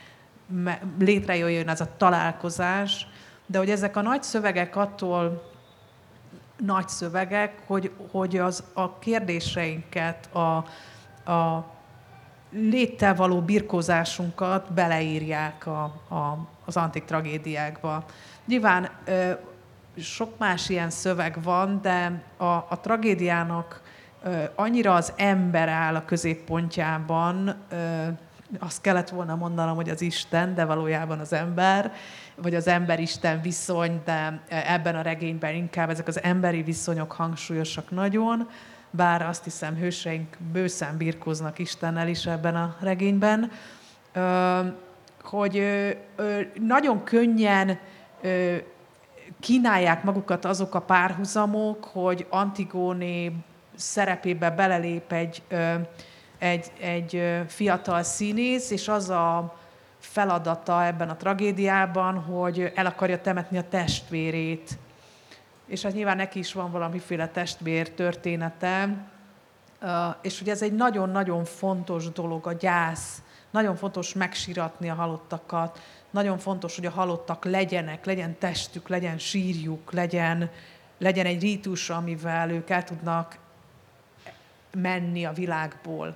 me, 0.48 0.80
létrejöjjön 1.00 1.70
ez 1.70 1.82
a 1.82 1.90
találkozás, 1.98 3.08
de 3.46 3.58
hogy 3.58 3.70
ezek 3.70 3.96
a 3.96 4.02
nagy 4.02 4.24
szövegek 4.24 4.76
attól 4.76 5.52
nagy 6.58 6.88
szövegek, 6.88 7.62
hogy, 7.66 7.92
hogy 8.12 8.38
az 8.38 8.64
a 8.74 9.00
kérdéseinket, 9.00 10.36
a, 10.36 10.56
a 11.32 11.66
léttel 12.52 13.16
való 13.16 13.42
birkózásunkat 13.42 14.74
beleírják 14.74 15.66
a, 15.66 15.84
a, 16.10 16.48
az 16.66 16.78
antik 16.78 17.06
tragédiákba. 17.06 18.06
Nyilván 18.46 18.90
sok 20.00 20.38
más 20.38 20.70
ilyen 20.70 20.90
szöveg 20.90 21.44
van, 21.44 21.80
de 21.82 22.22
a, 22.38 22.46
a 22.46 22.80
tragédiának 22.82 23.82
ö, 24.24 24.44
annyira 24.56 24.94
az 24.94 25.14
ember 25.16 25.70
áll 25.70 25.96
a 25.96 26.06
középpontjában, 26.06 27.56
ö, 27.70 28.08
azt 28.60 28.82
kellett 28.82 29.10
volna 29.10 29.36
mondanom, 29.36 29.76
hogy 29.76 29.90
az 29.90 30.02
Isten, 30.02 30.56
de 30.56 30.66
valójában 30.66 31.20
az 31.20 31.34
ember, 31.34 31.94
vagy 32.36 32.56
az 32.56 32.68
ember-isten 32.68 33.42
viszony, 33.42 34.02
de 34.06 34.42
ebben 34.50 34.96
a 34.96 35.02
regényben 35.02 35.54
inkább 35.54 35.90
ezek 35.90 36.08
az 36.08 36.24
emberi 36.24 36.62
viszonyok 36.62 37.12
hangsúlyosak 37.12 37.92
nagyon, 37.92 38.50
bár 38.92 39.22
azt 39.22 39.44
hiszem 39.44 39.76
hőseink 39.76 40.38
bőszen 40.52 40.98
birkóznak 40.98 41.60
Istennel 41.60 42.08
is 42.08 42.26
ebben 42.26 42.56
a 42.56 42.76
regényben, 42.80 43.52
hogy 45.22 45.64
nagyon 46.60 47.04
könnyen 47.04 47.80
kínálják 49.40 50.04
magukat 50.04 50.46
azok 50.46 50.76
a 50.76 50.82
párhuzamok, 50.82 51.84
hogy 51.84 52.26
Antigóné 52.30 53.32
szerepébe 53.76 54.52
belelép 54.52 55.12
egy, 55.12 55.42
egy, 56.38 56.72
egy 56.80 57.24
fiatal 57.48 58.04
színész, 58.04 58.72
és 58.72 58.88
az 58.88 59.10
a 59.10 59.56
feladata 60.00 60.86
ebben 60.86 61.10
a 61.10 61.16
tragédiában, 61.16 62.20
hogy 62.20 62.72
el 62.76 62.86
akarja 62.86 63.22
temetni 63.22 63.58
a 63.58 63.68
testvérét. 63.70 64.78
És 65.68 65.82
hát 65.82 65.94
nyilván 65.94 66.18
neki 66.18 66.40
is 66.40 66.54
van 66.54 66.72
valamiféle 66.72 67.28
testvér 67.28 67.90
története, 67.92 68.90
és 70.22 70.40
hogy 70.40 70.50
ez 70.50 70.62
egy 70.62 70.74
nagyon-nagyon 70.74 71.46
fontos 71.46 72.12
dolog, 72.12 72.48
a 72.48 72.54
gyász. 72.54 73.22
Nagyon 73.52 73.76
fontos 73.76 74.14
megsiratni 74.14 74.90
a 74.90 74.94
halottakat, 74.94 75.80
nagyon 76.12 76.38
fontos, 76.38 76.76
hogy 76.76 76.86
a 76.86 76.92
halottak 76.92 77.46
legyenek, 77.46 78.06
legyen 78.06 78.38
testük, 78.40 78.88
legyen 78.88 79.18
sírjuk, 79.18 79.92
legyen, 79.92 80.50
legyen 80.98 81.26
egy 81.26 81.42
rítus, 81.42 81.90
amivel 81.90 82.50
ők 82.50 82.70
el 82.70 82.84
tudnak 82.84 83.38
menni 84.72 85.26
a 85.26 85.34
világból. 85.34 86.16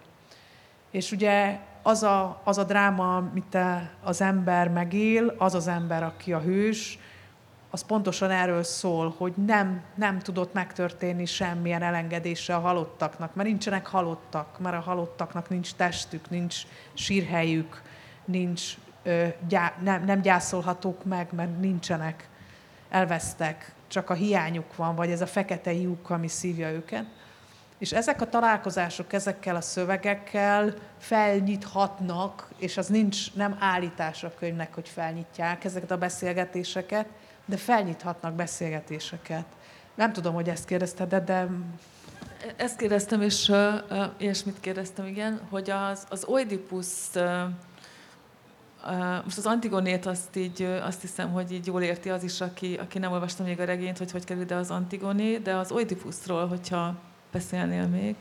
És 0.91 1.11
ugye 1.11 1.59
az 1.81 2.03
a, 2.03 2.41
az 2.43 2.57
a 2.57 2.63
dráma, 2.63 3.15
amit 3.15 3.57
az 4.03 4.21
ember 4.21 4.69
megél, 4.69 5.35
az 5.37 5.55
az 5.55 5.67
ember, 5.67 6.03
aki 6.03 6.33
a 6.33 6.39
hős, 6.39 6.99
az 7.69 7.85
pontosan 7.85 8.31
erről 8.31 8.63
szól, 8.63 9.15
hogy 9.17 9.33
nem, 9.45 9.83
nem 9.95 10.19
tudott 10.19 10.53
megtörténni 10.53 11.25
semmilyen 11.25 11.81
elengedése 11.81 12.55
a 12.55 12.59
halottaknak, 12.59 13.35
mert 13.35 13.47
nincsenek 13.47 13.87
halottak, 13.87 14.59
mert 14.59 14.75
a 14.75 14.79
halottaknak 14.79 15.49
nincs 15.49 15.73
testük, 15.73 16.29
nincs 16.29 16.55
sírhelyük, 16.93 17.81
nincs 18.25 18.77
gyá, 19.47 19.73
nem, 19.83 20.05
nem 20.05 20.21
gyászolhatók 20.21 21.03
meg, 21.03 21.27
mert 21.31 21.59
nincsenek, 21.59 22.29
elvesztek, 22.89 23.73
csak 23.87 24.09
a 24.09 24.13
hiányuk 24.13 24.75
van, 24.75 24.95
vagy 24.95 25.11
ez 25.11 25.21
a 25.21 25.27
fekete 25.27 25.73
lyuk, 25.73 26.09
ami 26.09 26.27
szívja 26.27 26.71
őket. 26.71 27.05
És 27.77 27.91
ezek 27.91 28.21
a 28.21 28.29
találkozások 28.29 29.13
ezekkel 29.13 29.55
a 29.55 29.61
szövegekkel 29.61 30.73
felnyithatnak, 30.97 32.47
és 32.57 32.77
az 32.77 32.87
nincs, 32.87 33.33
nem 33.33 33.57
állítás 33.59 34.23
a 34.23 34.33
könyvnek, 34.39 34.73
hogy 34.73 34.89
felnyitják 34.89 35.63
ezeket 35.63 35.91
a 35.91 35.97
beszélgetéseket, 35.97 37.05
de 37.45 37.57
felnyithatnak 37.57 38.33
beszélgetéseket. 38.33 39.45
Nem 39.95 40.13
tudom, 40.13 40.33
hogy 40.33 40.49
ezt 40.49 40.65
kérdezted, 40.65 41.15
de... 41.15 41.47
Ezt 42.55 42.77
kérdeztem, 42.77 43.21
és 43.21 43.49
uh, 43.49 43.73
ilyesmit 44.17 44.59
kérdeztem, 44.59 45.05
igen, 45.05 45.41
hogy 45.49 45.69
az, 45.69 46.05
az 46.09 46.23
Oedipus 46.25 46.87
uh, 47.15 47.23
most 49.23 49.37
az 49.37 49.45
Antigonét 49.45 50.05
azt 50.05 50.35
így, 50.35 50.61
azt 50.83 51.01
hiszem, 51.01 51.31
hogy 51.31 51.51
így 51.51 51.65
jól 51.65 51.81
érti 51.81 52.09
az 52.09 52.23
is, 52.23 52.41
aki, 52.41 52.77
aki 52.81 52.99
nem 52.99 53.11
olvasta 53.11 53.43
még 53.43 53.59
a 53.59 53.65
regényt, 53.65 53.97
hogy 53.97 54.11
hogy 54.11 54.23
kerül 54.23 54.41
ide 54.41 54.55
az 54.55 54.71
Antigoné, 54.71 55.37
de 55.37 55.55
az 55.55 55.71
Oedipusról, 55.71 56.47
hogyha 56.47 56.95
beszélnél 57.31 57.87
még. 57.87 58.15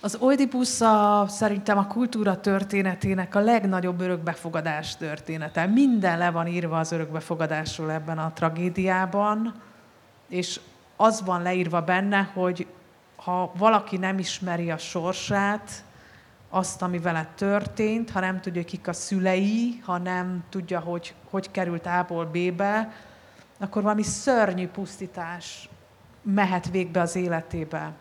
Az 0.00 0.16
Oedipus 0.20 0.80
a, 0.80 1.26
szerintem 1.28 1.78
a 1.78 1.86
kultúra 1.86 2.40
történetének 2.40 3.34
a 3.34 3.40
legnagyobb 3.40 4.00
örökbefogadás 4.00 4.96
története. 4.96 5.66
Minden 5.66 6.18
le 6.18 6.30
van 6.30 6.46
írva 6.46 6.78
az 6.78 6.92
örökbefogadásról 6.92 7.92
ebben 7.92 8.18
a 8.18 8.32
tragédiában, 8.32 9.54
és 10.28 10.60
az 10.96 11.22
van 11.24 11.42
leírva 11.42 11.82
benne, 11.82 12.30
hogy 12.34 12.66
ha 13.16 13.52
valaki 13.58 13.96
nem 13.96 14.18
ismeri 14.18 14.70
a 14.70 14.78
sorsát, 14.78 15.84
azt, 16.48 16.82
ami 16.82 16.98
vele 16.98 17.28
történt, 17.34 18.10
ha 18.10 18.20
nem 18.20 18.40
tudja, 18.40 18.64
kik 18.64 18.88
a 18.88 18.92
szülei, 18.92 19.80
ha 19.84 19.98
nem 19.98 20.44
tudja, 20.48 20.80
hogy 20.80 21.14
hogy 21.30 21.50
került 21.50 21.86
A-ból 21.86 22.24
B-be, 22.24 22.92
akkor 23.58 23.82
valami 23.82 24.02
szörnyű 24.02 24.68
pusztítás 24.68 25.68
mehet 26.22 26.70
végbe 26.70 27.00
az 27.00 27.16
életébe. 27.16 27.92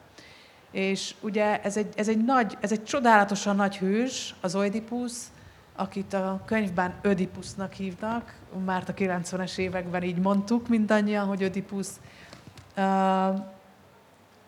És 0.72 1.16
ugye 1.22 1.62
ez 1.62 1.78
egy, 1.78 1.94
ez 1.96 2.08
egy, 2.08 2.26
nagy, 2.26 2.58
ez 2.60 2.72
egy 2.72 2.84
csodálatosan 2.84 3.56
nagy 3.56 3.78
hős, 3.78 4.36
az 4.42 4.56
Oedipus, 4.56 5.12
akit 5.76 6.14
a 6.14 6.42
könyvben 6.46 6.94
Ödipusnak 7.02 7.74
hívnak, 7.74 8.36
már 8.66 8.84
a 8.88 8.94
90-es 8.94 9.58
években 9.58 10.04
így 10.04 10.18
mondtuk 10.18 10.68
mindannyian, 10.68 11.26
hogy 11.28 11.44
Ödipus. 11.44 11.88
Uh, 12.78 13.40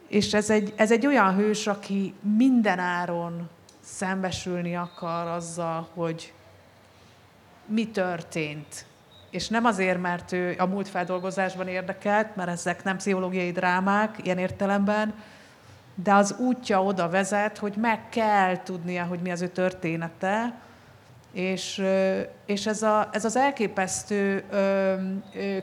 és 0.07 0.33
ez 0.33 0.49
egy, 0.49 0.73
ez 0.75 0.91
egy 0.91 1.05
olyan 1.05 1.35
hős, 1.35 1.67
aki 1.67 2.13
minden 2.37 2.79
áron 2.79 3.49
szembesülni 3.87 4.75
akar 4.75 5.27
azzal, 5.27 5.87
hogy 5.93 6.33
mi 7.65 7.87
történt. 7.87 8.85
És 9.29 9.47
nem 9.47 9.65
azért, 9.65 10.01
mert 10.01 10.31
ő 10.31 10.55
a 10.57 10.65
múlt 10.65 10.87
feldolgozásban 10.87 11.67
érdekelt, 11.67 12.35
mert 12.35 12.49
ezek 12.49 12.83
nem 12.83 12.97
pszichológiai 12.97 13.51
drámák 13.51 14.17
ilyen 14.23 14.37
értelemben, 14.37 15.13
de 15.95 16.13
az 16.13 16.35
útja 16.39 16.83
oda 16.83 17.09
vezet, 17.09 17.57
hogy 17.57 17.73
meg 17.75 18.09
kell 18.09 18.63
tudnia, 18.63 19.05
hogy 19.05 19.19
mi 19.19 19.31
az 19.31 19.41
ő 19.41 19.47
története, 19.47 20.53
és, 21.31 21.83
és 22.45 22.65
ez, 22.65 22.81
a, 22.81 23.09
ez 23.11 23.25
az 23.25 23.35
elképesztő 23.35 24.43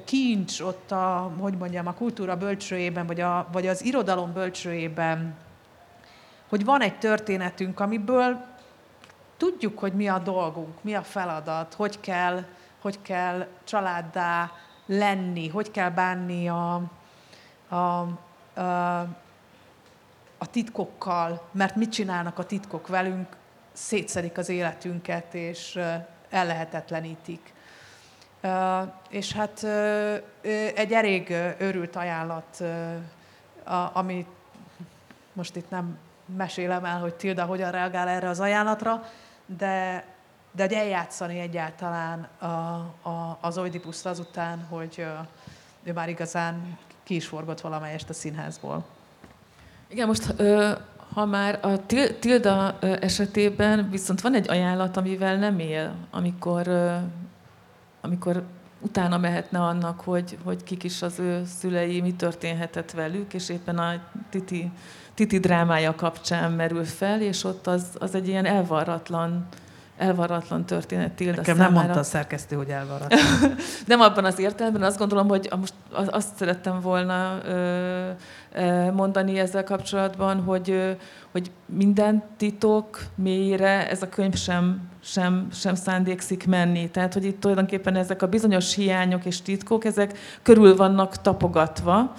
kincs 0.04 0.60
ott 0.60 0.90
a, 0.90 1.32
hogy 1.38 1.56
mondjam, 1.56 1.86
a 1.86 1.94
kultúra 1.94 2.36
bölcsőjében, 2.36 3.06
vagy, 3.06 3.20
a, 3.20 3.48
vagy 3.52 3.66
az 3.66 3.84
irodalom 3.84 4.32
bölcsőjében, 4.32 5.34
hogy 6.54 6.64
van 6.64 6.80
egy 6.80 6.98
történetünk, 6.98 7.80
amiből 7.80 8.44
tudjuk, 9.36 9.78
hogy 9.78 9.92
mi 9.92 10.08
a 10.08 10.18
dolgunk, 10.18 10.82
mi 10.82 10.94
a 10.94 11.02
feladat, 11.02 11.74
hogy 11.74 12.00
kell, 12.00 12.44
hogy 12.80 13.02
kell 13.02 13.46
családdá 13.64 14.52
lenni, 14.86 15.48
hogy 15.48 15.70
kell 15.70 15.90
bánni 15.90 16.48
a, 16.48 16.82
a, 17.68 17.74
a, 17.74 19.00
a 20.38 20.46
titkokkal, 20.50 21.48
mert 21.52 21.76
mit 21.76 21.92
csinálnak 21.92 22.38
a 22.38 22.46
titkok 22.46 22.88
velünk, 22.88 23.36
szétszedik 23.72 24.38
az 24.38 24.48
életünket, 24.48 25.34
és 25.34 25.80
ellehetetlenítik. 26.30 27.52
És 29.08 29.32
hát 29.32 29.64
egy 30.74 30.92
elég 30.92 31.30
őrült 31.58 31.96
ajánlat, 31.96 32.62
ami 33.92 34.26
most 35.32 35.56
itt 35.56 35.70
nem 35.70 35.98
mesélem 36.36 36.84
el, 36.84 37.00
hogy 37.00 37.14
Tilda 37.14 37.44
hogyan 37.44 37.70
reagál 37.70 38.08
erre 38.08 38.28
az 38.28 38.40
ajánlatra, 38.40 39.02
de, 39.46 40.04
de 40.52 40.62
hogy 40.62 40.72
eljátszani 40.72 41.38
egyáltalán 41.38 42.28
a, 42.38 42.44
a, 43.08 43.38
az 43.40 43.58
Oedipuszt 43.58 44.06
azután, 44.06 44.66
hogy 44.68 45.06
ő 45.82 45.92
már 45.92 46.08
igazán 46.08 46.78
ki 47.02 47.14
is 47.14 47.26
forgott 47.26 47.60
valamelyest 47.60 48.08
a 48.08 48.12
színházból. 48.12 48.84
Igen, 49.88 50.06
most 50.06 50.34
ha 51.14 51.24
már 51.24 51.58
a 51.62 51.86
Tilda 52.20 52.78
esetében 52.80 53.90
viszont 53.90 54.20
van 54.20 54.34
egy 54.34 54.50
ajánlat, 54.50 54.96
amivel 54.96 55.36
nem 55.36 55.58
él, 55.58 55.94
amikor, 56.10 56.68
amikor 58.00 58.42
utána 58.80 59.18
mehetne 59.18 59.60
annak, 59.60 60.00
hogy, 60.00 60.38
hogy 60.44 60.62
kik 60.62 60.82
is 60.84 61.02
az 61.02 61.18
ő 61.18 61.44
szülei, 61.44 62.00
mi 62.00 62.14
történhetett 62.14 62.90
velük, 62.90 63.34
és 63.34 63.48
éppen 63.48 63.78
a 63.78 64.02
Titi, 64.30 64.70
Titi 65.14 65.38
drámája 65.38 65.94
kapcsán 65.94 66.52
merül 66.52 66.84
fel, 66.84 67.20
és 67.20 67.44
ott 67.44 67.66
az, 67.66 67.86
az 67.98 68.14
egy 68.14 68.28
ilyen 68.28 68.44
elvarratlan 68.44 69.48
elvarratlan 69.96 70.64
történet 70.64 71.12
Tilda 71.12 71.36
Nekem 71.36 71.56
számára. 71.56 71.72
nem 71.72 71.82
mondta 71.82 72.00
a 72.00 72.02
szerkesztő, 72.02 72.56
hogy 72.56 72.68
elvarratlan. 72.68 73.20
nem 73.86 74.00
abban 74.00 74.24
az 74.24 74.38
értelemben, 74.38 74.82
azt 74.82 74.98
gondolom, 74.98 75.28
hogy 75.28 75.48
most 75.60 75.74
azt 75.92 76.36
szerettem 76.36 76.80
volna 76.80 77.40
mondani 78.92 79.38
ezzel 79.38 79.64
kapcsolatban, 79.64 80.40
hogy, 80.42 80.96
hogy 81.32 81.50
minden 81.66 82.22
titok 82.36 83.00
mélyére 83.14 83.88
ez 83.90 84.02
a 84.02 84.08
könyv 84.08 84.34
sem, 84.34 84.80
sem, 85.02 85.48
sem 85.52 85.74
szándékszik 85.74 86.46
menni. 86.46 86.90
Tehát, 86.90 87.12
hogy 87.12 87.24
itt 87.24 87.40
tulajdonképpen 87.40 87.96
ezek 87.96 88.22
a 88.22 88.26
bizonyos 88.26 88.74
hiányok 88.74 89.24
és 89.24 89.42
titkok, 89.42 89.84
ezek 89.84 90.18
körül 90.42 90.76
vannak 90.76 91.20
tapogatva, 91.20 92.14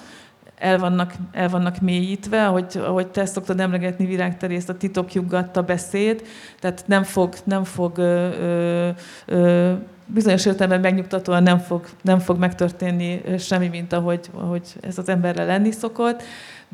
el 0.58 0.80
vannak, 0.80 1.14
el 1.32 1.50
vannak 1.50 1.80
mélyítve, 1.82 2.46
ahogy, 2.46 2.78
ahogy 2.78 3.08
te 3.08 3.26
szoktad 3.26 3.60
emlegetni, 3.60 4.06
Virág 4.06 4.38
Terész, 4.38 4.70
a 4.70 4.78
titokjuggatta 4.78 5.62
beszéd, 5.62 6.22
tehát 6.60 6.84
nem 6.88 7.04
fog, 7.04 7.34
nem 7.44 7.64
fog 7.64 7.98
ö, 7.98 8.30
ö, 8.40 8.90
ö, 9.26 9.74
bizonyos 10.06 10.46
értelemben 10.46 10.80
megnyugtatóan 10.80 11.44
nem 11.44 11.58
fog, 11.58 11.86
nem 12.02 12.20
fog 12.20 12.38
megtörténni 12.38 13.22
semmi, 13.40 13.68
mint 13.68 13.94
ahogy, 13.94 14.30
ahogy 14.34 14.76
ez 14.82 14.98
az 14.98 15.10
emberre 15.10 15.44
lenni 15.44 15.72
szokott, 15.72 16.24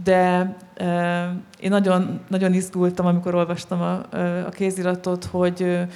de 0.04 0.56
ö, 0.78 0.84
én 1.60 1.70
nagyon, 1.70 2.20
nagyon 2.28 2.54
izgultam, 2.54 3.06
amikor 3.06 3.36
olvastam 3.36 3.82
a, 3.82 3.94
a 4.46 4.50
kéziratot, 4.50 5.26
hogy 5.26 5.88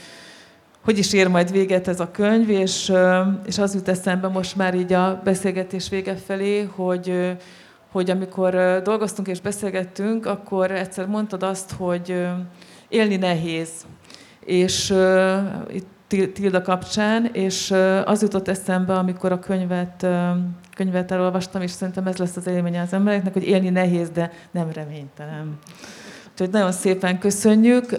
hogy 0.86 0.98
is 0.98 1.14
ér 1.14 1.28
majd 1.28 1.52
véget 1.52 1.88
ez 1.88 2.00
a 2.00 2.12
könyv, 2.12 2.50
és, 2.50 2.92
és 3.46 3.58
az 3.58 3.74
jut 3.74 3.88
eszembe 3.88 4.28
most 4.28 4.56
már 4.56 4.76
így 4.76 4.94
a 4.94 5.22
beszélgetés 5.24 5.90
vége 5.90 6.16
felé, 6.16 6.62
hogy, 6.76 7.36
hogy 7.96 8.10
amikor 8.10 8.82
dolgoztunk 8.84 9.28
és 9.28 9.42
beszélgettünk, 9.42 10.26
akkor 10.26 10.72
egyszer 10.72 11.08
mondtad 11.08 11.44
azt, 11.44 11.72
hogy 11.72 12.28
élni 12.88 13.16
nehéz. 13.16 13.70
És 14.46 14.94
itt 15.70 16.34
Tilda 16.34 16.62
kapcsán, 16.62 17.30
és 17.34 17.74
az 18.06 18.22
jutott 18.22 18.48
eszembe, 18.48 18.94
amikor 18.94 19.32
a 19.32 19.40
könyvet, 19.40 20.08
könyvet 20.76 21.12
elolvastam, 21.12 21.62
és 21.62 21.72
szerintem 21.72 22.08
ez 22.08 22.18
lesz 22.18 22.36
az 22.36 22.48
élménye 22.48 22.82
az 22.82 22.94
embereknek, 22.94 23.34
hogy 23.34 23.48
élni 23.48 23.70
nehéz, 23.70 24.10
de 24.10 24.32
nem 24.52 24.72
reménytelen. 24.74 25.58
Úgyhogy 26.32 26.50
nagyon 26.50 26.72
szépen 26.72 27.20
köszönjük. 27.20 27.92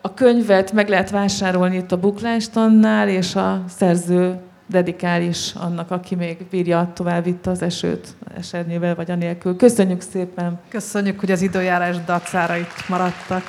A 0.00 0.14
könyvet 0.14 0.72
meg 0.72 0.88
lehet 0.88 1.10
vásárolni 1.10 1.76
itt 1.76 1.92
a 1.92 1.98
Buklástannál, 1.98 3.08
és 3.08 3.34
a 3.34 3.64
szerző 3.68 4.38
dedikál 4.66 5.22
is 5.22 5.52
annak, 5.54 5.90
aki 5.90 6.14
még 6.14 6.46
bírja 6.50 6.90
tovább 6.94 7.24
vitte 7.24 7.50
az 7.50 7.62
esőt 7.62 8.14
esernyővel 8.36 8.94
vagy 8.94 9.10
anélkül. 9.10 9.56
Köszönjük 9.56 10.00
szépen! 10.00 10.60
Köszönjük, 10.68 11.20
hogy 11.20 11.30
az 11.30 11.42
időjárás 11.42 11.96
dacára 12.04 12.56
itt 12.56 12.88
maradtak. 12.88 13.42